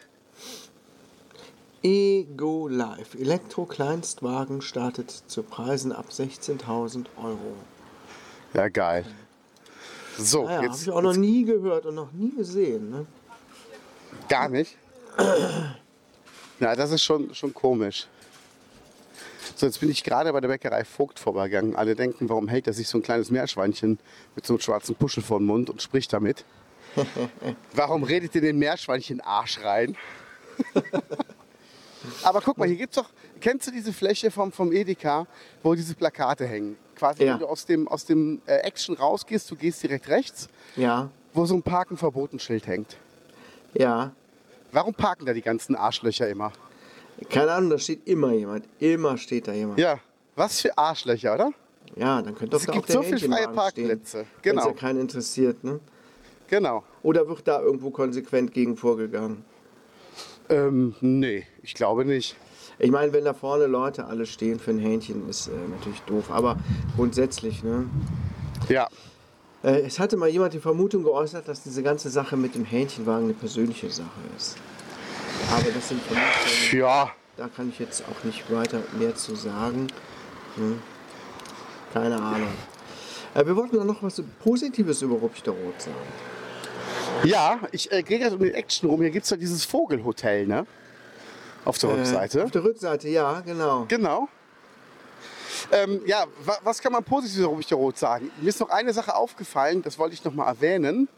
Ego 1.83 2.67
Live. 2.69 3.15
Elektro-Kleinstwagen 3.15 4.63
startet 4.63 5.11
zu 5.11 5.43
Preisen 5.43 5.93
ab 5.93 6.07
16.000 6.11 7.07
Euro. 7.17 7.55
Ja, 8.55 8.69
geil. 8.69 9.05
So, 10.17 10.45
Naja, 10.45 10.57
habe 10.57 10.67
jetzt, 10.67 10.83
ich 10.83 10.91
auch 10.91 11.03
noch 11.03 11.17
nie 11.17 11.45
gehört 11.45 11.87
und 11.87 11.95
noch 11.95 12.13
nie 12.13 12.35
gesehen. 12.35 12.91
Ne? 12.91 13.07
gar 14.29 14.49
nicht. 14.49 14.77
Na, 16.59 16.75
das 16.75 16.91
ist 16.91 17.03
schon, 17.03 17.35
schon 17.35 17.55
komisch. 17.55 18.07
So, 19.55 19.67
jetzt 19.67 19.81
bin 19.81 19.91
ich 19.91 20.03
gerade 20.05 20.33
bei 20.33 20.41
der 20.41 20.49
Bäckerei 20.49 20.85
Vogt 20.85 21.19
vorbeigegangen. 21.19 21.77
Alle 21.77 21.95
denken, 21.95 22.29
warum 22.29 22.49
hält 22.49 22.67
er 22.67 22.73
sich 22.73 22.89
so 22.89 22.99
ein 22.99 23.03
kleines 23.03 23.31
Meerschweinchen 23.31 23.99
mit 24.35 24.47
so 24.47 24.55
einem 24.55 24.61
schwarzen 24.61 24.95
Puschel 24.95 25.23
vor 25.23 25.39
den 25.39 25.47
Mund 25.47 25.71
und 25.71 25.83
spricht 25.83 26.13
damit? 26.13 26.45
warum 27.75 28.03
redet 28.03 28.35
ihr 28.35 28.41
den 28.41 28.59
Meerschweinchen 28.59 29.21
Arsch 29.21 29.61
rein? 29.63 29.97
Aber 32.23 32.41
guck 32.41 32.59
mal, 32.59 32.69
hier 32.69 32.77
gibt's 32.77 32.97
doch, 32.97 33.11
kennst 33.41 33.67
du 33.67 33.71
diese 33.71 33.93
Fläche 33.93 34.31
vom, 34.31 34.53
vom 34.53 34.73
Edeka, 34.73 35.27
wo 35.63 35.75
diese 35.75 35.95
Plakate 35.95 36.47
hängen? 36.47 36.77
Quasi, 36.97 37.25
Ja. 37.25 37.33
wenn 37.35 37.41
du 37.41 37.47
aus 37.47 37.67
dem, 37.67 37.87
aus 37.89 38.05
dem 38.05 38.41
äh, 38.47 38.57
Action 38.59 38.97
rausgehst, 38.97 39.51
du 39.51 39.57
gehst 39.57 39.83
direkt 39.83 40.09
rechts, 40.09 40.49
Ja, 40.77 41.11
wo 41.35 41.45
so 41.47 41.55
ein 41.55 41.63
Parken 41.63 41.97
verboten 41.97 42.39
Schild 42.39 42.67
hängt. 42.67 42.97
ja. 43.75 44.13
Warum 44.71 44.93
parken 44.93 45.25
da 45.25 45.33
die 45.33 45.41
ganzen 45.41 45.75
Arschlöcher 45.77 46.29
immer? 46.29 46.53
Keine 47.31 47.53
Ahnung, 47.53 47.71
da 47.71 47.79
steht 47.79 48.07
immer 48.07 48.33
jemand. 48.35 48.67
Immer 48.79 49.17
steht 49.17 49.49
da 49.49 49.53
jemand. 49.55 49.79
Ja, 49.81 49.99
was 50.37 50.61
für 50.61 50.77
Arschlöcher, 50.77 51.33
oder? 51.33 51.53
Ja, 51.97 52.21
dann 52.21 52.35
könnte 52.35 52.49
doch 52.51 52.61
Es 52.61 52.67
da 52.67 52.73
gibt 52.73 52.85
auch 52.85 52.87
der 52.87 52.97
so 52.97 53.03
viele 53.03 53.35
freie 53.35 53.49
Parkplätze. 53.49 54.27
Stehen, 54.27 54.43
Genau. 54.43 54.65
Wenn 54.67 54.73
ja 54.75 54.77
keinen 54.79 55.01
interessiert, 55.01 55.65
ne? 55.65 55.81
Genau. 56.49 56.83
Oder 57.03 57.29
wird 57.29 57.47
da 57.47 57.61
irgendwo 57.61 57.91
konsequent 57.91 58.53
gegen 58.53 58.77
vorgegangen? 58.77 59.45
Ähm, 60.49 60.95
nee, 61.01 61.47
ich 61.63 61.75
glaube 61.75 62.05
nicht. 62.05 62.37
Ich 62.79 62.91
meine, 62.91 63.13
wenn 63.13 63.25
da 63.25 63.35
vorne 63.35 63.67
Leute 63.67 64.07
alle 64.07 64.25
stehen 64.25 64.59
für 64.59 64.71
ein 64.71 64.79
Hähnchen, 64.79 65.29
ist 65.29 65.49
äh, 65.49 65.51
natürlich 65.71 66.01
doof. 66.03 66.31
Aber 66.31 66.57
grundsätzlich, 66.97 67.63
ne? 67.63 67.87
Ja, 68.69 68.89
Äh, 69.65 69.81
es 69.81 69.99
hatte 69.99 70.17
mal 70.17 70.29
jemand 70.29 70.55
die 70.55 70.61
Vermutung 70.61 71.03
geäußert, 71.03 71.49
dass 71.49 71.65
diese 71.65 71.83
ganze 71.83 72.11
Sache 72.11 72.37
mit 72.37 72.55
dem 72.55 72.65
Hähnchenwagen 72.65 73.25
eine 73.25 73.35
persönliche 73.35 73.91
Sache 73.91 74.21
ist. 74.37 74.57
Aber 75.51 75.71
das 75.71 75.89
sind 75.89 76.01
Vermutungen. 76.03 76.81
ja, 76.81 77.11
Da 77.37 77.49
kann 77.49 77.69
ich 77.69 77.79
jetzt 77.81 78.05
auch 78.09 78.25
nicht 78.25 78.51
weiter 78.53 78.81
mehr 78.99 79.15
zu 79.17 79.35
sagen. 79.35 79.89
Hm. 80.57 80.79
Keine 81.93 82.17
Ahnung. 82.23 82.53
Äh, 83.35 83.45
wir 83.47 83.57
wollten 83.57 83.85
noch 83.85 84.03
was 84.03 84.23
Positives 84.43 85.03
über 85.03 85.17
Rupchter 85.17 85.51
Rot 85.51 85.83
sagen. 85.83 85.97
Ja. 87.25 87.59
Ich 87.73 87.91
äh, 87.93 88.03
gehe 88.03 88.19
gerade 88.19 88.35
um 88.37 88.43
den 88.43 88.55
Action 88.55 88.89
rum. 88.89 89.01
Hier 89.01 89.11
gibt 89.11 89.25
es 89.25 89.31
ja 89.31 89.37
dieses 89.37 89.65
Vogelhotel, 89.65 90.47
ne? 90.47 90.67
Auf 91.65 91.79
der 91.79 91.91
Äh, 91.91 91.95
Rückseite. 91.95 92.45
auf 92.45 92.51
der 92.51 92.65
Rückseite, 92.65 93.09
ja, 93.09 93.41
genau. 93.41 93.85
Genau. 93.89 94.29
Ähm, 95.73 96.01
ja, 96.07 96.25
wa 96.45 96.57
was 96.63 96.81
kann 96.81 96.93
man 96.93 97.05
positiv 97.05 97.41
über 97.41 97.49
Rupchter 97.49 97.77
Rot 97.77 97.99
sagen? 97.99 98.31
Mir 98.41 98.49
ist 98.49 98.61
noch 98.61 98.71
eine 98.71 98.93
Sache 98.93 99.15
aufgefallen, 99.15 99.83
das 99.83 99.99
wollte 99.99 100.15
ich 100.15 100.25
noch 100.25 100.33
mal 100.33 100.47
erwähnen. 100.47 101.09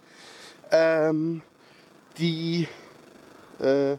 Ähm, 0.72 1.42
die 2.18 2.66
äh, 3.60 3.96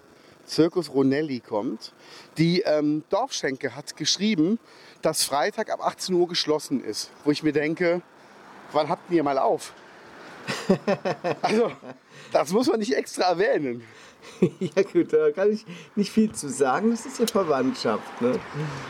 Circus 0.47 0.89
Ronelli 0.89 1.39
kommt. 1.39 1.93
Die 2.37 2.61
ähm, 2.61 3.03
Dorfschenke 3.09 3.75
hat 3.75 3.95
geschrieben, 3.95 4.59
dass 5.01 5.23
Freitag 5.23 5.69
ab 5.71 5.85
18 5.85 6.15
Uhr 6.15 6.27
geschlossen 6.27 6.83
ist. 6.83 7.09
Wo 7.23 7.31
ich 7.31 7.43
mir 7.43 7.53
denke, 7.53 8.01
wann 8.73 8.89
habt 8.89 9.09
ihr 9.11 9.23
mal 9.23 9.37
auf? 9.37 9.73
Also, 11.41 11.71
das 12.31 12.51
muss 12.51 12.67
man 12.67 12.79
nicht 12.79 12.93
extra 12.95 13.23
erwähnen. 13.23 13.83
ja 14.59 14.83
gut, 14.83 15.11
da 15.13 15.31
kann 15.31 15.51
ich 15.51 15.65
nicht 15.95 16.11
viel 16.11 16.31
zu 16.31 16.49
sagen. 16.49 16.91
Das 16.91 17.05
ist 17.05 17.19
ja 17.19 17.25
Verwandtschaft. 17.27 18.21
Ne? 18.21 18.39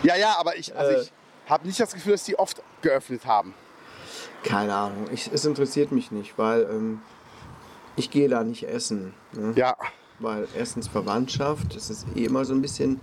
Ja, 0.04 0.16
ja, 0.16 0.36
aber 0.38 0.58
ich, 0.58 0.76
also 0.76 0.92
Äh. 0.92 1.02
ich 1.02 1.12
habe 1.50 1.68
nicht 1.68 1.80
das 1.80 1.94
Gefühl, 1.94 2.14
dass 2.14 2.24
die 2.24 2.38
oft 2.38 2.62
geöffnet 2.82 3.26
haben. 3.26 3.54
Keine 4.44 4.74
Ahnung. 4.74 5.08
Ich, 5.12 5.30
es 5.32 5.46
interessiert 5.46 5.92
mich 5.92 6.12
nicht, 6.12 6.38
weil 6.38 6.64
ähm, 6.64 7.02
ich 7.96 8.10
gehe 8.12 8.28
da 8.28 8.44
nicht 8.44 8.64
essen. 8.68 9.14
Ne? 9.34 9.54
Ja, 9.56 9.76
Weil 10.20 10.48
erstens 10.58 10.88
Verwandtschaft, 10.88 11.76
das 11.76 11.90
ist 11.90 12.06
eh 12.16 12.26
immer 12.26 12.46
so 12.46 12.54
ein 12.54 12.62
bisschen 12.62 13.00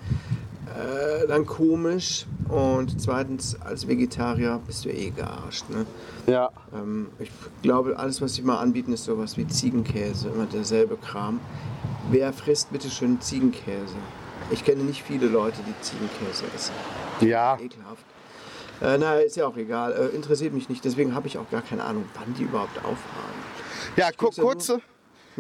äh, 0.77 1.27
dann 1.27 1.47
komisch. 1.47 2.27
Und 2.49 3.01
zweitens, 3.01 3.61
als 3.61 3.87
Vegetarier 3.87 4.61
bist 4.67 4.85
du 4.85 4.91
eh 4.91 5.11
gearscht. 5.11 5.65
Ne? 5.69 5.87
ja. 6.27 6.51
Ähm, 6.75 7.09
ich 7.19 7.31
glaube, 7.63 7.99
alles, 7.99 8.21
was 8.23 8.35
sie 8.35 8.43
mal 8.43 8.59
anbieten, 8.59 8.93
ist 8.93 9.05
sowas 9.05 9.37
wie 9.37 9.47
Ziegenkäse, 9.47 10.29
immer 10.29 10.47
derselbe 10.47 10.97
Kram. 10.97 11.41
Wer 12.11 12.33
frisst 12.33 12.73
bitte 12.73 12.89
schön 12.91 13.21
Ziegenkäse? 13.21 13.95
Ich 14.51 14.65
kenne 14.65 14.83
nicht 14.83 15.03
viele 15.03 15.27
Leute, 15.27 15.59
die 15.67 15.75
Ziegenkäse 15.83 16.45
essen. 16.55 16.73
Ja, 17.21 17.59
Ekelhaft. 17.61 18.05
Äh, 18.81 18.97
naja, 18.97 19.21
ist 19.21 19.37
ja 19.37 19.47
auch 19.47 19.57
egal. 19.57 19.93
Äh, 19.93 20.17
interessiert 20.17 20.55
mich 20.55 20.69
nicht. 20.69 20.85
Deswegen 20.85 21.15
habe 21.15 21.27
ich 21.27 21.37
auch 21.37 21.51
gar 21.51 21.63
keine 21.63 21.85
Ahnung, 21.85 22.05
wann 22.15 22.35
die 22.35 22.45
überhaupt 22.45 22.79
aufhaben. 22.79 22.99
ja 23.97 24.11
ku 24.13 24.31
gibt's 24.31 24.73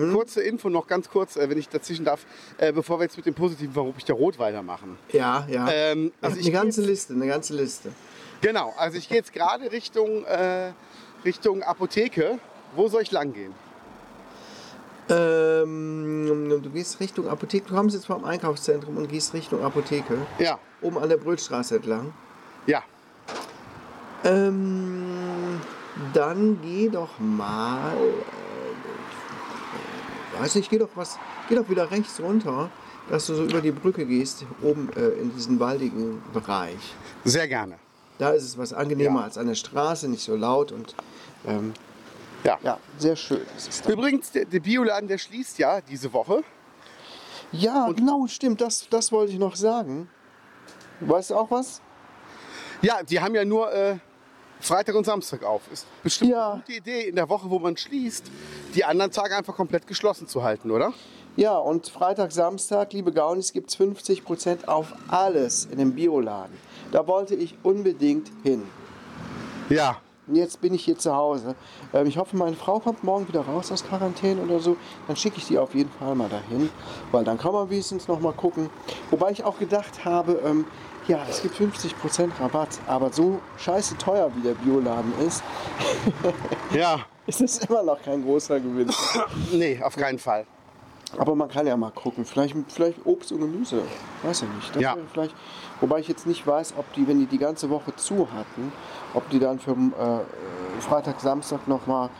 nur- 0.06 0.14
kurze, 0.14 0.42
Info 0.42 0.68
noch 0.70 0.86
ganz 0.86 1.08
kurz, 1.10 1.36
äh, 1.36 1.48
wenn 1.50 1.58
ich 1.58 1.68
dazwischen 1.68 2.04
darf, 2.04 2.24
äh, 2.58 2.72
bevor 2.72 2.98
wir 2.98 3.04
jetzt 3.04 3.16
mit 3.16 3.26
dem 3.26 3.34
positiven 3.34 3.74
Warum 3.76 3.94
ich 3.96 4.04
der 4.04 4.14
Rot 4.16 4.38
weitermachen. 4.38 4.96
Ja, 5.12 5.46
ja. 5.50 5.68
Ähm, 5.70 6.12
also 6.20 6.36
eine 6.38 6.46
ich 6.46 6.52
ganze 6.52 6.82
Liste, 6.82 7.12
eine 7.14 7.26
ganze 7.26 7.54
Liste. 7.54 7.90
Genau, 8.40 8.72
also 8.78 8.96
ich 8.98 9.08
gehe 9.08 9.18
jetzt 9.18 9.32
gerade 9.32 9.70
Richtung, 9.72 10.24
äh, 10.24 10.72
Richtung 11.24 11.62
Apotheke. 11.62 12.38
Wo 12.76 12.88
soll 12.88 13.02
ich 13.02 13.10
lang 13.12 13.32
gehen? 13.32 13.52
Ähm, 15.10 16.60
du 16.62 16.70
gehst 16.70 17.00
Richtung 17.00 17.28
Apotheke. 17.28 17.66
Du 17.68 17.74
kommst 17.74 17.94
jetzt 17.96 18.06
vom 18.06 18.24
Einkaufszentrum 18.24 18.96
und 18.98 19.08
gehst 19.08 19.32
Richtung 19.34 19.64
Apotheke. 19.64 20.18
Ja, 20.38 20.58
Oben 20.82 20.98
an 20.98 21.08
der 21.08 21.16
Brötstraße 21.16 21.76
entlang. 21.76 22.12
ja. 22.66 22.82
Ähm, 24.24 25.60
dann 26.12 26.58
geh 26.62 26.88
doch 26.88 27.18
mal. 27.18 27.92
Weiß 30.38 30.54
nicht, 30.54 30.70
geh 30.70 30.78
doch 30.78 30.90
was. 30.94 31.18
Geh 31.48 31.54
doch 31.56 31.68
wieder 31.68 31.90
rechts 31.90 32.20
runter, 32.20 32.70
dass 33.10 33.26
du 33.26 33.34
so 33.34 33.44
über 33.44 33.60
die 33.60 33.70
Brücke 33.72 34.06
gehst, 34.06 34.44
oben 34.62 34.90
äh, 34.96 35.08
in 35.20 35.34
diesen 35.34 35.58
waldigen 35.60 36.22
Bereich. 36.32 36.78
Sehr 37.24 37.48
gerne. 37.48 37.78
Da 38.18 38.30
ist 38.30 38.44
es 38.44 38.58
was 38.58 38.72
angenehmer 38.72 39.20
Ja. 39.20 39.24
als 39.26 39.38
an 39.38 39.46
der 39.46 39.54
Straße, 39.54 40.08
nicht 40.08 40.22
so 40.22 40.36
laut 40.36 40.72
und 40.72 40.94
ähm, 41.46 41.72
Ja. 42.44 42.58
ja, 42.62 42.78
sehr 42.98 43.16
schön. 43.16 43.40
Übrigens, 43.88 44.30
der, 44.32 44.44
der 44.44 44.60
Bioladen, 44.60 45.08
der 45.08 45.18
schließt 45.18 45.58
ja 45.58 45.80
diese 45.80 46.12
Woche. 46.12 46.42
Ja, 47.52 47.90
genau, 47.92 48.26
stimmt, 48.26 48.60
das, 48.60 48.88
das 48.90 49.10
wollte 49.10 49.32
ich 49.32 49.38
noch 49.38 49.56
sagen. 49.56 50.08
Weißt 51.00 51.30
du 51.30 51.36
auch 51.36 51.50
was? 51.50 51.80
Ja, 52.82 53.02
die 53.02 53.20
haben 53.20 53.34
ja 53.34 53.44
nur 53.44 53.72
äh, 53.72 53.96
Freitag 54.60 54.94
und 54.96 55.04
Samstag 55.04 55.44
auf. 55.44 55.62
Ist 55.72 55.86
bestimmt 56.02 56.30
Ja. 56.32 56.52
eine 56.52 56.60
gute 56.62 56.72
Idee, 56.78 57.00
in 57.08 57.16
der 57.16 57.28
Woche, 57.28 57.48
wo 57.50 57.58
man 57.58 57.76
schließt, 57.76 58.24
die 58.74 58.84
anderen 58.84 59.10
Tage 59.12 59.36
einfach 59.36 59.54
komplett 59.54 59.86
geschlossen 59.86 60.26
zu 60.28 60.42
halten, 60.42 60.70
oder? 60.70 60.92
Ja, 61.36 61.56
und 61.56 61.88
Freitag, 61.88 62.32
Samstag, 62.32 62.92
liebe 62.92 63.12
Gaunis, 63.12 63.52
gibt 63.52 63.70
es 63.70 63.76
50% 63.76 64.66
auf 64.66 64.92
alles 65.06 65.66
in 65.66 65.78
dem 65.78 65.94
Bioladen. 65.94 66.56
Da 66.90 67.06
wollte 67.06 67.34
ich 67.36 67.54
unbedingt 67.62 68.30
hin. 68.42 68.64
Ja. 69.68 69.98
Jetzt 70.32 70.60
bin 70.60 70.74
ich 70.74 70.84
hier 70.84 70.98
zu 70.98 71.14
Hause. 71.14 71.54
Ähm, 71.92 72.06
ich 72.06 72.18
hoffe, 72.18 72.36
meine 72.36 72.56
Frau 72.56 72.78
kommt 72.80 73.02
morgen 73.04 73.26
wieder 73.28 73.40
raus 73.40 73.72
aus 73.72 73.84
Quarantäne 73.84 74.42
oder 74.42 74.60
so. 74.60 74.76
Dann 75.06 75.16
schicke 75.16 75.38
ich 75.38 75.46
die 75.46 75.58
auf 75.58 75.74
jeden 75.74 75.90
Fall 75.90 76.14
mal 76.14 76.28
dahin, 76.28 76.68
weil 77.12 77.24
dann 77.24 77.38
kann 77.38 77.52
man 77.52 77.70
wenigstens 77.70 78.08
noch 78.08 78.20
mal 78.20 78.32
gucken. 78.32 78.68
Wobei 79.10 79.30
ich 79.30 79.44
auch 79.44 79.58
gedacht 79.58 80.04
habe, 80.04 80.40
ähm, 80.44 80.66
ja, 81.06 81.20
es 81.28 81.40
gibt 81.40 81.54
50% 81.56 82.30
Rabatt, 82.38 82.68
aber 82.86 83.10
so 83.10 83.40
scheiße 83.56 83.96
teuer 83.96 84.30
wie 84.36 84.42
der 84.42 84.54
Bioladen 84.54 85.12
ist, 85.26 85.42
Ja. 86.74 87.00
ist 87.26 87.40
es 87.40 87.58
immer 87.58 87.82
noch 87.82 88.02
kein 88.02 88.22
großer 88.22 88.60
Gewinn. 88.60 88.90
Nee, 89.52 89.80
auf 89.82 89.96
keinen 89.96 90.18
Fall. 90.18 90.46
Aber 91.16 91.34
man 91.34 91.48
kann 91.48 91.66
ja 91.66 91.74
mal 91.74 91.90
gucken. 91.90 92.26
Vielleicht, 92.26 92.54
vielleicht 92.68 92.98
Obst 93.06 93.32
und 93.32 93.40
Gemüse. 93.40 93.80
Weiß 94.22 94.42
ja 94.42 94.46
nicht. 94.48 94.74
Das 94.76 94.82
Ja. 94.82 94.96
Vielleicht, 95.10 95.34
wobei 95.80 96.00
ich 96.00 96.08
jetzt 96.08 96.26
nicht 96.26 96.46
weiß, 96.46 96.74
ob 96.76 96.92
die, 96.94 97.06
wenn 97.06 97.18
die 97.18 97.26
die 97.26 97.38
ganze 97.38 97.70
Woche 97.70 97.94
zu 97.96 98.28
hatten, 98.32 98.72
ob 99.14 99.28
die 99.30 99.38
dann 99.38 99.58
für 99.58 99.72
äh, 99.72 100.80
Freitag, 100.80 101.20
Samstag 101.20 101.66
nochmal 101.68 102.10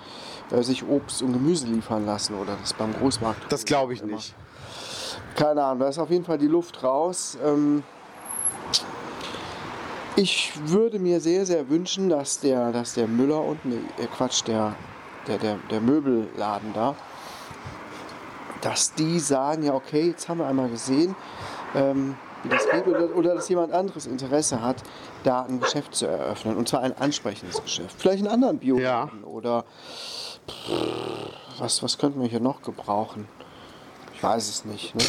äh, 0.51 0.63
sich 0.63 0.87
Obst 0.87 1.23
und 1.23 1.33
Gemüse 1.33 1.67
liefern 1.67 2.07
lassen 2.07 2.35
oder 2.35 2.57
das 2.61 2.73
beim 2.73 2.93
Großmarkt. 2.95 3.53
Das 3.53 3.65
glaube 3.65 3.93
ich 3.93 4.03
nicht. 4.03 4.35
Keine 5.35 5.63
Ahnung, 5.63 5.81
da 5.81 5.89
ist 5.89 5.99
auf 5.99 6.11
jeden 6.11 6.25
Fall 6.25 6.39
die 6.39 6.49
Luft 6.49 6.83
raus. 6.83 7.39
Ähm, 7.45 7.83
ich 10.17 10.53
würde 10.65 10.99
mir 10.99 11.21
sehr, 11.21 11.47
sehr 11.47 11.69
wünschen, 11.69 12.09
dass 12.09 12.41
der, 12.41 12.73
dass 12.73 12.95
der 12.95 13.07
Müller 13.07 13.41
unten, 13.41 13.73
äh, 13.73 14.07
Quatsch, 14.17 14.43
der, 14.47 14.75
der, 15.29 15.39
der, 15.39 15.59
der 15.71 15.81
Möbelladen 15.81 16.73
da, 16.75 16.97
dass 18.63 18.95
die 18.95 19.21
sagen, 19.21 19.63
ja 19.63 19.75
okay, 19.75 20.09
jetzt 20.09 20.29
haben 20.29 20.39
wir 20.39 20.47
einmal 20.47 20.69
gesehen, 20.69 21.15
ähm, 21.75 22.17
wie 22.43 22.49
das 22.49 22.69
geht, 22.71 22.87
oder, 22.87 23.15
oder 23.17 23.35
dass 23.35 23.49
jemand 23.49 23.73
anderes 23.73 24.07
Interesse 24.07 24.63
hat, 24.63 24.77
da 25.25 25.43
ein 25.43 25.61
Geschäft 25.61 25.95
zu 25.95 26.07
eröffnen. 26.07 26.57
Und 26.57 26.69
zwar 26.69 26.83
ein 26.83 26.97
ansprechendes 26.97 27.63
Geschäft. 27.63 27.97
Vielleicht 27.99 28.21
einen 28.21 28.33
anderen 28.33 28.59
Bioladen 28.59 29.25
oder 29.25 29.65
pff, 30.49 30.71
was, 31.59 31.83
was 31.83 31.99
könnten 31.99 32.21
wir 32.21 32.29
hier 32.29 32.41
noch 32.41 32.63
gebrauchen? 32.63 33.29
Ich 34.15 34.23
weiß 34.23 34.49
es 34.49 34.65
nicht. 34.65 34.95
Ne? 34.95 35.05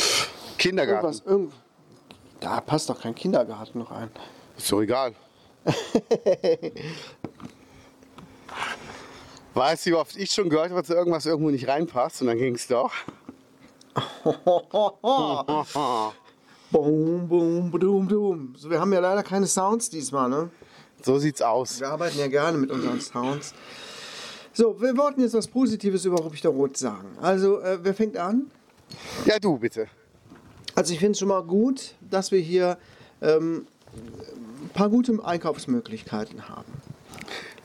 Kindergarten. 0.57 1.05
Irgendwas, 1.05 1.25
irgend, 1.25 1.53
da 2.39 2.61
passt 2.61 2.89
doch 2.89 2.99
kein 2.99 3.15
Kindergarten 3.15 3.79
noch 3.79 3.91
ein. 3.91 4.09
Ist 4.57 4.71
doch 4.71 4.81
egal. 4.81 5.13
weißt 9.53 9.85
du, 9.85 9.91
wie 9.91 9.95
oft 9.95 10.15
ich 10.15 10.31
schon 10.31 10.49
gehört 10.49 10.69
habe, 10.69 10.81
dass 10.81 10.89
irgendwas 10.89 11.25
irgendwo 11.25 11.49
nicht 11.49 11.67
reinpasst 11.67 12.21
und 12.21 12.27
dann 12.27 12.37
ging 12.37 12.55
es 12.55 12.67
doch. 12.67 12.93
Boom, 16.71 17.27
boom, 17.27 17.71
boom, 17.71 18.07
boom. 18.07 18.53
So, 18.55 18.69
wir 18.69 18.79
haben 18.79 18.93
ja 18.93 18.99
leider 18.99 19.23
keine 19.23 19.47
Sounds 19.47 19.89
diesmal, 19.89 20.29
ne? 20.29 20.51
So 21.01 21.17
sieht's 21.17 21.41
aus. 21.41 21.79
Wir 21.79 21.89
arbeiten 21.89 22.19
ja 22.19 22.27
gerne 22.27 22.59
mit 22.59 22.69
unseren 22.69 23.01
Sounds. 23.01 23.55
So, 24.53 24.79
wir 24.79 24.95
wollten 24.95 25.21
jetzt 25.21 25.33
was 25.33 25.47
Positives 25.47 26.05
über 26.05 26.17
Ruppichter 26.17 26.49
Rot 26.49 26.77
sagen. 26.77 27.07
Also, 27.21 27.59
äh, 27.61 27.79
wer 27.81 27.95
fängt 27.95 28.17
an? 28.17 28.51
Ja, 29.25 29.39
du 29.39 29.57
bitte. 29.57 29.87
Also, 30.75 30.93
ich 30.93 30.99
finde 30.99 31.13
es 31.13 31.19
schon 31.19 31.29
mal 31.29 31.41
gut, 31.41 31.95
dass 32.07 32.31
wir 32.31 32.39
hier 32.39 32.77
ähm, 33.21 33.65
ein 34.61 34.69
paar 34.69 34.89
gute 34.89 35.17
Einkaufsmöglichkeiten 35.25 36.49
haben. 36.49 36.71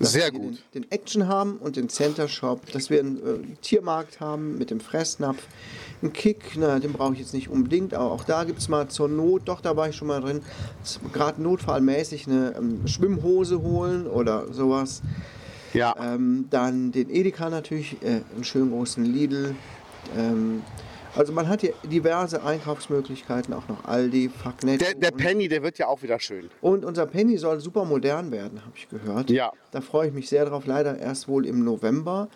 Sehr 0.00 0.30
gut. 0.30 0.58
Den, 0.74 0.82
den 0.82 0.90
Action 0.90 1.28
haben 1.28 1.56
und 1.58 1.76
den 1.76 1.88
Center 1.88 2.28
Shop, 2.28 2.70
dass 2.72 2.90
wir 2.90 3.00
einen 3.00 3.16
äh, 3.16 3.56
Tiermarkt 3.62 4.20
haben 4.20 4.58
mit 4.58 4.70
dem 4.70 4.80
Fressnapf. 4.80 5.42
Ein 6.02 6.12
Kick, 6.12 6.52
na, 6.56 6.78
den 6.78 6.92
brauche 6.92 7.14
ich 7.14 7.20
jetzt 7.20 7.34
nicht 7.34 7.48
unbedingt, 7.48 7.94
aber 7.94 8.10
auch 8.10 8.24
da 8.24 8.44
gibt 8.44 8.58
es 8.58 8.68
mal 8.68 8.88
zur 8.88 9.08
Not, 9.08 9.42
doch, 9.46 9.60
da 9.60 9.76
war 9.76 9.88
ich 9.88 9.96
schon 9.96 10.08
mal 10.08 10.20
drin, 10.20 10.42
gerade 11.12 11.42
notfallmäßig 11.42 12.26
eine 12.26 12.54
ähm, 12.56 12.86
Schwimmhose 12.86 13.62
holen 13.62 14.06
oder 14.06 14.52
sowas. 14.52 15.02
Ja. 15.72 15.94
Ähm, 15.98 16.46
dann 16.50 16.92
den 16.92 17.10
Edeka 17.10 17.50
natürlich, 17.50 17.96
äh, 18.02 18.20
einen 18.34 18.44
schönen 18.44 18.70
großen 18.70 19.04
Lidl. 19.04 19.54
Ähm, 20.16 20.62
also 21.16 21.32
man 21.32 21.48
hat 21.48 21.60
hier 21.60 21.74
diverse 21.84 22.42
Einkaufsmöglichkeiten, 22.42 23.54
auch 23.54 23.68
noch 23.68 23.84
Aldi, 23.84 24.28
Fucknet. 24.30 24.80
Der, 24.80 24.94
der 24.94 25.10
Penny, 25.10 25.48
der 25.48 25.62
wird 25.62 25.78
ja 25.78 25.86
auch 25.88 26.02
wieder 26.02 26.18
schön. 26.20 26.50
und 26.60 26.84
unser 26.84 27.06
Penny 27.06 27.36
soll 27.38 27.60
super 27.60 27.84
modern 27.84 28.30
werden, 28.32 28.60
habe 28.62 28.72
ich 28.76 28.88
gehört. 28.88 29.30
Ja. 29.30 29.52
Da 29.70 29.80
freue 29.80 30.08
ich 30.08 30.14
mich 30.14 30.28
sehr 30.28 30.44
drauf. 30.44 30.66
Leider 30.66 30.98
erst 30.98 31.28
wohl 31.28 31.46
im 31.46 31.64
November, 31.64 32.28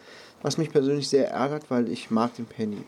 was 0.42 0.58
mich 0.58 0.70
persönlich 0.70 1.08
sehr 1.08 1.30
ärgert, 1.30 1.70
weil 1.70 1.88
ich 1.90 2.10
mag 2.10 2.34
den 2.36 2.46
Penny. 2.46 2.78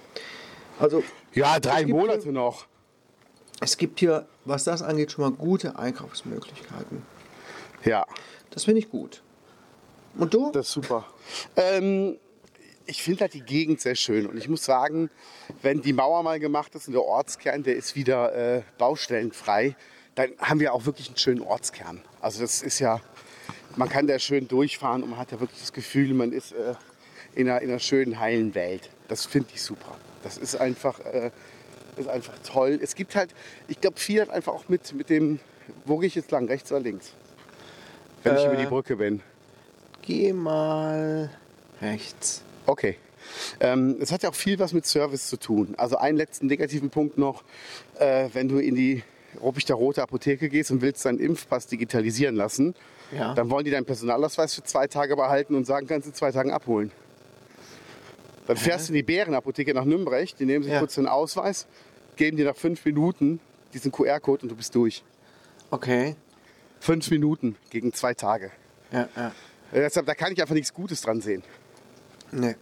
Also 0.78 1.03
Ja, 1.34 1.59
drei 1.61 1.84
Monate 1.86 2.32
noch. 2.32 2.66
es 3.61 3.76
gibt 3.76 4.01
hier, 4.01 4.26
was 4.45 4.64
das 4.64 4.82
angeht, 4.82 5.12
schon 5.12 5.24
mal 5.24 5.32
gute 5.32 5.78
Einkaufsmöglichkeiten. 5.78 7.03
Ja, 7.84 8.05
Das 8.51 8.64
finde 8.64 8.80
ich 8.80 8.91
gut. 8.91 9.22
Und 10.18 10.34
du? 10.34 10.51
das 10.53 10.66
ist 10.66 10.72
super. 10.72 11.05
Ähm, 11.57 12.16
ich 12.91 13.03
finde 13.03 13.20
halt 13.22 13.34
die 13.34 13.43
Gegend 13.43 13.80
sehr 13.80 13.95
schön. 13.95 14.26
Und 14.26 14.36
ich 14.36 14.49
muss 14.49 14.64
sagen, 14.64 15.11
wenn 15.62 15.80
die 15.80 15.93
Mauer 15.93 16.22
mal 16.24 16.41
gemacht 16.41 16.74
ist 16.74 16.88
und 16.88 16.93
der 16.95 17.03
Ortskern, 17.05 17.62
der 17.62 17.76
ist 17.76 17.95
wieder 17.95 18.34
äh, 18.34 18.62
baustellenfrei, 18.78 19.76
dann 20.16 20.30
haben 20.38 20.59
wir 20.59 20.74
auch 20.74 20.86
wirklich 20.86 21.07
einen 21.07 21.16
schönen 21.16 21.41
Ortskern. 21.43 22.03
Also 22.20 22.41
das 22.41 22.62
ist 22.62 22.80
ja, 22.80 23.01
man 23.76 23.88
kann 23.88 24.09
da 24.09 24.18
schön 24.18 24.49
durchfahren 24.49 25.05
und 25.05 25.11
man 25.11 25.18
hat 25.20 25.30
ja 25.30 25.38
wirklich 25.38 25.61
das 25.61 25.72
Gefühl, 25.72 26.12
man 26.14 26.32
ist 26.32 26.53
äh, 26.53 26.74
in, 27.34 27.49
einer, 27.49 27.62
in 27.62 27.70
einer 27.70 27.78
schönen, 27.78 28.18
heilen 28.18 28.55
Welt. 28.57 28.91
Das 29.07 29.24
finde 29.24 29.49
ich 29.55 29.62
super. 29.62 29.97
Das 30.24 30.36
ist 30.36 30.57
einfach, 30.57 30.99
äh, 31.01 31.30
ist 31.97 32.09
einfach 32.09 32.34
toll. 32.43 32.78
Es 32.82 32.97
gibt 32.97 33.14
halt, 33.14 33.34
ich 33.68 33.80
glaube, 33.80 34.01
viel 34.01 34.20
hat 34.20 34.30
einfach 34.30 34.53
auch 34.53 34.68
mit, 34.68 34.93
mit 34.95 35.11
dem, 35.11 35.38
wo 35.84 35.99
gehe 35.99 36.09
ich 36.09 36.16
jetzt 36.16 36.32
lang, 36.32 36.49
rechts 36.49 36.72
oder 36.72 36.80
links? 36.80 37.12
Wenn 38.24 38.34
ich 38.34 38.43
Äh. 38.43 38.47
über 38.49 38.57
die 38.57 38.66
Brücke 38.66 38.97
bin. 38.97 39.22
Geh 40.03 40.32
mal 40.32 41.30
rechts. 41.80 42.43
Okay. 42.70 42.94
Ähm, 43.58 43.96
es 44.00 44.12
hat 44.12 44.22
ja 44.22 44.30
auch 44.30 44.34
viel 44.34 44.58
was 44.60 44.72
mit 44.72 44.86
Service 44.86 45.26
zu 45.28 45.36
tun. 45.36 45.74
Also 45.76 45.96
einen 45.96 46.16
letzten 46.16 46.46
negativen 46.46 46.88
Punkt 46.88 47.18
noch, 47.18 47.42
äh, 47.98 48.28
wenn 48.32 48.46
du 48.48 48.58
in 48.58 48.76
die 48.76 49.02
Ruppichter 49.42 49.74
Rote 49.74 50.02
Apotheke 50.02 50.48
gehst 50.48 50.70
und 50.70 50.80
willst 50.80 51.04
deinen 51.04 51.18
Impfpass 51.18 51.66
digitalisieren 51.66 52.36
lassen, 52.36 52.74
Ja. 53.12 53.34
dann 53.34 53.50
wollen 53.50 53.64
die 53.64 53.72
deinen 53.72 53.86
Personalausweis 53.86 54.54
für 54.54 54.62
zwei 54.62 54.86
Tage 54.86 55.16
behalten 55.16 55.56
und 55.56 55.66
sagen, 55.66 55.88
kannst 55.88 56.06
du 56.06 56.10
in 56.10 56.14
zwei 56.14 56.30
Tagen 56.30 56.52
abholen. 56.52 56.92
Dann 58.46 58.56
fährst 58.56 58.88
du 58.88 58.92
in 58.92 58.96
die 58.98 59.02
Bärenapotheke 59.02 59.74
nach 59.74 59.84
Nürnberg, 59.84 60.28
die 60.36 60.44
nehmen 60.46 60.62
sich 60.62 60.72
Ja. 60.72 60.78
kurz 60.78 60.94
den 60.94 61.06
Ausweis, 61.08 61.66
geben 62.16 62.36
dir 62.36 62.46
nach 62.46 62.56
fünf 62.56 62.84
Minuten 62.84 63.40
diesen 63.74 63.90
QR-Code 63.90 64.42
und 64.44 64.48
du 64.50 64.56
bist 64.56 64.74
durch. 64.76 65.02
Okay. 65.72 66.14
Fünf 66.80 67.10
Minuten 67.10 67.56
gegen 67.70 67.92
zwei 67.92 68.14
Tage. 68.14 68.50
Ja, 68.92 69.08
ja. 69.16 69.32
Deshalb, 69.72 70.06
da 70.06 70.14
kann 70.14 70.32
ich 70.32 70.40
einfach 70.40 70.54
nichts 70.54 70.72
Gutes 70.72 71.00
dran 71.02 71.20
sehen. 71.20 71.42
Nee. 72.33 72.57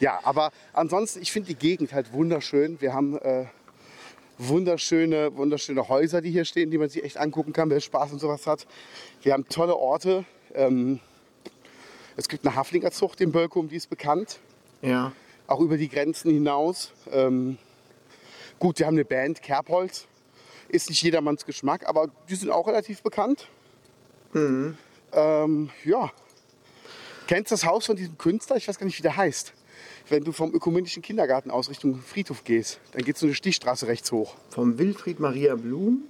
Ja, 0.00 0.20
aber 0.24 0.50
ansonsten, 0.72 1.22
ich 1.22 1.30
finde 1.32 1.48
die 1.48 1.54
Gegend 1.54 1.92
halt 1.92 2.12
wunderschön. 2.12 2.80
Wir 2.80 2.92
haben 2.92 3.16
äh, 3.18 3.46
wunderschöne, 4.38 5.36
wunderschöne 5.36 5.88
Häuser, 5.88 6.20
die 6.20 6.30
hier 6.30 6.44
stehen, 6.44 6.70
die 6.70 6.78
man 6.78 6.88
sich 6.88 7.04
echt 7.04 7.16
angucken 7.16 7.52
kann, 7.52 7.70
wer 7.70 7.80
Spaß 7.80 8.12
und 8.12 8.18
sowas 8.18 8.46
hat. 8.46 8.66
Wir 9.22 9.32
haben 9.32 9.48
tolle 9.48 9.76
Orte. 9.76 10.24
Ähm, 10.54 11.00
es 12.16 12.28
gibt 12.28 12.44
eine 12.46 12.54
Haflingerzucht 12.56 13.20
in 13.20 13.32
Bölkum, 13.32 13.68
die 13.68 13.76
ist 13.76 13.88
bekannt, 13.90 14.40
Ja. 14.82 15.12
auch 15.46 15.60
über 15.60 15.76
die 15.76 15.88
Grenzen 15.88 16.30
hinaus. 16.32 16.92
Ähm, 17.12 17.58
gut, 18.58 18.78
wir 18.78 18.86
haben 18.86 18.94
eine 18.94 19.04
Band, 19.04 19.42
Kerbholz. 19.42 20.06
Ist 20.68 20.88
nicht 20.88 21.02
jedermanns 21.02 21.44
Geschmack, 21.44 21.86
aber 21.88 22.08
die 22.28 22.34
sind 22.34 22.50
auch 22.50 22.66
relativ 22.66 23.02
bekannt. 23.02 23.48
Ähm, 24.34 25.70
ja. 25.84 26.10
Kennst 27.26 27.50
du 27.50 27.54
das 27.54 27.64
Haus 27.64 27.86
von 27.86 27.96
diesem 27.96 28.18
Künstler? 28.18 28.56
Ich 28.56 28.68
weiß 28.68 28.78
gar 28.78 28.86
nicht, 28.86 28.98
wie 28.98 29.02
der 29.02 29.16
heißt. 29.16 29.52
Wenn 30.08 30.24
du 30.24 30.32
vom 30.32 30.52
ökumenischen 30.54 31.02
Kindergarten 31.02 31.50
aus 31.50 31.70
Richtung 31.70 31.98
Friedhof 32.00 32.44
gehst, 32.44 32.78
dann 32.92 33.02
geht 33.04 33.16
so 33.16 33.26
eine 33.26 33.34
Stichstraße 33.34 33.86
rechts 33.86 34.12
hoch. 34.12 34.34
Vom 34.50 34.78
Wilfried 34.78 35.18
Maria 35.20 35.54
Blum? 35.54 36.02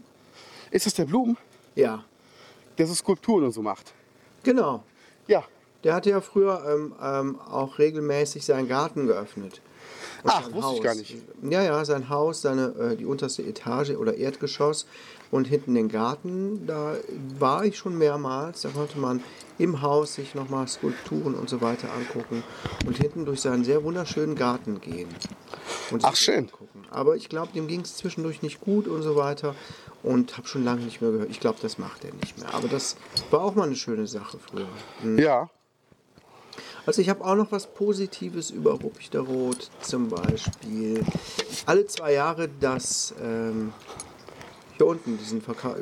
Ist 0.70 0.86
das 0.86 0.94
der 0.94 1.04
Blum, 1.04 1.36
Ja. 1.76 2.04
der 2.78 2.86
so 2.88 2.94
Skulpturen 2.94 3.44
und 3.44 3.52
so 3.52 3.62
macht? 3.62 3.92
Genau. 4.42 4.82
Ja. 5.28 5.44
Der 5.84 5.94
hatte 5.94 6.10
ja 6.10 6.20
früher 6.20 6.64
ähm, 6.66 6.94
ähm, 7.00 7.40
auch 7.40 7.78
regelmäßig 7.78 8.44
seinen 8.44 8.68
Garten 8.68 9.06
geöffnet. 9.06 9.60
Und 10.22 10.30
Ach, 10.30 10.44
wusste 10.44 10.56
ich 10.58 10.64
Haus. 10.64 10.80
gar 10.82 10.94
nicht. 10.94 11.16
Ja, 11.42 11.62
ja, 11.62 11.84
sein 11.84 12.08
Haus, 12.08 12.40
seine, 12.42 12.68
äh, 12.78 12.96
die 12.96 13.04
unterste 13.04 13.42
Etage 13.42 13.90
oder 13.90 14.16
Erdgeschoss 14.16 14.86
und 15.30 15.46
hinten 15.46 15.74
den 15.74 15.88
Garten. 15.88 16.66
Da 16.66 16.96
war 17.38 17.64
ich 17.64 17.76
schon 17.76 17.98
mehrmals. 17.98 18.62
Da 18.62 18.70
konnte 18.70 18.98
man 18.98 19.22
im 19.58 19.82
Haus 19.82 20.14
sich 20.14 20.34
nochmal 20.34 20.66
Skulpturen 20.68 21.34
und 21.34 21.48
so 21.48 21.60
weiter 21.60 21.88
angucken 21.92 22.42
und 22.86 22.96
hinten 22.98 23.24
durch 23.26 23.40
seinen 23.40 23.64
sehr 23.64 23.84
wunderschönen 23.84 24.34
Garten 24.34 24.80
gehen. 24.80 25.08
Ach, 26.02 26.16
schön. 26.16 26.44
angucken. 26.44 26.84
Aber 26.90 27.16
ich 27.16 27.28
glaube, 27.28 27.52
dem 27.52 27.66
ging 27.66 27.80
es 27.82 27.96
zwischendurch 27.96 28.42
nicht 28.42 28.60
gut 28.60 28.88
und 28.88 29.02
so 29.02 29.16
weiter. 29.16 29.54
Und 30.02 30.36
habe 30.36 30.46
schon 30.46 30.64
lange 30.64 30.82
nicht 30.82 31.00
mehr 31.00 31.10
gehört. 31.12 31.30
Ich 31.30 31.40
glaube, 31.40 31.58
das 31.62 31.78
macht 31.78 32.04
er 32.04 32.12
nicht 32.14 32.38
mehr. 32.38 32.52
Aber 32.54 32.68
das 32.68 32.96
war 33.30 33.40
auch 33.40 33.54
mal 33.54 33.64
eine 33.64 33.76
schöne 33.76 34.06
Sache 34.06 34.38
früher. 34.38 34.68
Mhm. 35.02 35.18
Ja. 35.18 35.48
Also 36.86 37.00
ich 37.00 37.08
habe 37.08 37.24
auch 37.24 37.34
noch 37.34 37.50
was 37.50 37.66
Positives 37.66 38.50
über 38.50 38.72
Ruppichter 38.72 39.20
Rot, 39.20 39.70
zum 39.80 40.08
Beispiel 40.08 41.02
alle 41.66 41.86
zwei 41.86 42.12
Jahre 42.12 42.48
das 42.60 43.14
ähm, 43.22 43.72
hier 44.76 44.86
unten 44.86 45.16
diesen 45.16 45.40
Verkauf, 45.40 45.76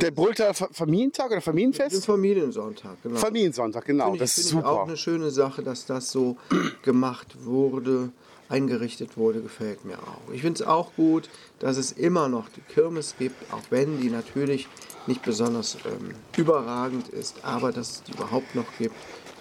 Der? 0.00 0.10
Brüllter 0.10 0.52
Fa- 0.54 0.68
Familientag 0.72 1.26
oder 1.26 1.36
den 1.36 1.42
Familienfest? 1.42 2.04
Familiensonntag, 2.04 2.96
genau. 3.02 3.16
Familiensonntag, 3.16 3.84
genau. 3.84 4.14
Ich, 4.14 4.20
das 4.20 4.38
ist 4.38 4.46
ich 4.52 4.56
auch 4.56 4.62
super. 4.62 4.82
eine 4.88 4.96
schöne 4.96 5.30
Sache, 5.30 5.62
dass 5.62 5.86
das 5.86 6.10
so 6.10 6.36
gemacht 6.82 7.44
wurde, 7.44 8.10
eingerichtet 8.48 9.16
wurde, 9.16 9.42
gefällt 9.42 9.84
mir 9.84 9.98
auch. 9.98 10.32
Ich 10.32 10.40
finde 10.40 10.60
es 10.62 10.66
auch 10.66 10.90
gut, 10.96 11.28
dass 11.60 11.76
es 11.76 11.92
immer 11.92 12.28
noch 12.28 12.48
die 12.48 12.62
Kirmes 12.62 13.14
gibt, 13.18 13.52
auch 13.52 13.62
wenn 13.70 14.00
die 14.00 14.10
natürlich 14.10 14.66
nicht 15.06 15.22
besonders 15.22 15.76
ähm, 15.84 16.14
überragend 16.36 17.08
ist, 17.08 17.44
aber 17.44 17.70
dass 17.72 17.90
es 17.90 18.02
die 18.04 18.12
überhaupt 18.12 18.54
noch 18.56 18.66
gibt, 18.78 18.94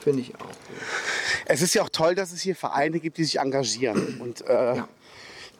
finde 0.10 0.22
ich 0.22 0.36
auch. 0.36 0.50
Es 1.46 1.62
ist 1.62 1.74
ja 1.74 1.84
auch 1.84 1.90
toll, 1.90 2.16
dass 2.16 2.32
es 2.32 2.42
hier 2.42 2.56
Vereine 2.56 3.00
gibt, 3.00 3.18
die 3.18 3.24
sich 3.24 3.40
engagieren. 3.40 4.20
Und 4.20 4.42
äh, 4.48 4.76
Ja. 4.78 4.88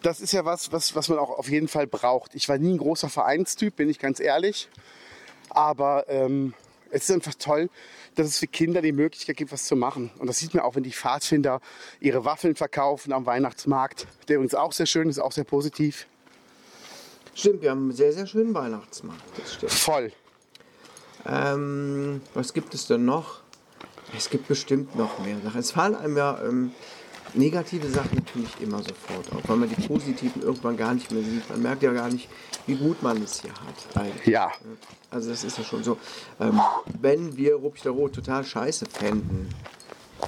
das 0.02 0.20
ist 0.22 0.34
ja 0.34 0.46
was, 0.46 0.72
was, 0.72 0.96
was 0.96 1.10
man 1.10 1.20
auch 1.20 1.30
auf 1.38 1.50
jeden 1.50 1.68
Fall 1.68 1.88
braucht. 1.88 2.36
Ich 2.36 2.50
war 2.50 2.58
nie 2.58 2.74
ein 2.74 2.78
großer 2.78 3.10
Vereinstyp, 3.10 3.76
bin 3.76 3.90
ich 3.90 4.00
ganz 4.00 4.20
ehrlich. 4.20 4.70
Aber 5.50 6.06
ähm, 6.10 6.54
es 6.92 7.04
ist 7.10 7.12
einfach 7.12 7.34
toll, 7.36 7.70
dass 8.16 8.28
es 8.28 8.40
für 8.40 8.48
Kinder 8.48 8.82
die 8.82 8.92
Möglichkeit 8.92 9.38
gibt, 9.38 9.52
was 9.52 9.66
zu 9.66 9.76
machen. 9.76 10.12
Und 10.20 10.28
das 10.28 10.40
sieht 10.40 10.54
man 10.54 10.64
auch, 10.64 10.76
wenn 10.76 10.84
die 10.84 10.92
Pfadfinder 10.92 11.62
ihre 12.00 12.26
Waffeln 12.26 12.56
verkaufen 12.56 13.14
am 13.14 13.26
Weihnachtsmarkt. 13.26 14.08
Der 14.28 14.38
übrigens 14.38 14.56
auch 14.56 14.74
sehr 14.74 14.86
schön 14.88 15.10
ist, 15.10 15.20
auch 15.20 15.32
sehr 15.32 15.44
positiv. 15.44 16.08
Stimmt, 17.36 17.62
wir 17.62 17.70
haben 17.72 17.84
einen 17.84 17.92
sehr, 17.94 18.12
sehr 18.14 18.26
schönen 18.28 18.54
Weihnachtsmarkt, 18.54 19.22
das 19.38 19.54
stimmt. 19.56 19.72
Voll. 19.72 20.12
Ähm, 21.26 22.22
was 22.34 22.54
gibt 22.54 22.74
es 22.74 22.88
denn 22.88 23.06
noch? 23.06 23.42
Es 24.16 24.30
gibt 24.30 24.48
bestimmt 24.48 24.96
noch 24.96 25.20
mehr 25.20 25.38
Sachen. 25.44 25.60
Es 25.60 25.72
fallen 25.72 25.96
einem 25.96 26.18
ja 26.18 26.40
ähm, 26.44 26.72
negative 27.34 27.90
Sachen 27.90 28.16
natürlich 28.16 28.50
immer 28.60 28.80
sofort 28.80 29.32
auf, 29.34 29.48
weil 29.48 29.58
man 29.58 29.70
die 29.70 29.88
positiven 29.88 30.42
irgendwann 30.42 30.78
gar 30.78 30.94
nicht 30.94 31.12
mehr 31.12 31.24
sieht. 31.24 31.50
Man 31.50 31.62
merkt 31.62 31.84
ja 31.84 31.94
gar 31.94 32.10
nicht, 32.10 32.28
wie 32.66 32.76
gut 32.76 33.02
man 33.04 33.22
es 33.22 33.42
hier 33.42 33.52
hat 33.52 33.98
eigentlich. 34.02 34.28
Ja. 34.28 34.52
Also 35.12 35.30
das 35.30 35.44
ist 35.44 35.58
ja 35.58 35.64
schon 35.64 35.84
so. 35.84 35.98
Ähm, 36.40 36.60
wenn 37.00 37.38
wir 37.38 37.56
Ruppichter 37.56 37.92
Rot 37.92 38.14
total 38.14 38.44
scheiße 38.44 38.86
fänden, 38.88 39.50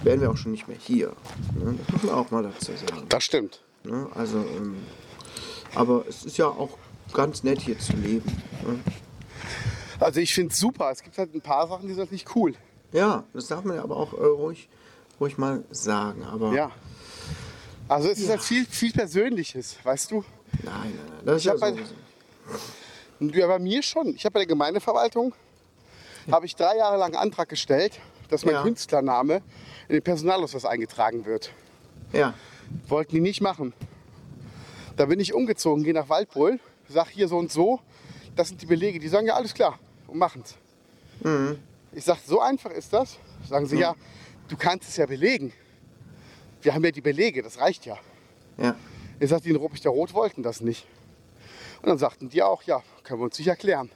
wären 0.03 0.21
wir 0.21 0.32
auch 0.32 0.38
schon 0.38 0.51
nicht 0.51 0.67
mehr 0.67 0.77
hier. 0.79 1.13
Ne? 1.55 1.75
Das 1.77 1.93
muss 1.93 2.03
man 2.03 2.15
auch 2.15 2.32
mal 2.32 2.43
dazu 2.43 2.71
sagen. 2.71 3.05
Das 3.09 3.23
stimmt. 3.23 3.61
Ne? 3.84 4.07
Also, 4.15 4.38
ähm, 4.38 4.77
aber 5.75 6.05
es 6.07 6.23
ist 6.23 6.38
ja 6.38 6.47
auch 6.47 6.77
ganz 7.13 7.43
nett 7.43 7.61
hier 7.61 7.77
zu 7.77 7.93
leben. 7.93 8.29
Ne? 8.65 8.79
Also 9.99 10.19
ich 10.19 10.34
finde 10.34 10.51
es 10.51 10.59
super. 10.59 10.89
Es 10.91 11.03
gibt 11.03 11.17
halt 11.17 11.34
ein 11.36 11.41
paar 11.41 11.67
Sachen, 11.67 11.88
die 11.88 11.93
sind 11.93 12.01
halt 12.01 12.11
nicht 12.11 12.36
cool. 12.36 12.55
Ja, 12.92 13.24
das 13.34 13.48
darf 13.48 13.64
man 13.64 13.76
ja 13.78 13.84
aber 13.84 13.98
auch 13.98 14.14
äh, 14.14 14.18
ruhig, 14.24 14.68
ruhig 15.20 15.38
mal 15.38 15.64
sagen. 15.72 16.24
Aber 16.24 16.52
Ja. 16.54 16.72
Also 17.88 18.10
es 18.10 18.20
ist 18.20 18.26
Ja. 18.26 18.32
halt 18.32 18.42
viel, 18.42 18.66
viel 18.66 18.92
Persönliches, 18.94 19.78
weißt 19.84 20.12
du? 20.12 20.24
nein, 20.64 20.74
nein, 20.74 20.92
nein. 20.96 21.20
Das 21.26 21.36
ist 21.38 21.42
Ich 21.42 21.46
ja 21.46 21.54
hab 21.54 21.60
bei-. 21.60 21.76
Ja, 23.39 23.48
bei 23.48 23.60
mir 23.60 23.84
schon. 23.84 24.16
Ich 24.16 24.26
habe 24.26 24.34
bei 24.34 24.39
der 24.39 24.48
Gemeindeverwaltung 24.48 25.34
habe 26.32 26.46
ich 26.46 26.56
drei 26.56 26.78
Jahre 26.78 26.98
lang 26.98 27.14
einen 27.14 27.22
Antrag 27.24 27.50
gestellt, 27.50 28.00
dass 28.30 28.46
mein 28.46 28.56
Ja. 28.56 28.64
Künstlername 28.64 29.42
in 29.88 29.94
den 29.96 30.02
Personalausweis 30.04 30.66
eingetragen 30.66 31.26
wird. 31.26 31.52
Ja, 32.14 32.34
Wollten 32.88 33.16
die 33.16 33.22
nicht 33.22 33.42
machen. 33.42 33.74
Da 34.96 35.06
bin 35.06 35.20
ich 35.20 35.34
umgezogen, 35.34 35.84
gehe 35.84 35.94
nach 35.94 36.08
Waldbröl, 36.10 36.60
sag 36.88 37.10
hier 37.10 37.28
so 37.28 37.38
und 37.38 37.52
so, 37.52 37.80
das 38.36 38.48
sind 38.50 38.62
die 38.62 38.66
Belege. 38.66 38.98
Die 39.00 39.08
sagen 39.10 39.28
ja 39.28 39.34
alles 39.36 39.54
klar 39.54 39.78
und 40.08 40.18
machen's. 40.18 40.56
Ich 41.94 42.04
sage, 42.06 42.20
so 42.26 42.39
einfach 42.39 42.72
ist 42.72 42.94
das. 42.94 43.18
Sagen 43.48 43.66
sie, 43.66 43.78
ja, 43.78 43.96
du 44.48 44.56
kannst 44.58 44.89
es 44.89 44.98
ja 44.98 45.06
belegen. 45.06 45.54
Wir 46.62 46.74
haben 46.74 46.84
ja 46.84 46.92
die 46.92 47.02
Belege, 47.02 47.42
das 47.42 47.58
reicht 47.60 47.86
ja. 47.86 47.98
Ja. 48.58 48.76
Ich 49.20 49.30
sagte, 49.30 49.46
die 49.46 49.50
in 49.52 49.56
Ruppichter 49.56 49.89
Rot 49.89 50.14
wollten 50.14 50.44
das 50.44 50.62
nicht. 50.62 50.86
Und 51.82 51.89
dann 51.89 51.98
sagten 51.98 52.30
die 52.30 52.44
auch, 52.44 52.64
ja, 52.64 52.82
können 53.04 53.20
wir 53.20 53.26
uns 53.26 53.38
nicht 53.39 53.48
erklären. 53.48 53.89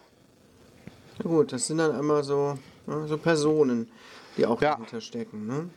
Na 1.19 1.29
gut, 1.29 1.53
das 1.53 1.67
sind 1.67 1.77
dann 1.77 1.97
immer 1.97 2.23
so, 2.23 2.57
ne, 2.87 3.07
so 3.07 3.17
Personen, 3.17 3.89
die 4.37 4.45
auch 4.45 4.61
Ja. 4.61 4.71
dahinter 4.75 4.99
stecken. 5.01 5.45
Ne? 5.47 5.69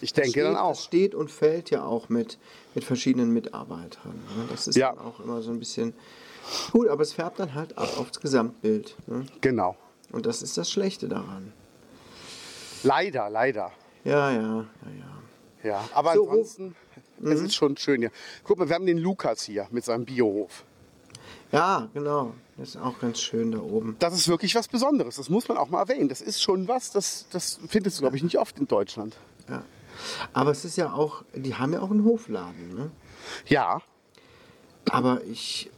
Ich 0.00 0.12
denke 0.14 0.30
steht, 0.30 0.44
dann 0.44 0.56
auch. 0.56 0.78
steht 0.80 1.14
und 1.14 1.30
fällt 1.30 1.70
ja 1.70 1.84
auch 1.84 2.08
mit, 2.08 2.38
mit 2.74 2.84
verschiedenen 2.84 3.32
Mitarbeitern. 3.32 4.14
Ne? 4.36 4.46
Das 4.50 4.66
ist 4.66 4.76
Ja. 4.76 4.92
dann 4.92 5.04
auch 5.04 5.20
immer 5.20 5.42
so 5.42 5.50
ein 5.50 5.58
bisschen 5.58 5.92
gut, 6.72 6.88
aber 6.88 7.02
es 7.02 7.12
färbt 7.12 7.38
dann 7.38 7.54
halt 7.54 7.76
ab 7.76 7.98
aufs 7.98 8.18
Gesamtbild. 8.20 8.96
Ne? 9.06 9.26
Genau. 9.42 9.76
Und 10.10 10.26
das 10.26 10.42
ist 10.42 10.56
das 10.56 10.70
Schlechte 10.70 11.06
daran. 11.08 11.52
Leider, 12.82 13.28
leider. 13.30 13.72
Ja, 14.04 14.30
ja, 14.30 14.40
ja, 14.40 14.58
ja. 14.62 14.68
Ja, 15.62 15.84
aber 15.92 16.14
So, 16.14 16.24
Mhm. 16.24 16.30
ansonsten, 16.30 16.76
es 17.22 17.40
ist 17.40 17.54
schon 17.54 17.76
schön 17.76 18.00
hier. 18.00 18.10
Guck 18.44 18.58
mal, 18.58 18.68
wir 18.68 18.74
haben 18.74 18.86
den 18.86 18.96
Lukas 18.98 19.42
hier 19.42 19.66
mit 19.70 19.84
seinem 19.84 20.06
Biohof. 20.06 20.64
Ja, 21.52 21.88
genau. 21.92 22.32
Das 22.56 22.70
ist 22.70 22.76
auch 22.76 22.98
ganz 22.98 23.20
schön 23.20 23.52
da 23.52 23.58
oben. 23.58 23.96
Das 23.98 24.14
ist 24.14 24.28
wirklich 24.28 24.54
was 24.54 24.68
Besonderes. 24.68 25.16
Das 25.16 25.28
muss 25.28 25.48
man 25.48 25.58
auch 25.58 25.68
mal 25.68 25.80
erwähnen. 25.80 26.08
Das 26.08 26.20
ist 26.22 26.40
schon 26.42 26.68
was, 26.68 26.90
das, 26.92 27.26
das 27.30 27.58
findest 27.68 27.98
du, 27.98 28.02
glaube 28.02 28.16
ich, 28.16 28.22
nicht 28.22 28.38
oft 28.38 28.58
in 28.58 28.66
Deutschland. 28.68 29.16
Ja. 29.48 29.62
Aber 30.32 30.50
es 30.50 30.64
ist 30.64 30.76
ja 30.76 30.92
auch, 30.92 31.22
die 31.34 31.54
haben 31.56 31.72
ja 31.74 31.80
auch 31.80 31.90
einen 31.90 32.04
Hofladen. 32.04 32.74
Ne? 32.74 32.90
Ja, 33.46 33.82
Aber 34.90 35.22
ich, 35.24 35.70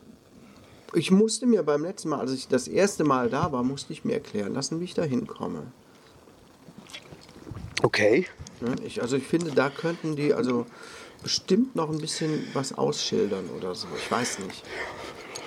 ich 0.94 1.11
musste 1.11 1.46
mir 1.46 1.62
beim 1.64 1.82
letzten 1.82 2.11
Mal, 2.11 2.20
als 2.20 2.32
ich 2.32 2.46
das 2.48 2.68
erste 2.68 3.03
Mal 3.05 3.30
da 3.30 3.50
war, 3.50 3.62
musste 3.64 3.92
ich 3.92 4.05
mir 4.05 4.14
erklären 4.14 4.55
lassen, 4.55 4.78
wie 4.80 4.84
ich 4.84 4.94
da 4.94 5.03
hinkomme. 5.03 5.66
Okay. 7.82 8.26
Ne? 8.60 8.76
Ich, 8.84 9.02
also 9.02 9.16
ich 9.16 9.26
finde, 9.26 9.50
da 9.52 9.70
könnten 9.70 10.16
die 10.16 10.32
also 10.32 10.66
bestimmt 11.22 11.76
noch 11.76 11.90
ein 11.90 11.98
bisschen 11.98 12.48
was 12.52 12.72
ausschildern 12.72 13.48
oder 13.56 13.74
so. 13.74 13.86
Ich 13.96 14.10
weiß 14.10 14.40
nicht. 14.40 14.62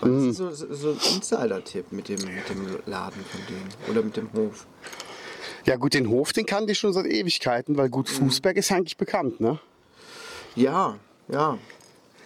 Aber 0.02 0.12
Das 0.12 0.24
ist 0.24 0.38
so, 0.38 0.52
so 0.52 0.90
ein 0.92 1.16
Insider-Tipp 1.16 1.92
mit 1.92 2.10
dem, 2.10 2.20
mit 2.22 2.50
dem 2.50 2.80
Laden 2.86 3.24
von 3.26 3.42
denen 3.48 3.70
oder 3.90 4.02
mit 4.02 4.18
dem 4.18 4.32
Hof. 4.34 4.66
Ja 5.66 5.78
gut, 5.78 5.94
den 5.94 6.10
Hof, 6.10 6.32
den 6.32 6.46
kannte 6.46 6.74
ich 6.74 6.80
schon 6.80 6.94
seit 6.94 7.06
Ewigkeiten, 7.08 7.76
weil 7.78 7.90
gut, 7.90 8.08
Fußberg 8.10 8.56
ist 8.58 8.72
eigentlich 8.72 8.98
bekannt, 8.98 9.40
ne? 9.40 9.60
Ja, 10.56 10.98
ja. 11.28 11.58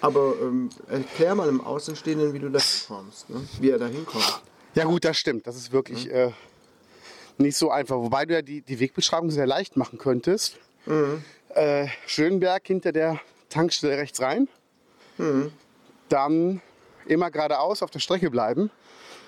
Aber 0.02 0.34
ähm, 0.42 0.70
erklär 0.88 1.36
mal 1.36 1.48
im 1.50 1.62
Außenstehenden, 1.62 2.34
wie 2.34 2.40
du 2.40 2.50
da 2.50 2.60
hinkommst, 2.60 3.30
ne? 3.30 3.42
wie 3.60 3.70
er 3.70 3.80
da 3.80 3.88
hinkommt. 3.88 4.42
Ja 4.76 4.86
gut, 4.86 5.04
das 5.04 5.18
stimmt. 5.18 5.48
Das 5.48 5.56
ist 5.56 5.72
wirklich 5.72 6.10
äh, 6.12 6.32
nicht 7.40 7.58
so 7.58 7.72
einfach. 7.72 7.98
Wobei 7.98 8.26
du 8.26 8.34
ja 8.34 8.42
die, 8.42 8.62
die 8.62 8.80
Wegbeschreibung 8.80 9.32
sehr 9.32 9.48
leicht 9.48 9.78
machen 9.78 9.98
könntest. 9.98 10.58
Äh, 11.50 11.88
Schönberg 12.08 12.66
hinter 12.68 12.92
der 12.92 13.20
Tankstelle 13.50 13.98
rechts 13.98 14.22
rein. 14.22 14.48
Dann 16.10 16.62
immer 17.08 17.32
geradeaus 17.32 17.84
auf 17.84 17.92
der 17.92 18.00
Strecke 18.00 18.30
bleiben. 18.30 18.72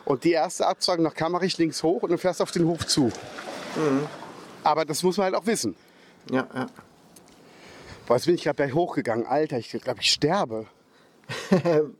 Und 0.05 0.23
die 0.23 0.31
erste 0.31 0.65
Abzweigung 0.67 1.03
nach 1.03 1.13
Kammerich 1.13 1.57
links 1.57 1.83
hoch 1.83 2.03
und 2.03 2.09
dann 2.09 2.17
fährst 2.17 2.39
du 2.39 2.43
auf 2.43 2.51
den 2.51 2.65
Hof 2.65 2.87
zu. 2.87 3.11
Aber 4.63 4.85
das 4.85 5.03
muss 5.03 5.17
man 5.17 5.25
halt 5.25 5.35
auch 5.35 5.45
wissen. 5.45 5.75
Ja, 6.31 6.47
ja. 6.53 6.67
Boah, 8.07 8.15
jetzt 8.15 8.25
bin 8.25 8.35
ich 8.35 8.43
gerade 8.43 8.57
gleich 8.57 8.73
hochgegangen. 8.73 9.25
Alter, 9.25 9.57
ich 9.57 9.69
glaube, 9.69 10.01
ich 10.01 10.11
sterbe. 10.11 10.67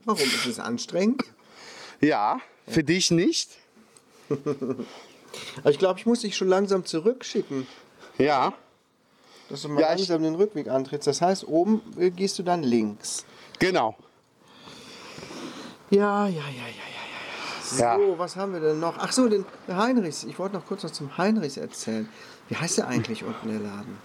Warum 0.06 0.22
ist 0.22 0.46
es 0.46 0.60
anstrengend? 0.60 1.24
Ja, 2.00 2.40
für 2.68 2.84
dich 2.84 3.12
nicht. 3.12 3.50
Aber 5.60 5.70
ich 5.72 5.80
glaube, 5.80 6.00
ich 6.00 6.06
muss 6.06 6.22
dich 6.22 6.36
schon 6.36 6.48
langsam 6.50 6.86
zurückschicken, 6.86 7.68
Ja, 8.18 8.54
dass 9.50 9.62
du 9.64 9.70
mal 9.70 9.82
Ja, 9.82 9.90
langsam 9.90 10.24
den 10.24 10.36
Rückweg 10.36 10.68
antrittst. 10.70 11.08
Das 11.08 11.22
heißt, 11.22 11.48
oben 11.48 11.82
äh, 11.98 12.10
gehst 12.10 12.38
du 12.40 12.44
dann 12.44 12.64
links. 12.64 13.26
genau. 13.60 13.96
Ja, 15.90 16.26
ja, 16.28 16.30
ja, 16.30 16.40
ja, 16.40 16.42
ja, 16.50 17.78
ja. 17.78 17.80
Ja. 17.80 17.98
So, 17.98 18.18
was 18.18 18.36
haben 18.36 18.54
wir 18.54 18.60
denn 18.60 18.80
noch? 18.80 18.98
Ach 18.98 19.12
so, 19.12 19.28
den 19.30 19.46
der 19.68 19.78
Heinrichs. 19.78 20.24
Ich 20.26 20.38
wollte 20.40 20.56
noch 20.56 20.66
kurz 20.66 20.84
was 20.84 20.94
zum 20.94 21.18
Heinrichs 21.18 21.58
erzählen. 21.58 22.08
Wie 22.50 22.56
heißt 22.56 22.78
der 22.78 22.88
eigentlich 22.88 23.24
unten 23.24 23.48
der 23.50 23.60
Laden? 23.60 23.98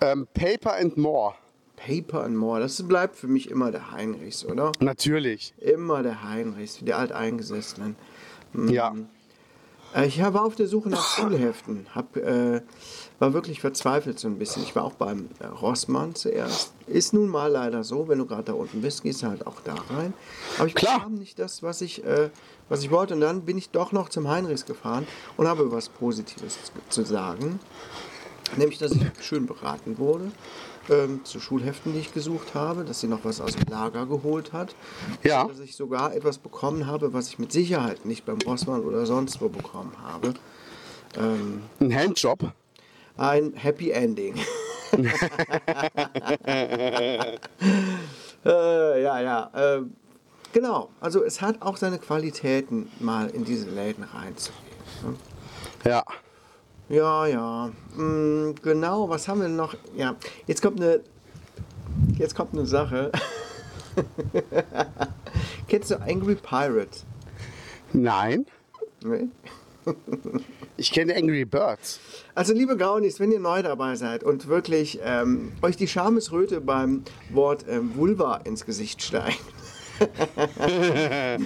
Ähm, 0.00 0.28
Paper 0.34 0.76
and 0.76 0.96
More. 0.96 1.34
Paper 1.76 2.22
and 2.24 2.36
More. 2.36 2.60
Das 2.60 2.80
bleibt 2.86 3.16
für 3.16 3.26
mich 3.28 3.50
immer 3.50 3.70
der 3.72 3.90
Heinrichs, 3.92 4.44
oder? 4.44 4.72
Natürlich. 4.80 5.54
Immer 5.58 6.02
der 6.04 6.22
Heinrichs, 6.22 6.78
die 6.80 6.92
Alteingesessenen. 6.92 7.96
Ja. 8.68 8.94
Äh, 9.94 10.06
Ich 10.06 10.20
war 10.22 10.44
auf 10.44 10.54
der 10.54 10.68
Suche 10.68 10.88
nach 10.88 11.04
Schulheften, 11.16 11.86
hab, 11.94 12.16
äh, 12.16 12.62
war 13.18 13.32
wirklich 13.32 13.60
verzweifelt 13.60 14.18
so 14.18 14.28
ein 14.28 14.38
bisschen. 14.38 14.62
Ich 14.62 14.76
war 14.76 14.84
auch 14.84 14.92
beim 14.94 15.28
äh, 15.40 15.46
Rossmann 15.46 16.14
zuerst. 16.14 16.72
Ist 16.86 17.12
nun 17.12 17.28
mal 17.28 17.50
leider 17.50 17.84
so, 17.84 18.08
wenn 18.08 18.18
du 18.18 18.26
gerade 18.26 18.44
da 18.44 18.52
unten 18.52 18.80
bist, 18.80 19.02
gehst 19.02 19.22
du 19.22 19.26
halt 19.28 19.46
auch 19.46 19.60
da 19.62 19.74
rein. 19.74 20.14
Aber 20.58 20.66
ich 20.66 20.74
Klar. 20.74 20.98
bekam 20.98 21.14
nicht 21.14 21.38
das, 21.38 21.62
was 21.62 21.80
ich, 21.80 22.04
äh, 22.04 22.30
was 22.68 22.82
ich 22.82 22.90
wollte. 22.90 23.14
Und 23.14 23.20
dann 23.20 23.42
bin 23.42 23.58
ich 23.58 23.70
doch 23.70 23.92
noch 23.92 24.08
zum 24.08 24.28
Heinrichs 24.28 24.66
gefahren 24.66 25.06
und 25.36 25.48
habe 25.48 25.70
was 25.72 25.88
Positives 25.88 26.58
zu 26.88 27.04
sagen. 27.04 27.58
Nämlich, 28.56 28.78
dass 28.78 28.92
ich 28.92 29.02
schön 29.20 29.46
beraten 29.46 29.98
wurde 29.98 30.30
ähm, 30.90 31.24
zu 31.24 31.40
Schulheften, 31.40 31.92
die 31.92 32.00
ich 32.00 32.12
gesucht 32.12 32.54
habe, 32.54 32.84
dass 32.84 33.00
sie 33.00 33.08
noch 33.08 33.24
was 33.24 33.40
aus 33.40 33.56
dem 33.56 33.66
Lager 33.70 34.06
geholt 34.06 34.52
hat. 34.52 34.74
Ja. 35.22 35.46
Dass 35.46 35.60
ich 35.60 35.76
sogar 35.76 36.14
etwas 36.14 36.38
bekommen 36.38 36.86
habe, 36.86 37.12
was 37.12 37.28
ich 37.28 37.38
mit 37.38 37.52
Sicherheit 37.52 38.04
nicht 38.04 38.24
beim 38.24 38.38
Rossmann 38.38 38.82
oder 38.82 39.06
sonst 39.06 39.40
wo 39.40 39.48
bekommen 39.48 39.92
habe. 40.02 40.34
Ähm, 41.16 41.62
Ein 41.80 41.94
Handjob. 41.94 42.52
ein 43.16 43.52
Happy 43.54 43.90
Ending. 43.90 44.34
äh, 48.44 49.02
ja, 49.02 49.20
ja. 49.20 49.50
Äh, 49.54 49.82
genau. 50.52 50.90
Also 51.00 51.24
es 51.24 51.40
hat 51.40 51.60
auch 51.62 51.76
seine 51.76 51.98
Qualitäten, 51.98 52.90
mal 53.00 53.28
in 53.28 53.44
diese 53.44 53.68
Läden 53.68 54.04
reinzugehen. 54.04 54.62
Ja. 55.84 56.04
Ja, 56.88 57.26
ja. 57.26 57.70
Mm, 57.96 58.54
genau, 58.62 59.08
was 59.08 59.28
haben 59.28 59.42
wir 59.42 59.48
noch? 59.48 59.74
Ja, 59.96 60.16
jetzt 60.46 60.62
kommt 60.62 60.80
eine. 60.80 61.00
Jetzt 62.16 62.34
kommt 62.34 62.54
eine 62.54 62.66
Sache. 62.66 63.12
Kennst 65.68 65.90
du 65.90 65.96
Angry 66.00 66.36
Pirate? 66.36 67.00
Nein. 67.92 68.46
Nee? 69.02 69.28
Ich 70.76 70.92
kenne 70.92 71.16
Angry 71.16 71.44
Birds. 71.44 71.98
Also 72.34 72.52
liebe 72.52 72.76
Gaunis, 72.76 73.18
wenn 73.20 73.32
ihr 73.32 73.40
neu 73.40 73.62
dabei 73.62 73.96
seid 73.96 74.22
und 74.22 74.46
wirklich 74.46 75.00
ähm, 75.02 75.52
euch 75.62 75.76
die 75.76 75.88
Schamesröte 75.88 76.60
beim 76.60 77.02
Wort 77.30 77.64
ähm, 77.68 77.96
Vulva 77.96 78.36
ins 78.44 78.64
Gesicht 78.64 79.02
steigt, 79.02 79.40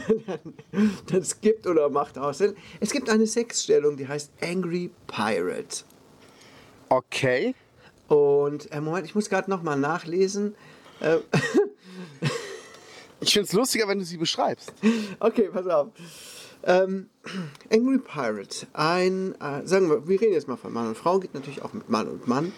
dann 1.06 1.24
skippt 1.24 1.66
oder 1.66 1.88
macht 1.88 2.18
aus. 2.18 2.42
Es 2.80 2.92
gibt 2.92 3.08
eine 3.10 3.26
Sexstellung, 3.26 3.96
die 3.96 4.06
heißt 4.06 4.30
Angry 4.42 4.90
Pirate. 5.06 5.84
Okay. 6.88 7.54
Und 8.08 8.70
äh, 8.72 8.80
Moment, 8.80 9.06
ich 9.06 9.14
muss 9.14 9.28
gerade 9.28 9.50
noch 9.50 9.62
mal 9.62 9.76
nachlesen. 9.76 10.54
Äh, 11.00 11.18
Ich 13.22 13.32
finde 13.32 13.46
es 13.46 13.52
lustiger, 13.52 13.86
wenn 13.86 13.98
du 13.98 14.04
sie 14.04 14.16
beschreibst. 14.16 14.72
Okay, 15.20 15.48
pass 15.52 15.66
auf. 15.68 15.88
Ähm, 16.64 17.08
Angry 17.72 17.98
Pirate, 17.98 18.66
ein, 18.72 19.34
äh, 19.40 19.66
sagen 19.66 19.88
wir, 19.88 20.06
wir 20.06 20.20
reden 20.20 20.32
jetzt 20.32 20.48
mal 20.48 20.56
von 20.56 20.72
Mann 20.72 20.88
und 20.88 20.96
Frau, 20.96 21.18
geht 21.18 21.34
natürlich 21.34 21.62
auch 21.62 21.72
mit 21.72 21.88
Mann 21.88 22.08
und 22.08 22.28
Mann. 22.28 22.52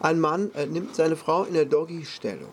Ein 0.00 0.20
Mann 0.20 0.52
äh, 0.54 0.66
nimmt 0.66 0.94
seine 0.94 1.16
Frau 1.16 1.44
in 1.44 1.54
der 1.54 1.64
Doggy-Stellung. 1.64 2.50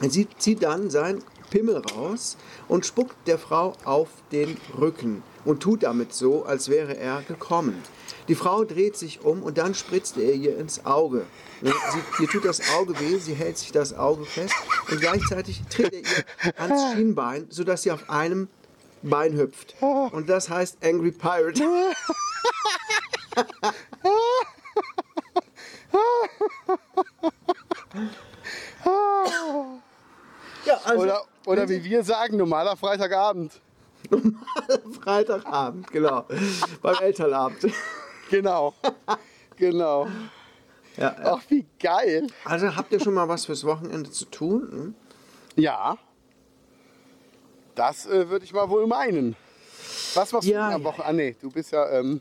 Er 0.00 0.10
zieht, 0.10 0.40
zieht 0.40 0.62
dann 0.62 0.90
sein 0.90 1.22
Pimmel 1.50 1.78
raus 1.78 2.36
und 2.68 2.86
spuckt 2.86 3.16
der 3.26 3.38
Frau 3.38 3.74
auf 3.84 4.08
den 4.32 4.56
Rücken 4.78 5.22
und 5.44 5.62
tut 5.62 5.82
damit 5.82 6.14
so, 6.14 6.44
als 6.44 6.68
wäre 6.68 6.96
er 6.96 7.22
gekommen. 7.22 7.82
Die 8.28 8.34
Frau 8.34 8.64
dreht 8.64 8.96
sich 8.96 9.24
um 9.24 9.42
und 9.42 9.58
dann 9.58 9.74
spritzt 9.74 10.16
er 10.16 10.32
ihr 10.32 10.56
ins 10.56 10.86
Auge. 10.86 11.26
Sie, 11.60 12.22
ihr 12.22 12.28
tut 12.28 12.44
das 12.44 12.60
Auge 12.74 12.98
weh, 13.00 13.18
sie 13.18 13.34
hält 13.34 13.58
sich 13.58 13.72
das 13.72 13.92
Auge 13.92 14.24
fest 14.24 14.54
und 14.90 15.00
gleichzeitig 15.00 15.62
tritt 15.68 15.92
er 15.92 16.00
ihr 16.00 16.60
ans 16.60 16.92
Schienbein, 16.94 17.46
sodass 17.50 17.82
sie 17.82 17.90
auf 17.90 18.08
einem 18.08 18.48
Bein 19.02 19.36
hüpft. 19.36 19.74
Und 19.80 20.28
das 20.28 20.48
heißt 20.48 20.78
Angry 20.84 21.10
Pirate. 21.10 21.64
ja, 30.64 30.80
also 30.84 31.02
Oder, 31.02 31.22
oder 31.50 31.68
wie 31.68 31.82
wir 31.84 32.02
sagen, 32.04 32.36
normaler 32.36 32.76
Freitagabend. 32.76 33.60
Freitagabend, 35.02 35.90
genau. 35.90 36.24
Beim 36.82 36.96
Elternabend. 37.00 37.66
Genau. 38.30 38.74
Genau. 39.56 40.06
Ja, 40.96 41.16
Ach, 41.24 41.40
wie 41.48 41.66
geil. 41.78 42.26
also 42.44 42.74
habt 42.76 42.92
ihr 42.92 43.00
schon 43.00 43.14
mal 43.14 43.28
was 43.28 43.46
fürs 43.46 43.64
Wochenende 43.64 44.10
zu 44.10 44.24
tun? 44.26 44.68
Hm? 44.70 44.94
Ja. 45.56 45.98
Das 47.74 48.06
äh, 48.06 48.28
würde 48.28 48.44
ich 48.44 48.52
mal 48.52 48.68
wohl 48.68 48.86
meinen. 48.86 49.36
Was 50.14 50.32
machst 50.32 50.48
Ja, 50.48 50.68
du 50.70 50.74
am 50.76 50.82
ja, 50.82 50.84
Wochenende? 50.88 51.08
Ah, 51.08 51.12
nee, 51.12 51.36
du 51.40 51.50
bist 51.50 51.72
ja. 51.72 51.88
Ähm, 51.90 52.20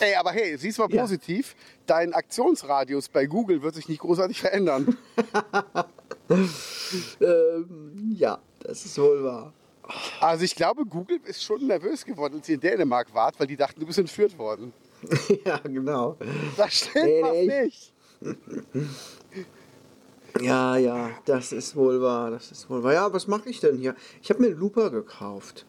Ey, 0.00 0.14
aber 0.16 0.32
hey, 0.32 0.56
siehst 0.56 0.78
mal 0.78 0.90
Ja. 0.90 1.02
positiv, 1.02 1.54
dein 1.86 2.14
Aktionsradius 2.14 3.08
bei 3.08 3.26
Google 3.26 3.62
wird 3.62 3.74
sich 3.76 3.88
nicht 3.88 4.00
großartig 4.00 4.40
verändern. 4.40 4.96
Ähm, 7.20 8.14
ja, 8.16 8.38
das 8.60 8.84
ist 8.84 8.98
wohl 8.98 9.24
wahr. 9.24 9.52
Also 10.20 10.44
ich 10.44 10.54
glaube, 10.54 10.84
Google 10.86 11.18
ist 11.24 11.42
schon 11.42 11.66
nervös 11.66 12.04
geworden, 12.04 12.36
als 12.36 12.48
ihr 12.48 12.54
in 12.54 12.60
Dänemark 12.60 13.12
wart, 13.12 13.38
weil 13.40 13.46
die 13.46 13.56
dachten, 13.56 13.80
du 13.80 13.86
bist 13.86 13.98
entführt 13.98 14.38
worden. 14.38 14.72
ja, 15.44 15.58
genau. 15.58 16.16
Das 16.56 16.72
stimmt 16.74 17.06
Nee, 17.06 17.22
was 17.22 17.32
nee. 17.32 17.64
nicht. 17.64 17.92
Ja, 20.40 20.76
ja, 20.76 21.10
das 21.26 21.52
ist 21.52 21.76
wohl 21.76 22.02
wahr. 22.02 22.32
Das 22.32 22.50
ist 22.50 22.68
wohl 22.68 22.82
wahr. 22.82 22.92
Ja, 22.92 23.12
was 23.12 23.28
mache 23.28 23.48
ich 23.48 23.60
denn 23.60 23.78
hier? 23.78 23.94
Ich 24.20 24.30
habe 24.30 24.40
mir 24.40 24.48
einen 24.48 24.58
Looper 24.58 24.90
gekauft. 24.90 25.64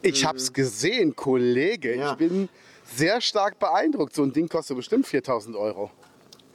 Ich 0.00 0.24
hab's 0.24 0.52
gesehen, 0.52 1.16
Kollege. 1.16 1.96
Ja. 1.96 2.12
Ich 2.12 2.18
bin 2.18 2.48
sehr 2.84 3.20
stark 3.20 3.58
beeindruckt. 3.58 4.14
So 4.14 4.22
ein 4.22 4.32
Ding 4.32 4.48
kostet 4.48 4.76
bestimmt 4.76 5.06
4000 5.06 5.56
Euro. 5.56 5.90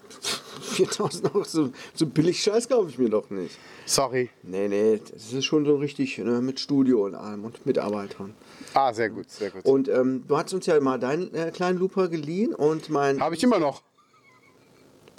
4000 0.61 1.25
Euro, 1.35 1.43
so, 1.43 1.71
so 1.93 2.05
billig 2.05 2.41
Scheiß 2.43 2.69
kaufe 2.69 2.89
ich 2.89 2.97
mir 2.97 3.09
doch 3.09 3.29
nicht. 3.29 3.57
Sorry. 3.85 4.29
Nee, 4.43 4.67
nee, 4.67 5.01
das 5.11 5.33
ist 5.33 5.45
schon 5.45 5.65
so 5.65 5.75
richtig 5.77 6.17
ne, 6.19 6.41
mit 6.41 6.59
Studio 6.59 7.05
und 7.05 7.15
allem 7.15 7.43
und 7.45 7.65
Mitarbeitern. 7.65 8.33
Ah, 8.73 8.93
sehr 8.93 9.09
gut, 9.09 9.29
sehr 9.29 9.49
gut. 9.49 9.65
Und 9.65 9.87
ähm, 9.87 10.23
du 10.27 10.37
hast 10.37 10.53
uns 10.53 10.65
ja 10.67 10.79
mal 10.79 10.99
deinen 10.99 11.33
äh, 11.33 11.51
kleinen 11.51 11.79
Looper 11.79 12.07
geliehen 12.07 12.53
und 12.53 12.89
mein. 12.89 13.19
Habe 13.19 13.35
ich 13.35 13.43
immer 13.43 13.59
noch. 13.59 13.81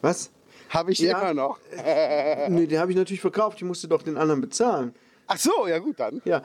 Was? 0.03 0.31
Habe 0.69 0.93
ich 0.93 1.01
Ja. 1.01 1.19
immer 1.21 1.35
noch. 1.35 1.59
Nee, 2.49 2.67
den 2.67 2.79
habe 2.79 2.93
ich 2.93 2.97
natürlich 2.97 3.21
verkauft. 3.21 3.59
Ich 3.59 3.65
musste 3.65 3.89
doch 3.89 4.03
den 4.03 4.17
anderen 4.17 4.41
bezahlen. 4.41 4.95
Ach 5.27 5.39
so, 5.39 5.67
ja 5.67 5.79
gut 5.79 5.99
dann. 5.99 6.23
Ja. 6.25 6.43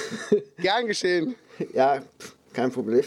Gern 0.58 0.86
geschehen. 0.86 1.34
Ja, 1.72 2.02
kein 2.52 2.70
Problem. 2.72 3.04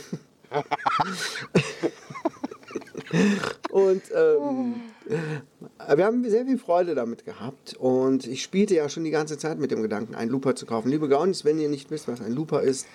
Und 3.74 4.04
ähm, 4.16 4.76
wir 5.96 6.06
haben 6.06 6.30
sehr 6.30 6.46
viel 6.46 6.60
Freude 6.60 6.94
damit 6.94 7.26
gehabt 7.26 7.76
und 7.80 8.28
ich 8.28 8.44
spielte 8.44 8.76
ja 8.76 8.88
schon 8.88 9.04
die 9.04 9.10
ganze 9.10 9.40
Zeit 9.40 9.58
mit 9.58 9.72
dem 9.72 9.82
Gedanken, 9.82 10.14
einen 10.14 10.30
Looper 10.30 10.56
zu 10.56 10.68
kaufen. 10.68 10.90
Liebe 10.90 11.10
Gaunis, 11.10 11.44
wenn 11.44 11.58
ihr 11.60 11.70
nicht 11.70 11.90
wisst, 11.90 12.08
was 12.08 12.22
ein 12.22 12.34
Looper 12.34 12.62
ist, 12.62 12.86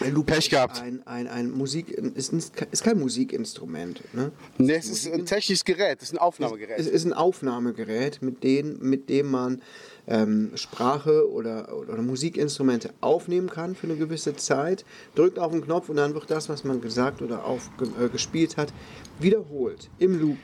ein 0.00 0.12
Looper 0.12 0.34
Pech 0.34 0.44
ist 0.46 0.50
gehabt. 0.50 0.82
Ein, 0.82 1.02
ein, 1.06 1.28
ein 1.28 1.50
Musik, 1.50 1.88
ist, 1.88 2.32
ist 2.32 2.84
kein 2.84 2.98
Musikinstrument. 2.98 4.02
Ne? 4.12 4.32
Nee, 4.58 4.74
es 4.74 4.90
ist 4.90 5.10
ein 5.10 5.24
technisches 5.24 5.64
Gerät, 5.64 5.98
es 6.02 6.08
ist 6.08 6.12
ein 6.12 6.16
Es 6.16 6.22
Aufnahmegerät. 6.22 6.78
ist 6.80 7.04
ein 7.06 7.12
Aufnahmegerät, 7.14 8.20
mit, 8.20 8.42
denen, 8.42 8.78
mit 8.82 9.08
dem 9.08 9.30
man 9.30 9.62
ähm, 10.06 10.52
Sprache 10.54 11.30
oder, 11.30 11.76
oder 11.76 11.96
Musikinstrumente 12.02 12.90
aufnehmen 13.00 13.48
kann 13.48 13.74
für 13.74 13.86
eine 13.86 13.96
gewisse 13.96 14.36
Zeit, 14.36 14.84
drückt 15.14 15.38
auf 15.38 15.52
den 15.52 15.62
Knopf 15.62 15.88
und 15.88 15.96
dann 15.96 16.14
wird 16.14 16.30
das, 16.30 16.48
was 16.48 16.64
man 16.64 16.80
gesagt 16.80 17.22
oder 17.22 17.44
auf, 17.44 17.70
äh, 18.00 18.08
gespielt 18.08 18.56
hat, 18.56 18.72
wiederholt 19.18 19.90
im 19.98 20.20
Loop. 20.20 20.38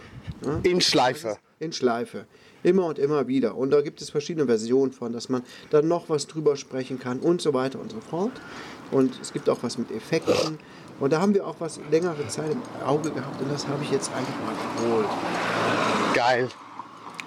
Ne? 0.44 0.60
In 0.62 0.80
Schleife. 0.80 1.36
In 1.58 1.72
Schleife. 1.72 2.26
Immer 2.62 2.86
und 2.86 2.98
immer 2.98 3.26
wieder. 3.26 3.56
Und 3.56 3.70
da 3.70 3.80
gibt 3.80 4.00
es 4.02 4.10
verschiedene 4.10 4.46
Versionen 4.46 4.92
von, 4.92 5.12
dass 5.12 5.28
man 5.28 5.42
dann 5.70 5.88
noch 5.88 6.08
was 6.08 6.26
drüber 6.26 6.56
sprechen 6.56 6.98
kann 6.98 7.20
und 7.20 7.40
so 7.40 7.54
weiter 7.54 7.80
und 7.80 7.90
so 7.90 8.00
fort. 8.00 8.32
Und 8.90 9.18
es 9.20 9.32
gibt 9.32 9.48
auch 9.48 9.62
was 9.62 9.78
mit 9.78 9.90
Effekten. 9.90 10.58
Und 11.00 11.12
da 11.14 11.20
haben 11.20 11.34
wir 11.34 11.46
auch 11.46 11.56
was 11.58 11.80
längere 11.90 12.28
Zeit 12.28 12.52
im 12.52 12.86
Auge 12.86 13.10
gehabt 13.10 13.40
und 13.40 13.50
das 13.50 13.66
habe 13.66 13.82
ich 13.82 13.90
jetzt 13.90 14.10
einfach 14.12 14.34
mal 14.44 14.54
geholt. 14.76 15.08
Geil. 16.14 16.48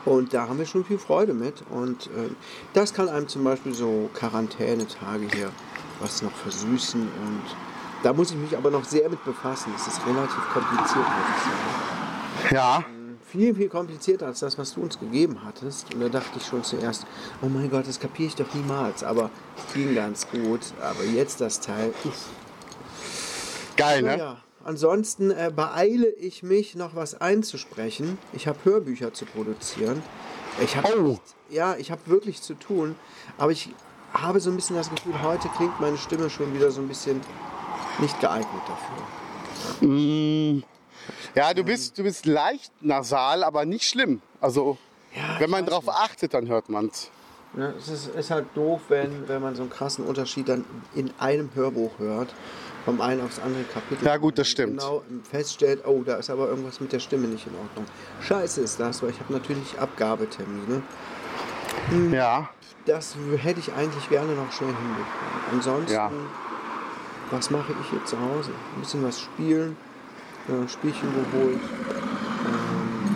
Und 0.06 0.34
da 0.34 0.47
haben 0.47 0.60
wir 0.60 0.66
schon 0.66 0.84
viel 0.84 0.97
Freude 0.97 1.34
mit. 1.34 1.64
Und 1.70 2.08
äh, 2.08 2.30
das 2.74 2.93
kann 2.93 3.10
einem 3.10 3.28
zum 3.28 3.43
Beispiel 3.43 3.74
so 3.74 4.10
Quarantänetage 4.14 5.28
hier 5.34 5.49
was 5.99 6.22
noch 6.22 6.32
versüßen. 6.32 7.01
Und 7.01 7.43
da 8.04 8.14
muss 8.14 8.32
ich 8.32 8.38
mich 8.38 8.58
aber 8.58 8.70
noch 8.70 8.84
sehr 8.84 9.10
mit 9.10 9.24
befassen. 9.24 9.72
Es 9.76 9.88
ist 9.88 10.06
relativ 10.06 10.43
kompliziert, 10.51 11.06
muss 11.06 11.38
ich 11.38 11.43
sagen. 11.43 12.56
Ja. 12.56 12.84
Viel, 13.26 13.56
viel 13.56 13.70
komplizierter 13.70 14.28
als 14.28 14.41
das, 14.41 14.60
was 14.60 14.76
du 14.76 14.82
uns 14.82 14.99
gegeben 14.99 15.39
hattest. 15.43 15.91
Und 15.93 16.01
da 16.01 16.10
dachte 16.10 16.38
ich 16.38 16.45
schon 16.45 16.64
zuerst, 16.64 17.08
oh 17.41 17.47
mein 17.47 17.68
Gott, 17.68 17.88
das 17.88 17.99
kapiere 17.99 18.28
ich 18.28 18.36
doch 18.36 18.54
niemals. 18.54 19.04
Aber 19.04 19.32
ging 19.74 19.95
ganz 19.95 20.28
gut. 20.30 20.60
Aber 20.80 21.04
jetzt 21.04 21.41
das 21.41 21.60
Teil. 21.60 21.93
Geil, 23.76 24.04
ne? 24.04 24.18
Ja, 24.20 24.38
ansonsten 24.64 25.32
äh, 25.32 25.51
beeile 25.55 26.07
ich 26.09 26.43
mich, 26.43 26.76
noch 26.76 26.95
was 26.95 27.20
einzusprechen. 27.20 28.18
Ich 28.34 28.47
habe 28.47 28.57
Hörbücher 28.64 29.14
zu 29.14 29.26
produzieren. 29.26 30.01
Ich 30.61 30.76
habe 30.78 30.93
Oh. 30.99 31.20
ja, 31.49 31.76
ich 31.78 31.91
habe 31.91 32.01
wirklich 32.05 32.41
zu 32.41 32.53
tun, 32.53 32.95
aber 33.38 33.51
ich 33.51 33.70
habe 34.14 34.39
so 34.39 34.49
ein 34.51 34.55
bisschen 34.55 34.76
das 34.76 34.89
Gefühl, 34.89 35.22
heute 35.24 35.49
klingt 35.49 35.80
meine 35.80 35.97
Stimme 35.97 36.30
schon 36.30 36.53
wieder 36.53 36.70
so 36.72 36.82
ein 36.82 36.88
bisschen 36.88 37.20
nicht 37.99 38.20
geeignet 38.20 38.61
dafür. 38.68 40.61
Ja, 41.36 41.53
du 41.53 41.64
bist, 41.64 41.97
du 41.97 42.03
bist 42.03 42.26
leicht 42.26 42.72
nasal, 42.82 43.43
aber 43.43 43.66
nicht 43.66 43.88
schlimm. 43.88 44.22
Also, 44.39 44.78
Ja, 45.16 45.39
wenn 45.39 45.49
man 45.49 45.66
drauf 45.66 45.89
achtet, 45.89 46.34
dann 46.34 46.47
hört 46.47 46.70
man's. 46.70 47.09
Ja, 47.56 47.70
es 47.78 47.88
ist, 47.88 48.08
ist 48.16 48.32
halt 48.32 48.45
doof, 48.56 48.82
wenn, 48.89 49.28
wenn 49.28 49.41
man 49.41 49.56
so 49.56 49.62
einen 49.62 49.70
krassen 49.72 50.06
Unterschied 50.06 50.49
dann 50.49 50.66
in 50.95 51.12
einem 51.20 51.49
Hörbuch 51.54 51.91
hört, 51.99 52.34
vom 52.84 52.99
einen 52.99 53.22
aufs 53.24 53.39
andere 53.39 53.64
Kapitel. 53.64 54.06
Ja, 54.06 54.18
gut, 54.18 54.38
das 54.39 54.47
stimmt. 54.47 54.80
Genau 54.80 55.04
feststellt, 55.30 55.84
oh, 55.86 56.01
da 56.04 56.16
ist 56.16 56.30
aber 56.32 56.47
irgendwas 56.47 56.80
mit 56.82 56.91
der 56.91 56.99
Stimme 56.99 57.28
nicht 57.28 57.45
in 57.45 57.54
Ordnung. 57.56 57.86
Scheiße 58.22 58.62
ist 58.62 58.80
das, 58.80 59.04
weil 59.04 59.12
ich 59.12 59.20
habe 59.20 59.34
natürlich 59.34 59.78
Abgabetermine. 59.80 60.82
Ja. 62.12 62.49
Das 62.86 63.16
hätte 63.38 63.60
ich 63.60 63.72
eigentlich 63.74 64.10
gerne 64.10 64.34
noch 64.34 64.51
schnell 64.51 64.70
hinbekommen. 64.70 65.06
Ansonsten, 65.54 65.93
Ja. 65.93 66.12
was 67.32 67.49
mache 67.51 67.74
ich 67.82 67.89
hier 67.91 68.04
zu 68.04 68.18
Hause? 68.20 68.51
Ein 68.76 68.82
bisschen 68.82 69.04
was 69.04 69.22
spielen, 69.22 69.78
äh, 70.49 70.68
Spielchen 70.68 71.10
geholt. 71.14 71.60
Ähm, 72.45 73.16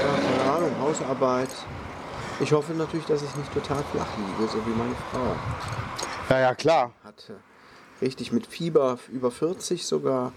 ja, 0.00 0.38
keine 0.42 0.56
Ahnung, 0.56 0.72
Hausarbeit. 0.80 1.50
Ich 2.40 2.52
hoffe 2.52 2.72
natürlich, 2.72 3.06
dass 3.06 3.22
ich 3.22 3.34
nicht 3.36 3.52
total 3.52 3.82
flach 3.92 4.06
liege, 4.16 4.50
so 4.50 4.58
wie 4.66 4.70
meine 4.70 4.94
Frau 5.12 5.36
Ja, 6.30 6.40
ja, 6.40 6.54
klar. 6.54 6.92
hatte. 7.04 7.36
Richtig 8.00 8.32
mit 8.32 8.46
Fieber 8.46 8.98
über 9.12 9.30
40 9.30 9.84
sogar. 9.86 10.32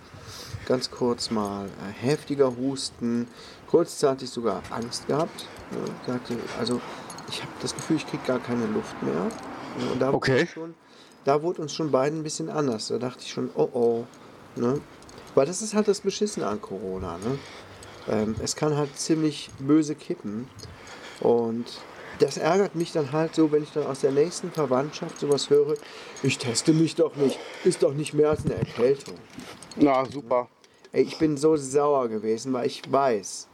Ganz 0.66 0.92
kurz 0.92 1.32
mal 1.32 1.66
äh, 1.66 1.92
heftiger 2.06 2.56
Husten. 2.58 3.28
Kurzzeitig 3.70 4.30
sogar 4.30 4.62
Angst 4.70 5.08
gehabt. 5.08 5.48
Äh, 5.72 6.14
also 6.60 6.82
ich 7.30 7.42
habe 7.42 7.52
das 7.62 7.74
Gefühl, 7.74 7.96
ich 7.98 8.08
kriege 8.08 8.24
gar 8.28 8.40
keine 8.40 8.66
Luft 8.68 9.02
mehr. 9.02 9.28
Äh, 9.80 9.92
Und 9.94 10.02
da, 10.02 10.12
Okay. 10.12 10.40
wurde 10.42 10.48
schon, 10.48 10.74
da 11.24 11.42
wurde 11.42 11.62
uns 11.62 11.74
schon 11.74 11.90
beiden 11.92 12.20
ein 12.20 12.24
bisschen 12.24 12.50
anders. 12.50 12.88
Da 12.90 12.98
dachte 12.98 13.22
ich 13.22 13.32
schon, 13.32 13.50
oh 13.56 13.70
oh. 13.74 14.06
Ne? 14.58 14.82
Weil 15.36 15.46
das 15.46 15.62
ist 15.62 15.74
halt 15.74 15.88
das 15.88 16.02
Beschissene 16.02 16.46
an 16.48 16.62
Corona. 16.62 17.18
Ne? 17.18 17.40
Ähm, 18.10 18.36
es 18.44 18.56
kann 18.58 18.76
halt 18.76 18.98
ziemlich 19.00 19.50
böse 19.60 19.96
kippen. 19.96 20.50
Und 21.22 21.66
das 22.20 22.38
ärgert 22.38 22.76
mich 22.76 22.92
dann 22.92 23.12
halt 23.12 23.36
so, 23.36 23.52
wenn 23.52 23.64
ich 23.64 23.72
dann 23.72 23.86
aus 23.86 24.02
der 24.02 24.12
nächsten 24.12 24.52
Verwandtschaft 24.52 25.20
sowas 25.20 25.50
höre, 25.50 25.76
ich 26.22 26.38
teste 26.38 26.74
mich 26.74 26.96
doch 26.96 27.16
nicht, 27.16 27.40
ist 27.64 27.84
doch 27.84 27.94
nicht 27.94 28.14
mehr 28.14 28.30
als 28.30 28.46
eine 28.46 28.56
Erkältung. 28.56 29.16
Na, 29.76 30.06
super. 30.06 30.48
Ey, 30.92 31.04
ich 31.04 31.18
bin 31.18 31.38
so 31.38 31.58
sauer 31.58 32.08
gewesen, 32.08 32.54
weil 32.54 32.68
ich 32.68 32.82
weiß 32.92 33.48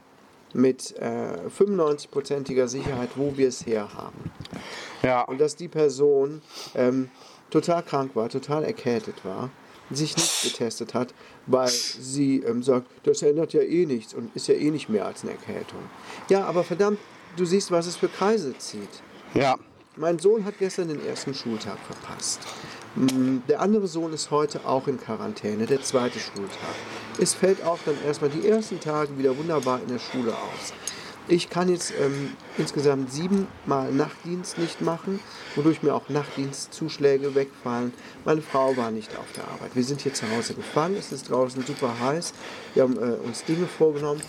mit 0.52 0.94
äh, 0.98 1.38
95%iger 1.58 2.68
Sicherheit, 2.68 3.10
wo 3.16 3.36
wir 3.36 3.48
es 3.48 3.66
her 3.66 3.94
haben. 3.94 4.30
Ja. 5.02 5.22
Und 5.22 5.40
dass 5.40 5.56
die 5.56 5.68
Person 5.68 6.42
ähm, 6.74 7.08
total 7.50 7.82
krank 7.82 8.14
war, 8.14 8.28
total 8.28 8.64
erkältet 8.64 9.24
war, 9.24 9.50
sich 9.90 10.16
nicht 10.16 10.42
getestet 10.42 10.94
hat, 10.94 11.14
weil 11.46 11.68
sie 11.68 12.42
ähm, 12.46 12.62
sagt, 12.62 12.86
das 13.04 13.22
ändert 13.22 13.52
ja 13.52 13.62
eh 13.62 13.86
nichts 13.86 14.14
und 14.14 14.34
ist 14.36 14.48
ja 14.48 14.54
eh 14.54 14.70
nicht 14.70 14.88
mehr 14.88 15.06
als 15.06 15.22
eine 15.22 15.32
Erkältung. 15.32 15.80
Ja, 16.28 16.44
aber 16.44 16.62
verdammt, 16.62 16.98
du 17.36 17.44
siehst, 17.44 17.70
was 17.70 17.86
es 17.86 17.96
für 17.96 18.08
Kreise 18.08 18.56
zieht. 18.58 19.02
Ja. 19.34 19.56
Mein 19.96 20.18
Sohn 20.18 20.44
hat 20.44 20.58
gestern 20.58 20.88
den 20.88 21.04
ersten 21.04 21.34
Schultag 21.34 21.78
verpasst. 21.86 22.40
Mm, 22.94 23.38
Der 23.48 23.60
andere 23.60 23.86
Sohn 23.86 24.12
ist 24.12 24.30
heute 24.30 24.64
auch 24.64 24.86
in 24.88 24.98
Quarantäne, 24.98 25.66
der 25.66 25.82
zweite 25.82 26.18
Schultag. 26.18 26.74
Es 27.18 27.34
fällt 27.34 27.64
auch 27.64 27.78
dann 27.84 27.96
erstmal 28.06 28.30
die 28.30 28.46
ersten 28.48 28.80
Tage 28.80 29.18
wieder 29.18 29.36
wunderbar 29.36 29.80
in 29.82 29.88
der 29.88 29.98
Schule 29.98 30.32
aus. 30.32 30.72
Ich 31.28 31.50
kann 31.50 31.68
jetzt 31.68 31.92
ähm, 32.00 32.32
insgesamt 32.56 33.12
siebenmal 33.12 33.92
Nachtdienst 33.92 34.58
nicht 34.58 34.80
machen, 34.80 35.20
wodurch 35.54 35.82
mir 35.82 35.94
auch 35.94 36.08
Nachtdienstzuschläge 36.08 37.34
wegfallen. 37.34 37.92
Meine 38.24 38.42
Frau 38.42 38.76
war 38.76 38.90
nicht 38.90 39.16
auf 39.16 39.30
der 39.36 39.44
Arbeit. 39.44 39.74
Wir 39.74 39.84
sind 39.84 40.00
hier 40.00 40.14
zu 40.14 40.28
Hause 40.30 40.54
gefangen, 40.54 40.96
es 40.96 41.12
ist 41.12 41.30
draußen 41.30 41.64
super 41.64 41.92
heiß. 42.00 42.32
Wir 42.74 42.84
haben 42.84 42.96
äh, 42.96 43.16
uns 43.24 43.44
Dinge 43.44 43.66
vorgenommen 43.66 44.22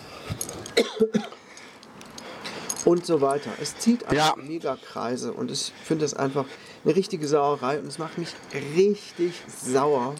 und 2.86 3.06
so 3.06 3.22
weiter. 3.22 3.52
Es 3.62 3.78
zieht 3.78 4.04
einfach 4.06 4.38
Ja. 4.38 4.44
Megakreise 4.44 5.34
und 5.34 5.52
ich 5.52 5.72
finde 5.84 6.06
das 6.06 6.14
einfach 6.14 6.46
eine 6.84 6.96
richtige 6.96 7.28
Sauerei 7.28 7.80
und 7.80 7.88
es 7.88 7.98
macht 7.98 8.18
mich 8.18 8.30
richtig 8.76 9.34
sauer, 9.64 10.16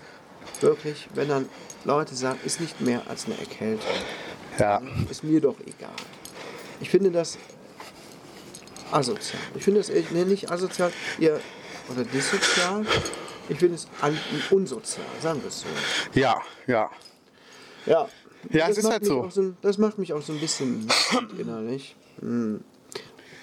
wirklich, 0.60 1.08
wenn 1.14 1.28
dann 1.30 1.50
Leute 1.86 2.14
sagen, 2.16 2.40
ist 2.46 2.60
nicht 2.62 2.82
mehr 2.82 3.02
als 3.08 3.26
eine 3.26 3.38
Erkältung. 3.40 3.90
Ja. 4.60 4.82
Ist 5.10 5.24
mir 5.24 5.42
doch 5.42 5.56
egal. 5.62 5.90
Ich 6.80 6.90
finde 6.90 7.12
das 7.12 7.38
asozial. 8.92 9.42
Ich 9.56 9.64
finde 9.64 9.80
das 9.80 9.90
ehrlich- 9.90 10.12
nee, 10.12 10.26
nicht 10.26 10.52
asozial, 10.52 10.92
eher 11.20 11.40
oder 11.90 12.04
dissozial. 12.04 12.86
Ich 13.50 13.58
finde 13.58 13.76
es 13.76 13.88
unsozial, 14.52 15.06
sagen 15.22 15.42
wir 15.42 15.48
es 15.50 15.62
so. 15.62 15.68
Ja, 16.20 16.42
ja. 16.68 16.90
Ja. 17.86 18.08
Ja, 18.50 18.68
es 18.70 18.78
ist 18.78 18.90
halt 18.90 19.06
so. 19.06 19.30
so. 19.30 19.54
Das 19.62 19.78
macht 19.78 19.98
mich 19.98 20.14
auch 20.14 20.22
so 20.22 20.34
ein 20.34 20.40
bisschen 20.40 20.88
innerlich. 21.38 21.96
Hm. 22.22 22.62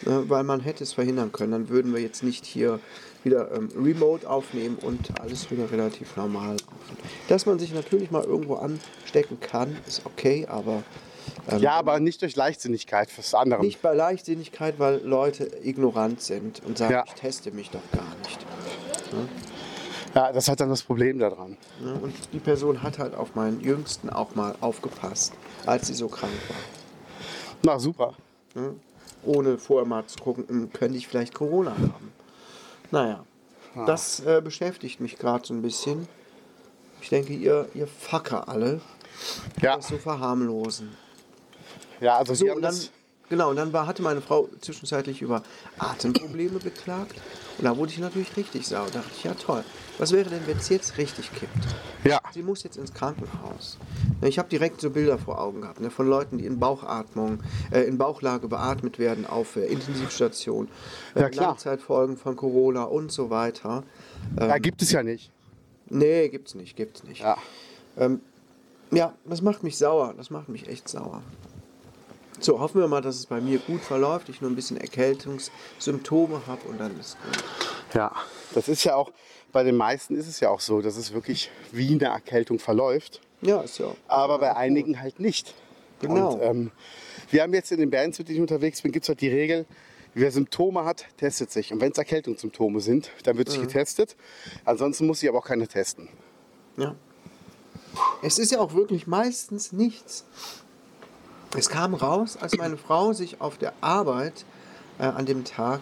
Ne, 0.07 0.25
weil 0.29 0.45
man 0.45 0.61
hätte 0.61 0.85
es 0.85 0.93
verhindern 0.93 1.33
können. 1.33 1.51
Dann 1.53 1.69
würden 1.69 1.93
wir 1.93 2.01
jetzt 2.01 2.23
nicht 2.23 2.45
hier 2.47 2.79
wieder 3.25 3.51
ähm, 3.53 3.69
remote 3.77 4.31
aufnehmen 4.31 4.79
und 4.81 5.21
alles 5.21 5.51
wieder 5.51 5.71
relativ 5.73 6.17
normal. 6.17 6.57
Dass 7.27 7.47
man 7.47 7.59
sich 7.59 7.75
natürlich 7.75 8.13
mal 8.13 8.23
irgendwo 8.23 8.55
anstecken 8.55 9.41
kann, 9.41 9.77
ist 9.89 10.03
okay, 10.07 10.47
aber 10.49 10.85
ähm, 11.51 11.59
Ja, 11.59 11.73
aber 11.73 11.99
nicht 11.99 12.23
durch 12.23 12.37
Leichtsinnigkeit 12.37 13.11
fürs 13.11 13.35
andere. 13.35 13.61
nicht 13.61 13.83
bei 13.83 13.93
Leichtsinnigkeit, 13.93 14.79
weil 14.79 15.01
Leute 15.03 15.51
ignorant 15.65 16.21
sind 16.23 16.63
und 16.65 16.79
sagen, 16.79 16.93
Ja. 16.93 17.05
ich 17.05 17.15
teste 17.15 17.51
mich 17.51 17.71
doch 17.71 17.83
gar 17.93 18.15
nicht. 18.23 18.39
Ja, 20.15 20.33
das 20.33 20.49
hat 20.49 20.61
dann 20.61 20.69
das 20.71 20.83
Problem 20.83 21.19
daran. 21.19 21.57
Ne? 21.83 21.95
Und 22.01 22.15
die 22.33 22.39
Person 22.39 22.83
hat 22.85 22.99
halt 23.01 23.15
auf 23.17 23.35
meinen 23.35 23.61
Jüngsten 23.61 24.11
auch 24.11 24.35
mal 24.37 24.55
aufgepasst, 24.61 25.33
als 25.67 25.89
sie 25.89 25.95
so 25.95 26.07
krank 26.09 26.33
war. 26.49 26.57
Na 27.65 27.79
super. 27.81 28.15
Ohne 29.25 29.59
vorher 29.59 29.87
mal 29.87 30.07
zu 30.07 30.19
gucken, 30.19 30.45
hm, 30.49 30.73
könnte 30.73 30.97
ich 30.99 31.09
vielleicht 31.09 31.35
Corona 31.35 31.73
haben. 31.73 32.13
Naja, 32.91 33.25
das 33.87 34.21
äh, 34.21 34.41
beschäftigt 34.43 35.01
mich 35.01 35.19
gerade 35.19 35.47
so 35.47 35.55
ein 35.55 35.63
bisschen. 35.63 36.09
Ich 37.01 37.11
denke, 37.11 37.33
ihr, 37.33 37.69
ihr 37.75 37.87
Fucker 37.87 38.49
alle, 38.49 38.81
Ja, 39.61 39.77
das 39.77 39.89
so 39.89 39.99
verharmlosen. 39.99 40.97
ja 42.01 42.17
also 42.17 42.35
So, 42.35 42.53
und 42.53 42.63
dann, 42.63 42.75
genau, 43.29 43.51
und 43.51 43.57
dann 43.57 43.73
war, 43.73 43.87
hatte 43.87 44.03
meine 44.03 44.21
Frau 44.21 44.49
zwischenzeitlich 44.61 45.23
über 45.23 45.43
Atemprobleme 45.79 46.59
beklagt. 46.59 47.15
Und 47.59 47.65
da 47.65 47.77
wurde 47.77 47.93
ich 47.93 47.99
natürlich 47.99 48.37
richtig 48.37 48.67
sauer. 48.67 48.87
Da 48.93 48.99
dachte 49.01 49.11
ich, 49.17 49.25
ja 49.25 49.35
toll, 49.35 49.63
was 49.99 50.13
wäre 50.13 50.31
denn, 50.31 50.47
wenn 50.47 50.57
es 50.57 50.69
jetzt 50.69 50.97
richtig 50.99 51.33
kippt? 51.33 51.53
ja, 52.05 52.21
Sie 52.33 52.43
muss 52.43 52.63
jetzt 52.63 52.77
ins 52.77 52.95
Krankenhaus. 52.95 53.79
Ich 54.23 54.39
habe 54.39 54.49
direkt 54.49 54.81
so 54.81 54.91
Bilder 54.91 55.19
vor 55.19 55.41
Augen 55.41 55.63
gehabt 55.63 55.81
ne, 55.81 55.91
von 55.91 56.09
Leuten, 56.09 56.39
die 56.39 56.47
in 56.47 56.59
Bauchatmung, 56.59 57.41
äh, 57.71 57.83
in 57.83 57.99
Bauchlage 57.99 58.49
beatmet 58.49 58.99
werden 58.99 59.27
auf 59.27 59.57
äh, 59.57 59.67
Intensivstation, 59.67 60.69
äh, 61.15 61.23
Ja, 61.23 61.31
klar. 61.31 61.47
Langzeitfolgen 61.49 62.17
von 62.17 62.37
Corona 62.37 62.85
und 62.85 63.13
so 63.13 63.31
weiter. 63.31 63.83
ja, 64.39 64.59
gibt 64.59 64.83
es 64.83 64.93
ja 64.93 65.03
nicht. 65.03 65.31
Nee, 65.91 66.29
gibt's 66.29 66.55
nicht, 66.55 66.77
gibt's 66.77 67.03
nicht. 67.05 67.21
Ja. 67.21 67.37
Ja, 68.91 69.13
das 69.25 69.43
macht 69.43 69.63
mich 69.63 69.77
sauer, 69.77 70.15
das 70.17 70.31
macht 70.31 70.49
mich 70.49 70.69
echt 70.69 70.89
sauer. 70.89 71.23
So, 72.41 72.61
hoffen 72.61 72.81
wir 72.81 72.89
mal, 72.89 73.03
dass 73.03 73.17
es 73.17 73.27
bei 73.27 73.41
mir 73.41 73.59
gut 73.59 73.81
verläuft, 73.81 74.29
ich 74.29 74.41
nur 74.41 74.51
ein 74.51 74.55
bisschen 74.55 74.77
Erkältungssymptome 74.77 76.43
habe 76.47 76.69
und 76.69 76.79
dann 76.79 76.99
ist 76.99 77.17
gut. 77.23 77.45
Ja, 77.95 78.13
das 78.55 78.69
ist 78.69 78.85
ja 78.85 78.95
auch, 78.95 79.11
bei 79.53 79.63
den 79.63 79.77
meisten 79.77 80.17
ist 80.17 80.29
es 80.29 80.41
ja 80.41 80.51
auch 80.51 80.61
so, 80.61 80.81
dass 80.81 80.97
es 80.97 81.13
wirklich 81.13 81.51
wie 81.73 81.93
eine 81.93 82.07
Erkältung 82.07 82.59
verläuft, 82.59 83.21
Ja, 83.41 83.61
ist 83.61 83.79
ja. 83.79 83.95
aber 84.07 84.39
bei 84.39 84.57
einigen 84.57 85.01
halt 85.01 85.21
nicht. 85.21 85.55
Genau. 86.01 86.35
Und, 86.35 86.43
ähm, 86.43 86.71
wir 87.31 87.43
haben 87.43 87.53
jetzt 87.55 87.73
in 87.73 87.79
den 87.79 87.91
Bands, 87.91 88.19
mit 88.19 88.29
denen 88.29 88.37
ich 88.37 88.43
unterwegs 88.43 88.83
bin, 88.83 88.93
gibt 88.93 89.05
es 89.05 89.09
halt 89.09 89.21
die 89.21 89.29
Regel, 89.29 89.67
wer 90.15 90.31
Symptome 90.31 90.85
hat, 90.85 91.07
testet 91.17 91.51
sich. 91.51 91.73
Und 91.73 91.81
wenn 91.81 91.93
es 91.93 91.99
Erkältungssymptome 91.99 92.81
sind, 92.81 93.11
dann 93.25 93.37
wird 93.37 93.51
sich 93.51 93.61
getestet. 93.61 94.17
Ansonsten 94.65 95.07
muss 95.07 95.21
sich 95.21 95.29
aber 95.29 95.39
auch 95.39 95.45
keiner 95.47 95.67
testen. 95.67 96.09
Ja. 96.77 96.95
Es 98.23 98.39
ist 98.39 98.53
ja 98.53 98.61
auch 98.61 98.75
wirklich 98.75 99.07
meistens 99.07 99.73
nichts. 99.73 100.25
Es 101.57 101.69
kam 101.69 101.95
raus, 101.95 102.37
als 102.37 102.57
meine 102.57 102.77
Frau 102.77 103.13
sich 103.13 103.41
auf 103.41 103.59
der 103.59 103.73
Arbeit 103.81 104.45
äh, 104.99 105.05
an 105.05 105.27
dem 105.27 105.45
Tag 105.45 105.81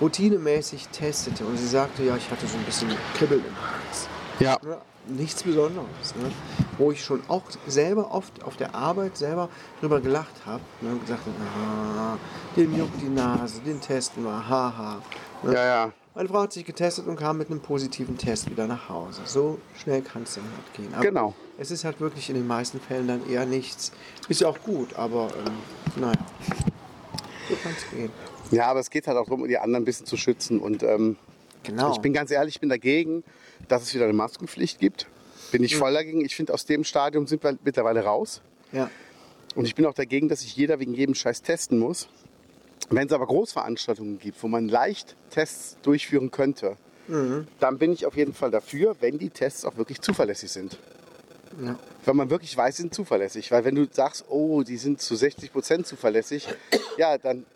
routinemäßig 0.00 0.88
testete 0.88 1.44
und 1.44 1.56
sie 1.56 1.66
sagte, 1.66 2.02
ja, 2.02 2.16
ich 2.16 2.30
hatte 2.30 2.46
so 2.46 2.56
ein 2.56 2.64
bisschen 2.64 2.90
Kribbeln 3.16 3.44
im 3.46 3.56
Hals. 3.56 4.08
Ja. 4.40 4.58
Ja, 4.68 4.80
nichts 5.06 5.42
Besonderes. 5.42 6.14
Ne? 6.16 6.30
Wo 6.78 6.90
ich 6.90 7.04
schon 7.04 7.22
auch 7.28 7.42
selber 7.66 8.12
oft 8.12 8.42
auf 8.42 8.56
der 8.56 8.74
Arbeit 8.74 9.16
selber 9.16 9.48
drüber 9.80 10.00
gelacht 10.00 10.34
habe 10.46 10.62
ne? 10.80 10.92
und 10.92 11.00
gesagt 11.00 11.22
habe, 11.26 12.18
dem 12.56 12.76
juckt 12.76 13.00
die 13.00 13.08
Nase, 13.08 13.60
den 13.60 13.80
testen 13.80 14.24
wir, 14.24 14.48
haha. 14.48 14.98
Ne? 15.42 15.54
Ja, 15.54 15.64
ja. 15.64 15.92
Meine 16.16 16.28
Frau 16.28 16.42
hat 16.42 16.52
sich 16.52 16.64
getestet 16.64 17.08
und 17.08 17.16
kam 17.16 17.38
mit 17.38 17.50
einem 17.50 17.58
positiven 17.58 18.16
Test 18.16 18.48
wieder 18.48 18.68
nach 18.68 18.88
Hause. 18.88 19.22
So 19.24 19.58
schnell 19.76 20.00
kann 20.00 20.22
es 20.22 20.36
dann 20.36 20.44
halt 20.44 20.72
gehen. 20.72 20.94
Aber 20.94 21.02
Genau. 21.02 21.34
Es 21.58 21.72
ist 21.72 21.84
halt 21.84 22.00
wirklich 22.00 22.28
in 22.28 22.36
den 22.36 22.46
meisten 22.46 22.80
Fällen 22.80 23.08
dann 23.08 23.28
eher 23.28 23.46
nichts. 23.46 23.90
Ist 24.28 24.40
ja 24.40 24.48
auch 24.48 24.60
gut, 24.60 24.94
aber 24.94 25.28
ähm, 25.44 26.00
naja. 26.00 26.14
So 27.48 27.56
kann 27.56 27.72
es 27.76 27.90
gehen. 27.90 28.10
Ja, 28.54 28.66
aber 28.66 28.80
es 28.80 28.90
geht 28.90 29.06
halt 29.06 29.16
auch 29.18 29.24
darum, 29.26 29.46
die 29.48 29.58
anderen 29.58 29.82
ein 29.82 29.84
bisschen 29.86 30.06
zu 30.06 30.16
schützen. 30.16 30.58
Und 30.60 30.82
ähm, 30.82 31.16
Genau. 31.64 31.92
ich 31.92 31.98
bin 31.98 32.12
ganz 32.12 32.30
ehrlich, 32.30 32.56
ich 32.56 32.60
bin 32.60 32.68
dagegen, 32.68 33.24
dass 33.68 33.82
es 33.82 33.94
wieder 33.94 34.04
eine 34.04 34.12
Maskenpflicht 34.12 34.78
gibt. 34.78 35.06
Bin 35.50 35.64
ich 35.64 35.76
voll 35.76 35.94
dagegen. 35.94 36.22
Ich 36.24 36.36
finde, 36.36 36.52
aus 36.52 36.66
dem 36.66 36.84
Stadium 36.84 37.26
sind 37.26 37.42
wir 37.42 37.56
mittlerweile 37.64 38.04
raus. 38.04 38.40
ja. 38.72 38.90
Und 39.56 39.66
ich 39.66 39.76
bin 39.76 39.86
auch 39.86 39.94
dagegen, 39.94 40.28
dass 40.28 40.40
sich 40.40 40.56
jeder 40.56 40.80
wegen 40.80 40.94
jedem 40.94 41.14
Scheiß 41.14 41.42
testen 41.42 41.78
muss. 41.78 42.08
Wenn 42.90 43.06
es 43.06 43.12
aber 43.12 43.24
Großveranstaltungen 43.26 44.18
gibt, 44.18 44.42
wo 44.42 44.48
man 44.48 44.68
leicht 44.68 45.14
Tests 45.30 45.76
durchführen 45.82 46.32
könnte, 46.32 46.76
dann 47.60 47.78
bin 47.78 47.92
ich 47.92 48.04
auf 48.04 48.16
jeden 48.16 48.34
Fall 48.34 48.50
dafür, 48.50 48.96
wenn 49.00 49.16
die 49.18 49.30
Tests 49.30 49.64
auch 49.64 49.76
wirklich 49.76 50.00
zuverlässig 50.00 50.50
sind. 50.50 50.76
ja. 51.64 51.78
Wenn 52.04 52.16
man 52.16 52.30
wirklich 52.30 52.56
weiß, 52.56 52.76
sie 52.76 52.82
sind 52.82 52.94
zuverlässig. 52.94 53.52
Weil 53.52 53.64
wenn 53.64 53.76
du 53.76 53.86
sagst, 53.90 54.24
oh, 54.28 54.62
die 54.64 54.76
sind 54.76 55.00
zu 55.00 55.14
60 55.14 55.52
Prozent 55.52 55.86
zuverlässig, 55.86 56.48
ja, 56.98 57.16
dann 57.16 57.46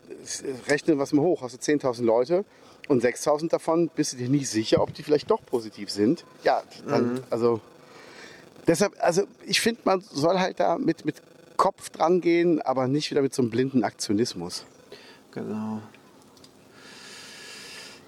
äh, 0.42 0.70
rechnen 0.70 0.98
wir 0.98 1.02
es 1.02 1.12
mal 1.12 1.22
hoch. 1.22 1.42
Hast 1.42 1.54
du 1.54 1.72
10.000 1.72 2.02
Leute 2.04 2.44
und 2.88 3.04
6.000 3.04 3.48
davon 3.48 3.90
bist 3.94 4.12
du 4.12 4.16
dir 4.16 4.28
nicht 4.28 4.48
sicher, 4.48 4.80
ob 4.80 4.94
die 4.94 5.02
vielleicht 5.02 5.30
doch 5.30 5.44
positiv 5.44 5.90
sind. 5.90 6.24
Ja, 6.44 6.62
dann, 6.86 7.20
also 7.30 7.60
deshalb, 8.66 8.94
also 9.00 9.24
ich 9.44 9.60
finde, 9.60 9.80
man 9.84 10.00
soll 10.00 10.38
halt 10.38 10.60
da 10.60 10.78
mit, 10.78 11.04
mit 11.04 11.22
Kopf 11.56 11.90
dran 11.90 12.20
gehen, 12.20 12.62
aber 12.62 12.86
nicht 12.88 13.10
wieder 13.10 13.22
mit 13.22 13.34
so 13.34 13.42
einem 13.42 13.50
blinden 13.50 13.84
Aktionismus. 13.84 14.64
Genau. 15.32 15.82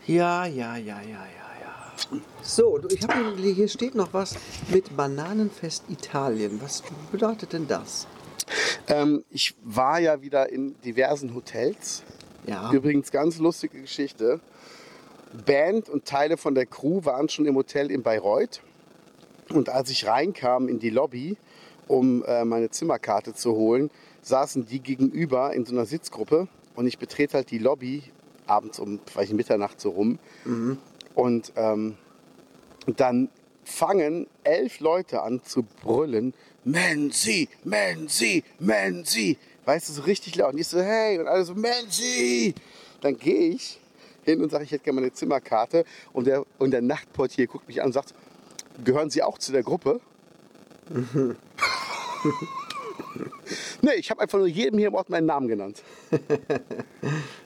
Ja, 0.06 0.46
ja, 0.46 0.76
ja, 0.76 1.00
ja, 1.00 1.02
ja, 1.02 1.26
ja. 1.60 2.20
So, 2.42 2.80
ich 2.88 3.00
hier, 3.36 3.54
hier 3.54 3.68
steht 3.68 3.94
noch 3.94 4.12
was 4.12 4.36
mit 4.68 4.96
Bananenfest 4.96 5.84
Italien. 5.88 6.60
Was 6.62 6.82
bedeutet 7.12 7.52
denn 7.52 7.68
das? 7.68 8.06
Ähm, 8.88 9.24
ich 9.30 9.54
war 9.62 10.00
ja 10.00 10.22
wieder 10.22 10.50
in 10.50 10.80
diversen 10.82 11.34
Hotels. 11.34 12.02
Ja. 12.46 12.72
Übrigens 12.72 13.10
ganz 13.10 13.38
lustige 13.38 13.80
Geschichte. 13.80 14.40
Band 15.46 15.88
und 15.88 16.04
Teile 16.04 16.36
von 16.36 16.54
der 16.54 16.66
Crew 16.66 17.04
waren 17.04 17.28
schon 17.28 17.46
im 17.46 17.54
Hotel 17.54 17.90
in 17.90 18.02
Bayreuth. 18.02 18.62
Und 19.50 19.68
als 19.68 19.90
ich 19.90 20.06
reinkam 20.06 20.68
in 20.68 20.78
die 20.78 20.90
Lobby, 20.90 21.36
um 21.86 22.24
äh, 22.24 22.44
meine 22.44 22.70
Zimmerkarte 22.70 23.34
zu 23.34 23.52
holen, 23.52 23.90
saßen 24.22 24.66
die 24.66 24.80
gegenüber 24.80 25.52
in 25.52 25.64
so 25.64 25.72
einer 25.72 25.86
Sitzgruppe. 25.86 26.48
Und 26.74 26.86
ich 26.86 26.98
betrete 26.98 27.34
halt 27.34 27.50
die 27.50 27.58
Lobby 27.58 28.02
abends 28.46 28.78
um 28.78 29.00
vielleicht 29.06 29.32
Mitternacht 29.32 29.80
so 29.80 29.90
rum. 29.90 30.18
Und 31.14 31.52
ähm, 31.56 31.96
dann 32.86 33.28
fangen 33.64 34.26
elf 34.42 34.80
Leute 34.80 35.22
an 35.22 35.42
zu 35.44 35.62
brüllen. 35.62 36.34
Menzi, 36.64 37.48
Menzi, 37.64 38.44
Menzi. 38.58 39.38
Weißt 39.64 39.88
du, 39.88 39.92
so 39.92 40.02
richtig 40.02 40.36
laut. 40.36 40.52
Und 40.52 40.58
ich 40.58 40.68
so, 40.68 40.80
hey. 40.80 41.18
Und 41.18 41.26
alle 41.26 41.44
so, 41.44 41.54
Menzi. 41.54 42.54
Dann 43.00 43.16
gehe 43.16 43.50
ich 43.50 43.80
hin 44.24 44.42
und 44.42 44.50
sage, 44.50 44.64
ich 44.64 44.72
hätte 44.72 44.84
gerne 44.84 45.00
meine 45.00 45.12
Zimmerkarte. 45.12 45.84
Und 46.12 46.26
der, 46.26 46.44
und 46.58 46.70
der 46.70 46.82
Nachtportier 46.82 47.46
guckt 47.46 47.68
mich 47.68 47.80
an 47.80 47.86
und 47.86 47.92
sagt, 47.92 48.14
gehören 48.84 49.10
Sie 49.10 49.22
auch 49.22 49.38
zu 49.38 49.52
der 49.52 49.62
Gruppe? 49.62 50.00
nee, 53.82 53.94
ich 53.96 54.10
habe 54.10 54.20
einfach 54.20 54.38
nur 54.38 54.48
jedem 54.48 54.78
hier 54.78 54.88
im 54.88 54.94
Ort 54.94 55.08
meinen 55.08 55.26
Namen 55.26 55.48
genannt. 55.48 55.82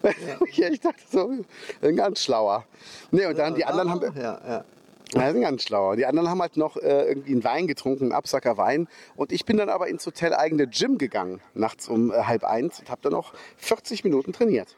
ja, 0.53 0.69
ich 0.69 0.81
dachte 0.81 1.03
so, 1.11 1.45
ein 1.83 1.97
ganz 1.97 2.23
schlauer. 2.23 2.65
Nee, 3.11 3.27
und 3.27 3.39
dann 3.39 3.55
die 3.55 3.65
anderen 3.65 3.91
haben, 3.91 4.17
Ja, 4.17 4.65
ja. 5.13 5.33
sind 5.33 5.43
ganz 5.43 5.63
schlauer. 5.63 5.97
Die 5.97 6.07
anderen 6.07 6.29
haben 6.29 6.41
halt 6.41 6.57
noch 6.57 6.77
äh, 6.77 7.09
irgendwie 7.09 7.33
einen 7.33 7.45
Wein 7.45 7.67
getrunken, 7.67 8.05
einen 8.05 8.13
Absacker 8.13 8.57
Wein. 8.57 8.89
Und 9.17 9.33
ich 9.33 9.45
bin 9.45 9.57
dann 9.57 9.69
aber 9.69 9.89
ins 9.89 10.07
hoteleigene 10.07 10.67
Gym 10.67 10.99
gegangen, 10.99 11.41
nachts 11.55 11.89
um 11.89 12.11
äh, 12.11 12.23
halb 12.23 12.45
eins 12.45 12.81
und 12.81 12.91
habe 12.91 13.03
dann 13.03 13.13
noch 13.13 13.33
40 13.59 14.05
Minuten 14.05 14.33
trainiert. 14.33 14.77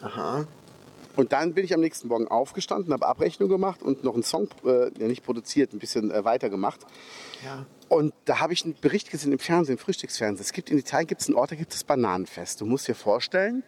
Aha. 0.00 0.46
Und 1.16 1.32
dann 1.32 1.54
bin 1.54 1.64
ich 1.64 1.72
am 1.72 1.80
nächsten 1.80 2.08
Morgen 2.08 2.28
aufgestanden, 2.28 2.92
habe 2.92 3.06
Abrechnung 3.06 3.48
gemacht 3.48 3.82
und 3.82 4.04
noch 4.04 4.14
einen 4.14 4.22
Song, 4.22 4.48
äh, 4.64 4.90
ja 4.98 5.08
nicht 5.08 5.24
produziert, 5.24 5.72
ein 5.72 5.78
bisschen 5.78 6.10
äh, 6.10 6.24
weitergemacht. 6.24 6.80
Ja. 7.42 7.64
Und 7.88 8.12
da 8.26 8.40
habe 8.40 8.52
ich 8.52 8.64
einen 8.64 8.76
Bericht 8.78 9.10
gesehen 9.10 9.32
im 9.32 9.38
Fernsehen, 9.38 9.76
im 9.76 9.78
Frühstücksfernsehen. 9.78 10.44
Es 10.44 10.52
gibt 10.52 10.70
in 10.70 10.78
Italien 10.78 11.06
gibt's 11.06 11.26
einen 11.26 11.36
Ort, 11.36 11.52
da 11.52 11.56
gibt 11.56 11.72
es 11.74 11.84
Bananenfest. 11.84 12.60
Du 12.60 12.66
musst 12.66 12.86
dir 12.86 12.94
vorstellen, 12.94 13.62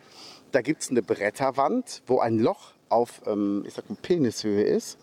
da 0.53 0.61
gibt 0.61 0.82
es 0.82 0.91
eine 0.91 1.03
Bretterwand, 1.03 2.03
wo 2.07 2.18
ein 2.18 2.39
Loch 2.39 2.72
auf, 2.91 3.22
ähm, 3.26 3.64
ich 3.66 3.74
sag 3.74 3.89
mal, 3.89 3.97
Penishöhe 4.01 4.62
ist. 4.62 4.99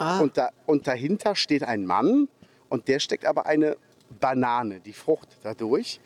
Ah. 0.00 0.18
Und, 0.20 0.38
da, 0.38 0.50
und 0.64 0.86
dahinter 0.86 1.36
steht 1.36 1.62
ein 1.62 1.84
Mann 1.84 2.28
und 2.70 2.88
der 2.88 3.00
steckt 3.00 3.26
aber 3.26 3.44
eine 3.44 3.76
Banane, 4.18 4.80
die 4.80 4.94
Frucht 4.94 5.28
dadurch. 5.42 6.00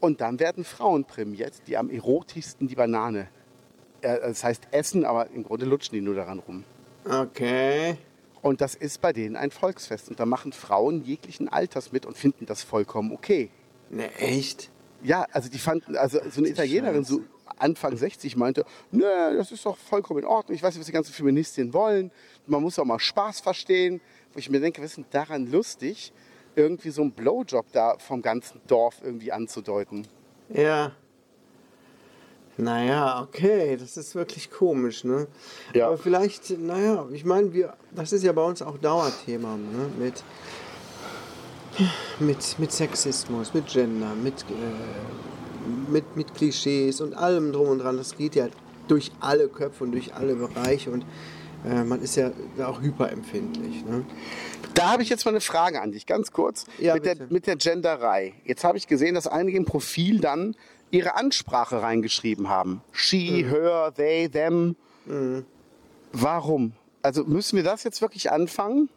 Und 0.00 0.20
dann 0.20 0.38
werden 0.38 0.64
Frauen 0.64 1.04
prämiert, 1.04 1.54
die 1.66 1.76
am 1.76 1.90
erotischsten 1.90 2.68
die 2.68 2.76
Banane, 2.76 3.28
äh, 4.00 4.20
das 4.20 4.44
heißt 4.44 4.68
essen, 4.70 5.04
aber 5.04 5.28
im 5.30 5.42
Grunde 5.42 5.66
lutschen 5.66 5.94
die 5.94 6.00
nur 6.00 6.14
daran 6.14 6.38
rum. 6.38 6.64
Okay. 7.04 7.96
Und 8.42 8.60
das 8.60 8.76
ist 8.76 9.00
bei 9.00 9.12
denen 9.12 9.34
ein 9.34 9.50
Volksfest. 9.50 10.08
Und 10.08 10.20
da 10.20 10.26
machen 10.26 10.52
Frauen 10.52 11.02
jeglichen 11.02 11.48
Alters 11.48 11.90
mit 11.90 12.06
und 12.06 12.16
finden 12.16 12.46
das 12.46 12.62
vollkommen 12.62 13.12
okay. 13.12 13.50
Ne, 13.90 14.08
echt? 14.18 14.70
Ja, 15.02 15.26
also 15.32 15.48
die 15.48 15.58
fanden, 15.58 15.96
also 15.96 16.20
so 16.30 16.40
eine 16.40 16.48
Italienerin, 16.48 17.04
so 17.04 17.22
Anfang 17.62 17.96
60, 17.96 18.36
meinte, 18.36 18.64
nö, 18.90 19.36
das 19.36 19.52
ist 19.52 19.64
doch 19.64 19.76
vollkommen 19.76 20.20
in 20.20 20.26
Ordnung. 20.26 20.54
Ich 20.54 20.62
weiß 20.62 20.74
nicht, 20.74 20.80
was 20.80 20.86
die 20.86 20.92
ganzen 20.92 21.12
Feministinnen 21.12 21.72
wollen. 21.72 22.10
Man 22.46 22.62
muss 22.62 22.78
auch 22.78 22.84
mal 22.84 22.98
Spaß 22.98 23.40
verstehen. 23.40 24.00
Wo 24.32 24.38
ich 24.38 24.50
mir 24.50 24.60
denke, 24.60 24.80
was 24.82 24.90
ist 24.90 24.96
denn 24.96 25.06
daran 25.10 25.50
lustig, 25.50 26.12
irgendwie 26.56 26.90
so 26.90 27.02
einen 27.02 27.12
Blowjob 27.12 27.66
da 27.72 27.98
vom 27.98 28.22
ganzen 28.22 28.60
Dorf 28.66 28.96
irgendwie 29.02 29.30
anzudeuten? 29.30 30.06
Ja. 30.48 30.92
Naja, 32.56 33.22
okay, 33.22 33.76
das 33.76 33.96
ist 33.96 34.14
wirklich 34.14 34.50
komisch, 34.50 35.04
ne? 35.04 35.26
Ja. 35.74 35.86
Aber 35.86 35.96
vielleicht, 35.96 36.50
naja, 36.58 37.06
ich 37.12 37.24
meine, 37.24 37.52
wir, 37.52 37.74
das 37.90 38.12
ist 38.12 38.24
ja 38.24 38.32
bei 38.32 38.42
uns 38.42 38.60
auch 38.60 38.76
Dauerthema, 38.76 39.56
ne? 39.56 39.90
Mit, 39.98 40.22
mit, 42.20 42.58
mit 42.58 42.72
Sexismus, 42.72 43.54
mit 43.54 43.66
Gender, 43.68 44.14
mit, 44.14 44.42
äh, 44.42 44.44
mit, 45.90 46.16
mit 46.16 46.34
Klischees 46.34 47.00
und 47.00 47.14
allem 47.14 47.52
drum 47.52 47.68
und 47.68 47.78
dran. 47.78 47.96
Das 47.96 48.16
geht 48.16 48.34
ja 48.34 48.48
durch 48.88 49.12
alle 49.20 49.48
Köpfe 49.48 49.84
und 49.84 49.92
durch 49.92 50.14
alle 50.14 50.34
Bereiche 50.34 50.90
und 50.90 51.04
äh, 51.64 51.84
man 51.84 52.02
ist 52.02 52.16
ja 52.16 52.32
auch 52.64 52.82
hyperempfindlich. 52.82 53.84
Ne? 53.84 54.04
Da 54.74 54.90
habe 54.90 55.02
ich 55.02 55.08
jetzt 55.08 55.24
mal 55.24 55.30
eine 55.30 55.40
Frage 55.40 55.80
an 55.80 55.92
dich, 55.92 56.06
ganz 56.06 56.32
kurz. 56.32 56.66
Ja, 56.78 56.94
mit, 56.94 57.04
der, 57.04 57.16
mit 57.30 57.46
der 57.46 57.56
Genderei. 57.56 58.34
Jetzt 58.44 58.64
habe 58.64 58.78
ich 58.78 58.88
gesehen, 58.88 59.14
dass 59.14 59.26
einige 59.26 59.56
im 59.56 59.64
Profil 59.64 60.20
dann 60.20 60.56
ihre 60.90 61.14
Ansprache 61.14 61.82
reingeschrieben 61.82 62.48
haben. 62.48 62.82
She, 62.92 63.44
her, 63.44 63.92
they, 63.94 64.28
them. 64.28 64.76
Warum? 66.12 66.72
Also 67.02 67.24
müssen 67.24 67.56
wir 67.56 67.64
das 67.64 67.84
jetzt 67.84 68.00
wirklich 68.00 68.30
anfangen? 68.30 68.88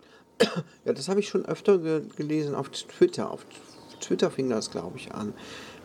Ja, 0.83 0.93
das 0.93 1.07
habe 1.07 1.19
ich 1.19 1.29
schon 1.29 1.45
öfter 1.45 1.77
ge 1.77 2.01
gelesen 2.15 2.55
auf 2.55 2.69
Twitter. 2.69 3.31
Auf 3.31 3.45
Twitter 4.01 4.29
fing 4.29 4.49
das, 4.49 4.69
glaube 4.69 4.97
ich, 4.97 5.13
an. 5.13 5.33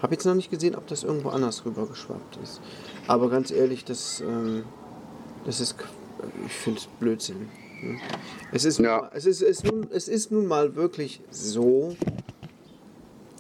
Habe 0.03 0.15
jetzt 0.15 0.25
noch 0.25 0.35
nicht 0.35 0.51
gesehen, 0.51 0.75
ob 0.75 0.87
das 0.87 1.03
irgendwo 1.05 1.29
anders 1.29 1.65
rübergeschwappt 1.65 2.39
ist. 2.43 2.61
Aber 3.07 3.29
ganz 3.29 3.51
ehrlich, 3.51 3.85
das, 3.85 4.21
ähm, 4.21 4.65
das 5.45 5.61
ist, 5.61 5.75
ich 6.47 6.53
finde 6.53 6.81
es 6.81 6.87
Blödsinn. 6.99 7.49
ne? 7.83 7.99
Es 8.53 8.65
ist, 8.65 8.79
Ja. 8.79 8.93
nun 8.97 9.01
mal, 9.03 9.11
es, 9.15 9.27
ist, 9.27 9.43
es, 9.43 9.63
nun, 9.65 9.87
es 9.91 10.09
ist 10.09 10.31
nun 10.33 10.47
mal 10.47 10.75
wirklich 10.75 11.21
so, 11.31 11.95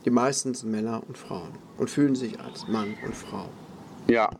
die 0.04 0.10
meisten 0.10 0.54
sind 0.54 0.70
Männer 0.70 1.02
und 1.06 1.16
Frauen 1.18 1.50
und 1.78 1.88
fühlen 1.90 2.14
sich 2.14 2.38
als 2.40 2.68
Mann 2.68 2.94
und 3.04 3.14
Frau. 3.14 3.48
Ja. 4.08 4.30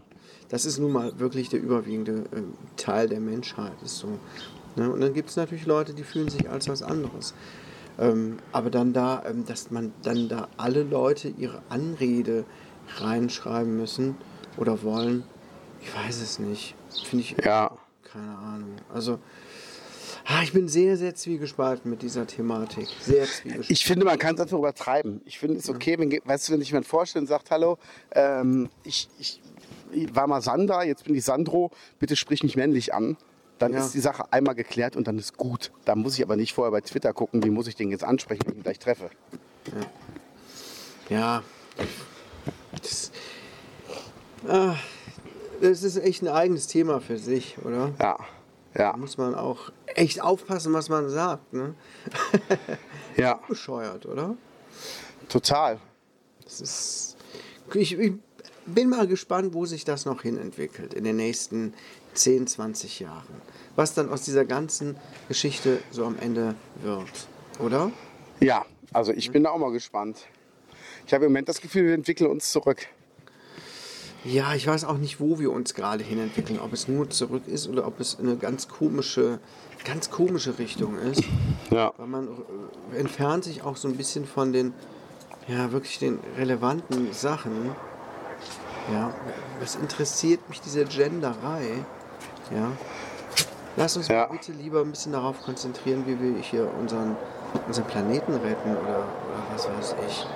Das 0.49 0.65
ist 0.65 0.79
nun 0.79 0.93
mal 0.93 1.19
wirklich 1.19 1.49
der 1.49 1.61
überwiegende 1.61 2.25
ähm, 2.35 2.55
Teil 2.77 3.09
der 3.09 3.21
Menschheit. 3.21 3.73
Ist 3.85 3.99
so. 3.99 4.09
Ne? 4.77 4.91
Und 4.91 5.01
dann 5.01 5.15
gibt 5.15 5.31
es 5.31 5.37
natürlich 5.37 5.65
Leute, 5.67 5.95
die 5.95 6.03
fühlen 6.03 6.29
sich 6.29 6.49
als 6.51 6.69
was 6.69 6.83
anderes. 6.83 7.35
Ähm, 8.01 8.39
aber 8.53 8.71
dann 8.71 8.93
da, 8.93 9.23
ähm, 9.29 9.45
dass 9.47 9.71
man 9.71 9.93
dann 10.03 10.29
da 10.29 10.49
alle 10.57 10.83
Leute 10.83 11.29
ihre 11.29 11.61
Anrede 11.69 12.45
reinschreiben 12.97 13.77
müssen 13.77 14.17
oder 14.57 14.83
wollen, 14.83 15.23
ich 15.83 15.95
weiß 15.95 16.21
es 16.23 16.39
nicht. 16.39 16.75
Finde 17.05 17.25
ich, 17.25 17.37
Ja. 17.45 17.77
keine 18.11 18.37
Ahnung. 18.39 18.77
Also, 18.93 19.19
ah, 20.25 20.43
ich 20.43 20.53
bin 20.53 20.67
sehr, 20.69 20.97
sehr 20.97 21.15
zwiegespalten 21.15 21.91
mit 21.91 22.03
dieser 22.03 22.27
Thematik. 22.27 22.89
Sehr 23.03 23.25
zwiegespalten. 23.27 23.67
Ich 23.73 23.85
finde, 23.85 24.05
man 24.07 24.19
kann 24.19 24.35
es 24.35 24.41
einfach 24.41 24.59
übertreiben. 24.59 25.21
Ich 25.27 25.39
finde 25.39 25.59
es 25.59 25.69
okay, 25.69 25.99
wenn, 25.99 26.11
weißt 26.11 26.49
du, 26.49 26.53
wenn 26.55 26.61
sich 26.61 26.71
jemand 26.71 26.87
vorstellt 26.87 27.23
und 27.25 27.29
sagt, 27.29 27.51
hallo, 27.51 27.79
ähm, 28.13 28.69
ich, 28.83 29.09
ich, 29.19 29.41
ich 29.93 30.15
war 30.15 30.27
mal 30.27 30.41
Sandra, 30.41 30.85
jetzt 30.85 31.05
bin 31.05 31.15
ich 31.15 31.25
Sandro, 31.25 31.71
bitte 31.99 32.17
sprich 32.17 32.43
mich 32.43 32.57
männlich 32.57 32.95
an. 32.95 33.17
Dann 33.61 33.73
Ja. 33.75 33.79
ist 33.85 33.95
die 33.95 34.01
Sache 34.01 34.25
einmal 34.33 34.55
geklärt 34.57 34.97
und 34.97 35.07
dann 35.07 35.19
ist 35.19 35.37
gut. 35.37 35.71
Da 35.85 35.95
muss 35.95 36.15
ich 36.19 36.25
aber 36.25 36.35
nicht 36.35 36.53
vorher 36.55 36.73
bei 36.73 36.81
Twitter 36.81 37.13
gucken, 37.13 37.45
wie 37.45 37.51
muss 37.51 37.69
ich 37.69 37.77
den 37.77 37.91
jetzt 37.91 38.03
ansprechen, 38.03 38.43
wenn 38.47 38.53
ich 38.55 38.59
ihn 38.59 38.63
gleich 38.65 38.79
treffe. 38.81 39.11
Ja. 41.09 41.43
Das, 42.83 43.11
ah, 44.49 44.75
das 45.61 45.83
ist 45.83 45.97
echt 45.99 46.23
ein 46.23 46.29
eigenes 46.29 46.67
Thema 46.67 47.01
für 47.01 47.19
sich, 47.19 47.59
oder? 47.65 47.93
Ja, 48.01 48.19
ja, 48.75 48.93
Da 48.93 48.97
muss 48.97 49.19
man 49.19 49.35
auch 49.35 49.71
echt 49.87 50.23
aufpassen, 50.23 50.73
was 50.73 50.89
man 50.89 51.09
sagt. 51.11 51.53
Ne? 51.53 51.75
ja, 53.17 53.41
Bescheuert, 53.49 54.07
oder? 54.07 54.37
total. 55.29 55.79
Das 56.45 56.61
ist. 56.61 57.17
Ich, 57.75 57.97
ich 57.99 58.15
bin 58.67 58.89
mal 58.89 59.07
gespannt, 59.07 59.53
wo 59.55 59.67
sich 59.67 59.85
das 59.85 60.05
noch 60.07 60.23
hin 60.23 60.39
entwickelt 60.39 60.95
in 60.95 61.05
den 61.05 61.17
nächsten 61.17 61.75
10, 62.15 62.47
20 62.47 63.01
Jahren. 63.01 63.35
Was 63.77 63.95
dann 63.95 64.11
aus 64.11 64.23
dieser 64.23 64.45
ganzen 64.45 64.97
Geschichte 65.29 65.81
so 65.91 66.05
am 66.05 66.19
Ende 66.19 66.55
wird, 66.83 67.29
oder? 67.59 67.93
Ja, 68.41 68.65
also 68.93 69.13
ich 69.13 69.31
bin 69.31 69.45
da 69.45 69.51
auch 69.51 69.59
mal 69.59 69.73
gespannt. 69.73 70.27
Ich 71.07 71.15
habe 71.15 71.27
im 71.27 71.33
Moment 71.33 71.49
das 71.49 71.61
Gefühl, 71.61 71.87
wir 71.87 71.95
entwickeln 71.95 72.31
uns 72.31 72.51
zurück. 72.51 72.87
Ja, 74.25 74.55
ich 74.55 74.67
weiß 74.67 74.85
auch 74.85 74.99
nicht, 74.99 75.19
wo 75.19 75.39
wir 75.39 75.51
uns 75.51 75.75
gerade 75.75 76.05
hin 76.05 76.19
entwickeln. 76.19 76.59
Ob 76.61 76.73
es 76.75 76.89
nur 76.89 77.09
zurück 77.09 77.45
ist 77.47 77.69
oder 77.69 77.87
ob 77.87 78.01
es 78.01 78.19
eine 78.19 78.37
ganz 78.37 78.69
komische, 78.69 79.39
ganz 79.85 80.11
komische 80.11 80.59
Richtung 80.59 80.99
ist. 80.99 81.23
Ja. 81.71 81.95
Weil 81.97 82.07
man 82.07 82.29
entfernt 82.95 83.45
sich 83.45 83.63
auch 83.63 83.77
so 83.77 83.89
ein 83.89 83.97
bisschen 83.97 84.27
von 84.27 84.53
den, 84.53 84.75
ja, 85.49 85.73
wirklich 85.73 85.99
den 85.99 86.19
relevanten 86.37 87.13
Sachen. 87.15 87.71
Ja, 88.93 89.15
was 89.59 89.77
interessiert 89.77 90.47
mich 90.51 90.61
diese 90.61 90.85
Genderei? 90.85 91.85
Ja. 92.51 92.73
Lass 93.77 93.97
uns 93.97 94.09
Ja. 94.09 94.27
bitte 94.27 94.53
lieber 94.53 94.81
ein 94.81 94.91
bisschen 94.91 95.13
darauf 95.13 95.41
konzentrieren, 95.43 96.05
wie 96.07 96.21
wir 96.21 96.41
hier 96.41 96.69
unseren, 96.79 97.17
unseren 97.67 97.85
Planeten 97.87 98.35
retten 98.35 98.71
oder, 98.77 98.99
oder 98.99 99.43
was 99.55 99.69
weiß 99.69 99.95
ich. 100.09 100.27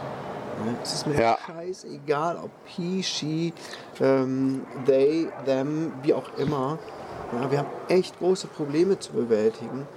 Ne? 0.65 0.77
Es 0.83 0.95
ist 0.95 1.07
mir 1.07 1.21
Ja. 1.21 1.39
scheißegal, 1.47 2.37
ob 2.43 2.51
he, 2.65 3.03
she, 3.03 3.53
ähm, 4.01 4.65
they, 4.87 5.29
them, 5.45 5.93
wie 6.03 6.15
auch 6.15 6.33
immer. 6.39 6.79
Ja, 7.33 7.51
wir 7.51 7.59
haben 7.59 7.69
echt 7.89 8.19
große 8.19 8.47
Probleme 8.47 8.99
zu 9.01 9.13
bewältigen. 9.13 9.89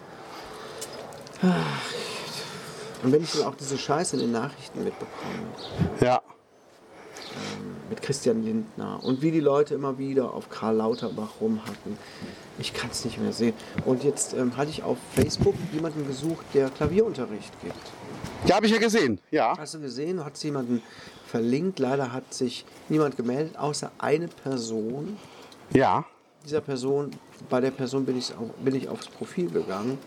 Und 3.03 3.11
wenn 3.11 3.22
ich 3.22 3.32
dann 3.34 3.43
auch 3.43 3.55
diese 3.55 3.78
Scheiße 3.78 4.15
in 4.15 4.24
den 4.24 4.32
Nachrichten 4.32 4.84
mitbekomme, 4.84 5.36
Ja. 5.99 6.22
Mit 7.89 8.01
Christian 8.01 8.43
Lindner 8.43 8.99
und 9.03 9.21
wie 9.21 9.31
die 9.31 9.39
Leute 9.39 9.73
immer 9.75 9.97
wieder 9.97 10.33
auf 10.33 10.49
Karl 10.49 10.75
Lauterbach 10.77 11.41
rumhacken, 11.41 11.97
ich 12.59 12.73
kann 12.73 12.89
es 12.89 13.05
nicht 13.05 13.19
mehr 13.19 13.33
sehen. 13.33 13.53
Und 13.85 14.03
jetzt 14.03 14.33
ähm, 14.33 14.57
hatte 14.57 14.69
ich 14.71 14.83
auf 14.83 14.97
Facebook 15.15 15.55
jemanden 15.73 16.07
gesucht, 16.07 16.45
der 16.53 16.69
Klavierunterricht 16.69 17.51
gibt. 17.61 17.75
Ja, 18.45 18.55
habe 18.55 18.65
ich 18.65 18.71
ja 18.71 18.79
gesehen. 18.79 19.19
Ja. 19.31 19.55
Hast 19.57 19.75
du 19.75 19.79
gesehen, 19.79 20.23
hat 20.23 20.38
jemanden 20.43 20.81
verlinkt. 21.27 21.79
Leider 21.79 22.11
hat 22.11 22.33
sich 22.33 22.65
niemand 22.89 23.17
gemeldet, 23.17 23.57
außer 23.57 23.91
eine 23.99 24.27
Person. 24.27 25.17
Ja. 25.73 26.05
Dieser 26.45 26.61
Person, 26.61 27.11
bei 27.49 27.61
der 27.61 27.71
Person 27.71 28.05
bin 28.05 28.17
ich, 28.17 28.33
auch, 28.33 28.49
bin 28.63 28.75
ich 28.75 28.89
aufs 28.89 29.07
Profil 29.07 29.49
gegangen 29.49 29.97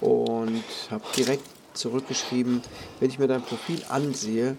und 0.00 0.64
habe 0.90 1.04
direkt 1.16 1.44
zurückgeschrieben, 1.74 2.62
wenn 3.00 3.10
ich 3.10 3.18
mir 3.18 3.28
dein 3.28 3.42
Profil 3.42 3.82
ansehe, 3.88 4.56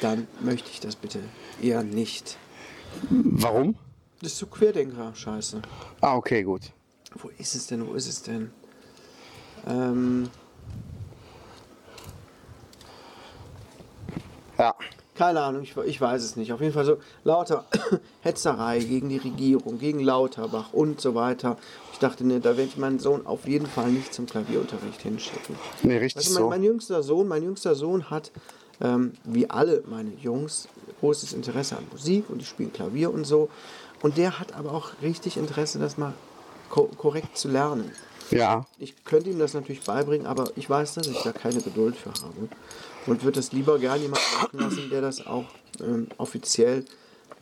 dann 0.00 0.26
möchte 0.40 0.70
ich 0.70 0.80
das 0.80 0.96
bitte 0.96 1.20
eher 1.62 1.82
nicht. 1.82 2.36
Warum? 3.10 3.76
Das 4.20 4.32
ist 4.32 4.38
so 4.38 4.46
Querdenker-Scheiße. 4.46 5.62
Ah, 6.00 6.16
okay, 6.16 6.42
gut. 6.42 6.72
Wo 7.14 7.30
ist 7.38 7.54
es 7.54 7.66
denn? 7.66 7.86
Wo 7.86 7.94
ist 7.94 8.08
es 8.08 8.22
denn? 8.22 8.50
Ähm, 9.66 10.28
Ja. 14.58 14.74
keine 15.14 15.40
Ahnung, 15.40 15.62
ich, 15.62 15.74
ich 15.76 16.00
weiß 16.00 16.22
es 16.22 16.36
nicht. 16.36 16.52
Auf 16.52 16.60
jeden 16.60 16.74
Fall 16.74 16.84
so 16.84 16.98
lauter 17.24 17.64
Hetzerei 18.20 18.78
gegen 18.80 19.08
die 19.08 19.16
Regierung, 19.16 19.78
gegen 19.78 20.00
Lauterbach 20.00 20.72
und 20.74 21.00
so 21.00 21.14
weiter. 21.14 21.56
Ich 21.94 21.98
dachte, 21.98 22.26
ne, 22.26 22.40
da 22.40 22.50
werde 22.58 22.64
ich 22.64 22.76
meinen 22.76 22.98
Sohn 22.98 23.26
auf 23.26 23.46
jeden 23.46 23.66
Fall 23.66 23.90
nicht 23.90 24.12
zum 24.12 24.26
Klavierunterricht 24.26 25.00
hinschicken. 25.00 25.56
Nee, 25.82 25.96
richtig 25.96 26.26
Also 26.26 26.34
mein, 26.34 26.42
so. 26.42 26.48
mein 26.50 26.62
jüngster 26.62 27.02
Sohn, 27.02 27.26
mein 27.28 27.42
jüngster 27.42 27.74
Sohn 27.74 28.10
hat, 28.10 28.32
ähm, 28.80 29.12
wie 29.24 29.48
alle 29.48 29.82
meine 29.88 30.12
Jungs, 30.20 30.68
großes 31.00 31.32
Interesse 31.32 31.76
an 31.76 31.86
Musik 31.90 32.28
und 32.28 32.40
die 32.40 32.44
spielen 32.46 32.72
Klavier 32.72 33.12
und 33.12 33.24
so. 33.24 33.48
Und 34.02 34.16
der 34.16 34.38
hat 34.38 34.54
aber 34.54 34.72
auch 34.72 34.90
richtig 35.02 35.36
Interesse, 35.36 35.78
das 35.78 35.98
mal 35.98 36.14
ko 36.68 36.90
korrekt 36.96 37.36
zu 37.36 37.48
lernen. 37.48 37.90
Ja. 38.30 38.64
Ich 38.78 39.04
könnte 39.04 39.30
ihm 39.30 39.38
das 39.38 39.54
natürlich 39.54 39.82
beibringen, 39.82 40.26
aber 40.26 40.50
ich 40.56 40.70
weiß, 40.70 40.94
dass 40.94 41.08
ich 41.08 41.20
da 41.22 41.32
keine 41.32 41.60
Geduld 41.60 41.96
für 41.96 42.10
habe. 42.10 42.48
Und 43.06 43.24
würde 43.24 43.40
das 43.40 43.52
lieber 43.52 43.78
gerne 43.78 44.02
jemanden 44.02 44.36
machen 44.40 44.58
lassen, 44.58 44.90
der 44.90 45.00
das 45.00 45.26
auch 45.26 45.46
ähm, 45.80 46.08
offiziell 46.18 46.84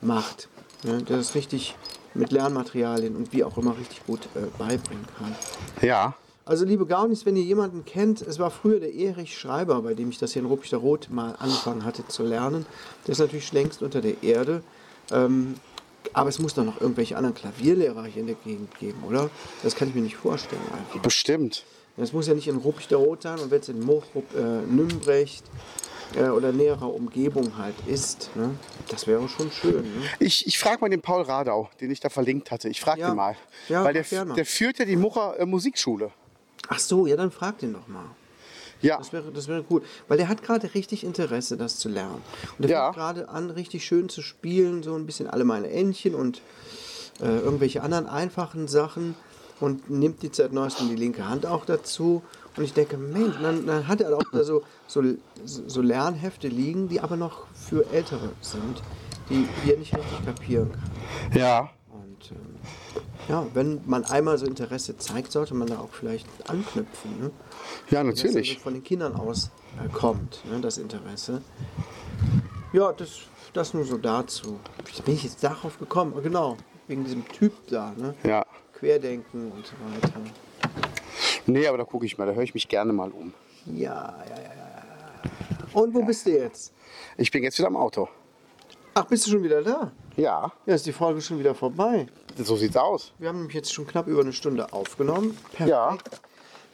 macht. 0.01 0.49
Ja, 0.83 0.97
der 0.97 1.17
das 1.17 1.35
richtig 1.35 1.75
mit 2.13 2.31
Lernmaterialien 2.31 3.15
und 3.15 3.33
wie 3.33 3.43
auch 3.43 3.57
immer 3.57 3.77
richtig 3.77 4.05
gut 4.05 4.21
äh, 4.35 4.47
beibringen 4.57 5.05
kann. 5.17 5.35
Ja. 5.81 6.15
Also 6.49 6.65
liebe 6.65 6.87
Gaunis, 6.87 7.27
wenn 7.27 7.35
ihr 7.35 7.43
jemanden 7.43 7.85
kennt, 7.85 8.23
es 8.23 8.39
war 8.39 8.49
früher 8.49 8.79
der 8.79 8.91
Erich 8.91 9.37
Schreiber, 9.37 9.83
bei 9.83 9.93
dem 9.93 10.09
ich 10.09 10.17
das 10.17 10.33
hier 10.33 10.41
in 10.41 10.47
Ruppichter 10.47 10.77
Rot 10.77 11.07
mal 11.11 11.35
angefangen 11.37 11.85
hatte 11.85 12.07
zu 12.07 12.23
lernen. 12.23 12.65
Der 13.05 13.11
ist 13.11 13.19
natürlich 13.19 13.53
längst 13.53 13.83
unter 13.83 14.01
der 14.01 14.23
Erde. 14.23 14.63
Ähm, 15.11 15.53
aber 16.11 16.29
es 16.29 16.39
muss 16.39 16.55
doch 16.55 16.63
noch 16.65 16.81
irgendwelche 16.81 17.15
anderen 17.17 17.35
Klavierlehrer 17.35 18.03
hier 18.05 18.21
in 18.21 18.25
der 18.25 18.35
Gegend 18.43 18.75
geben, 18.79 19.03
oder? 19.07 19.29
Das 19.61 19.75
kann 19.75 19.89
ich 19.89 19.93
mir 19.93 20.01
nicht 20.01 20.15
vorstellen 20.15 20.63
einfach. 20.75 20.99
Bestimmt. 21.03 21.65
Das 21.97 22.13
muss 22.13 22.25
ja 22.25 22.33
nicht 22.33 22.47
in 22.47 22.57
Ruppichteroth 22.57 23.21
sein 23.21 23.37
und 23.37 23.51
wenn 23.51 23.59
es 23.59 23.69
in 23.69 23.81
Mochrup, 23.81 24.25
äh, 24.35 24.65
Nümbrecht 24.65 25.43
äh, 26.15 26.29
oder 26.29 26.51
näherer 26.51 26.91
Umgebung 26.91 27.57
halt 27.59 27.75
ist, 27.85 28.31
ne? 28.35 28.55
das 28.87 29.05
wäre 29.05 29.29
schon 29.29 29.51
schön. 29.51 29.83
Ne? 29.83 30.01
Ich, 30.17 30.47
ich 30.47 30.57
frage 30.57 30.81
mal 30.81 30.89
den 30.89 31.01
Paul 31.01 31.21
Radau, 31.21 31.69
den 31.79 31.91
ich 31.91 31.99
da 31.99 32.09
verlinkt 32.09 32.49
hatte. 32.49 32.69
Ich 32.69 32.81
frage 32.81 33.01
Ja. 33.01 33.09
den 33.11 33.17
mal. 33.17 33.35
Ja, 33.67 33.83
Weil 33.83 33.93
der, 33.93 34.03
der 34.25 34.45
führt 34.47 34.79
ja 34.79 34.85
die 34.85 34.95
Mucher 34.95 35.39
äh, 35.39 35.45
Musikschule. 35.45 36.09
Ach 36.67 36.79
so, 36.79 37.07
ja, 37.07 37.15
dann 37.15 37.31
frag 37.31 37.57
den 37.59 37.73
doch 37.73 37.87
mal. 37.87 38.05
Ja. 38.81 38.97
Das 38.97 39.11
wäre, 39.11 39.31
das 39.31 39.47
wäre 39.47 39.63
gut. 39.63 39.83
Weil 40.07 40.17
der 40.17 40.27
hat 40.29 40.41
gerade 40.43 40.73
richtig 40.73 41.03
Interesse, 41.03 41.57
das 41.57 41.77
zu 41.79 41.89
lernen. 41.89 42.21
Und 42.57 42.63
der 42.63 42.69
Ja. 42.69 42.83
fängt 42.85 42.95
gerade 42.95 43.29
an, 43.29 43.49
richtig 43.49 43.85
schön 43.85 44.07
zu 44.09 44.21
spielen, 44.21 44.83
so 44.83 44.95
ein 44.95 45.05
bisschen 45.05 45.27
alle 45.27 45.43
meine 45.43 45.69
Entchen 45.69 46.15
und 46.15 46.41
äh, 47.21 47.25
irgendwelche 47.39 47.81
anderen 47.83 48.05
einfachen 48.07 48.67
Sachen 48.69 49.15
und 49.59 49.89
nimmt 49.89 50.23
jetzt 50.23 50.37
seit 50.37 50.53
neuestem 50.53 50.87
die 50.87 50.95
linke 50.95 51.27
Hand 51.27 51.45
auch 51.45 51.65
dazu. 51.65 52.23
Und 52.55 52.63
ich 52.63 52.73
denke, 52.73 52.97
Mensch, 52.97 53.35
dann, 53.41 53.65
dann 53.65 53.87
hat 53.89 53.99
er 53.99 54.15
auch 54.17 54.23
da 54.31 54.43
so, 54.45 54.63
so, 54.87 55.03
so 55.43 55.81
Lernhefte 55.81 56.47
liegen, 56.47 56.87
die 56.87 57.01
aber 57.01 57.17
noch 57.17 57.47
für 57.53 57.85
Ältere 57.91 58.29
sind, 58.41 58.81
die, 59.29 59.45
die 59.65 59.71
er 59.73 59.77
nicht 59.77 59.93
richtig 59.95 60.25
kapieren 60.25 60.71
kann. 60.71 61.37
Ja. 61.37 61.69
Und 61.91 62.31
ähm, 62.31 62.37
ja, 63.27 63.45
wenn 63.53 63.81
man 63.85 64.03
einmal 64.05 64.37
so 64.37 64.45
Interesse 64.45 64.97
zeigt, 64.97 65.31
sollte 65.31 65.53
man 65.53 65.67
da 65.67 65.79
auch 65.79 65.89
vielleicht 65.91 66.27
anknüpfen. 66.49 67.19
Ne? 67.19 67.31
Ja, 67.89 68.03
Dass 68.03 68.15
natürlich. 68.23 68.49
also 68.51 68.61
von 68.61 68.73
den 68.73 68.83
Kindern 68.83 69.15
aus 69.15 69.51
äh, 69.83 69.87
kommt, 69.89 70.43
ne, 70.49 70.59
das 70.59 70.77
Interesse. 70.77 71.41
Ja, 72.73 72.91
das, 72.93 73.19
das 73.53 73.73
nur 73.73 73.85
so 73.85 73.97
dazu. 73.97 74.59
Wie 74.95 75.01
bin 75.01 75.13
ich 75.15 75.23
jetzt 75.23 75.43
darauf 75.43 75.77
gekommen? 75.79 76.13
Ah, 76.17 76.21
Genau, 76.21 76.57
wegen 76.87 77.03
diesem 77.03 77.27
Typ 77.27 77.53
da, 77.67 77.93
ne? 77.97 78.13
Ja. 78.23 78.45
Querdenken 78.73 79.51
und 79.51 79.65
so 79.65 79.73
weiter. 79.93 80.19
Nee, 81.45 81.67
aber 81.67 81.77
da 81.79 81.83
gucke 81.83 82.05
ich 82.05 82.17
mal, 82.17 82.25
da 82.27 82.33
höre 82.33 82.43
ich 82.43 82.53
mich 82.53 82.67
gerne 82.67 82.93
mal 82.93 83.09
um. 83.11 83.33
Ja, 83.65 84.15
ja, 84.29 84.35
ja, 84.35 84.41
ja. 84.43 84.43
ja. 84.43 85.73
Und 85.73 85.93
wo 85.93 86.03
bist 86.03 86.25
du 86.25 86.31
jetzt? 86.31 86.73
Ich 87.17 87.29
bin 87.31 87.43
jetzt 87.43 87.57
wieder 87.57 87.67
am 87.67 87.75
Auto. 87.77 88.07
Ach, 88.93 89.05
bist 89.05 89.25
du 89.27 89.31
schon 89.31 89.43
wieder 89.43 89.61
da? 89.61 89.91
Ja, 90.15 90.51
Ja, 90.65 90.73
ist 90.75 90.85
die 90.85 90.91
Folge 90.91 91.21
schon 91.21 91.39
wieder 91.39 91.55
vorbei. 91.55 92.07
So 92.45 92.55
sieht's 92.55 92.75
aus. 92.77 93.11
Wir 93.19 93.29
haben 93.29 93.49
jetzt 93.49 93.73
schon 93.73 93.85
knapp 93.87 94.07
über 94.07 94.21
eine 94.21 94.33
Stunde 94.33 94.71
aufgenommen. 94.73 95.37
Perfekt. 95.53 95.69
Ja. 95.69 95.97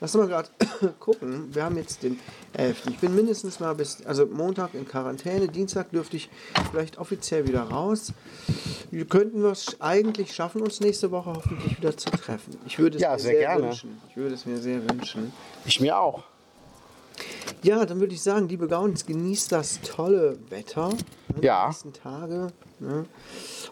Lass 0.02 0.14
mal 0.14 0.28
gerade 0.28 0.50
gucken. 1.00 1.56
Wir 1.56 1.64
haben 1.64 1.78
jetzt 1.78 2.04
den 2.04 2.20
11. 2.54 2.88
Ich 2.90 2.98
bin 3.00 3.16
mindestens 3.16 3.60
mal 3.62 3.74
bis, 3.76 4.06
also 4.06 4.26
Montag 4.26 4.74
in 4.74 4.86
Quarantäne. 4.86 5.48
Dienstag 5.48 5.90
dürfte 5.92 6.18
ich 6.18 6.30
vielleicht 6.70 6.98
offiziell 6.98 7.48
wieder 7.48 7.62
raus. 7.64 8.12
Wir 8.92 9.06
könnten 9.06 9.42
wir 9.42 9.52
es 9.52 9.80
eigentlich 9.80 10.34
schaffen, 10.36 10.62
uns 10.62 10.82
nächste 10.82 11.12
Woche 11.12 11.34
hoffentlich 11.34 11.78
wieder 11.78 11.96
zu 11.96 12.10
treffen. 12.12 12.58
Ich 12.66 12.78
würde 12.78 12.98
es 12.98 13.02
Ja, 13.04 13.14
mir 13.14 13.20
sehr 13.20 13.32
sehr, 13.32 13.40
gerne. 13.40 13.64
wünschen. 13.64 14.02
Ich 14.10 14.18
würde 14.18 14.36
es 14.36 14.46
mir 14.46 14.58
sehr 14.58 14.88
wünschen. 14.90 15.32
Ich 15.66 15.80
mir 15.80 15.98
auch. 15.98 16.24
Ja, 17.64 17.86
dann 17.86 18.02
würde 18.02 18.14
ich 18.14 18.22
sagen, 18.22 18.50
liebe 18.50 18.68
Gaunis, 18.68 19.06
genießt 19.06 19.52
das 19.54 19.80
tolle 19.82 20.38
Wetter. 20.50 20.90
ne, 20.90 20.98
Ja. 21.42 21.62
Die 21.64 21.68
nächsten 21.70 21.94
Tage. 21.94 22.48
Ne? 22.80 23.06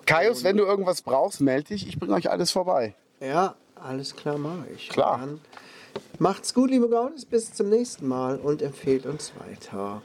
Kaius, 0.05 0.43
wenn 0.43 0.57
du 0.57 0.63
irgendwas 0.63 1.01
brauchst, 1.01 1.41
melde 1.41 1.69
dich. 1.69 1.87
Ich 1.87 1.99
bringe 1.99 2.13
euch 2.13 2.29
alles 2.29 2.51
vorbei. 2.51 2.95
Ja, 3.19 3.55
alles 3.75 4.15
klar 4.15 4.37
mache 4.37 4.67
ich. 4.75 4.89
Klar. 4.89 5.19
Dann 5.19 5.41
macht's 6.19 6.53
gut, 6.53 6.69
liebe 6.69 6.89
Gaunis. 6.89 7.25
Bis 7.25 7.53
zum 7.53 7.69
nächsten 7.69 8.07
Mal 8.07 8.37
und 8.37 8.61
empfehlt 8.61 9.05
uns 9.05 9.33
weiter. 9.39 10.01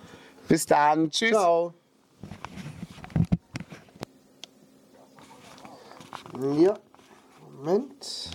Bis 0.49 0.67
dann. 0.67 1.11
Tschüss. 1.11 1.31
Ciao. 1.31 1.75
Ja, 6.57 6.79
Moment. 7.57 8.31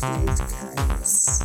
create 0.00 0.38
kindness. 0.38 1.42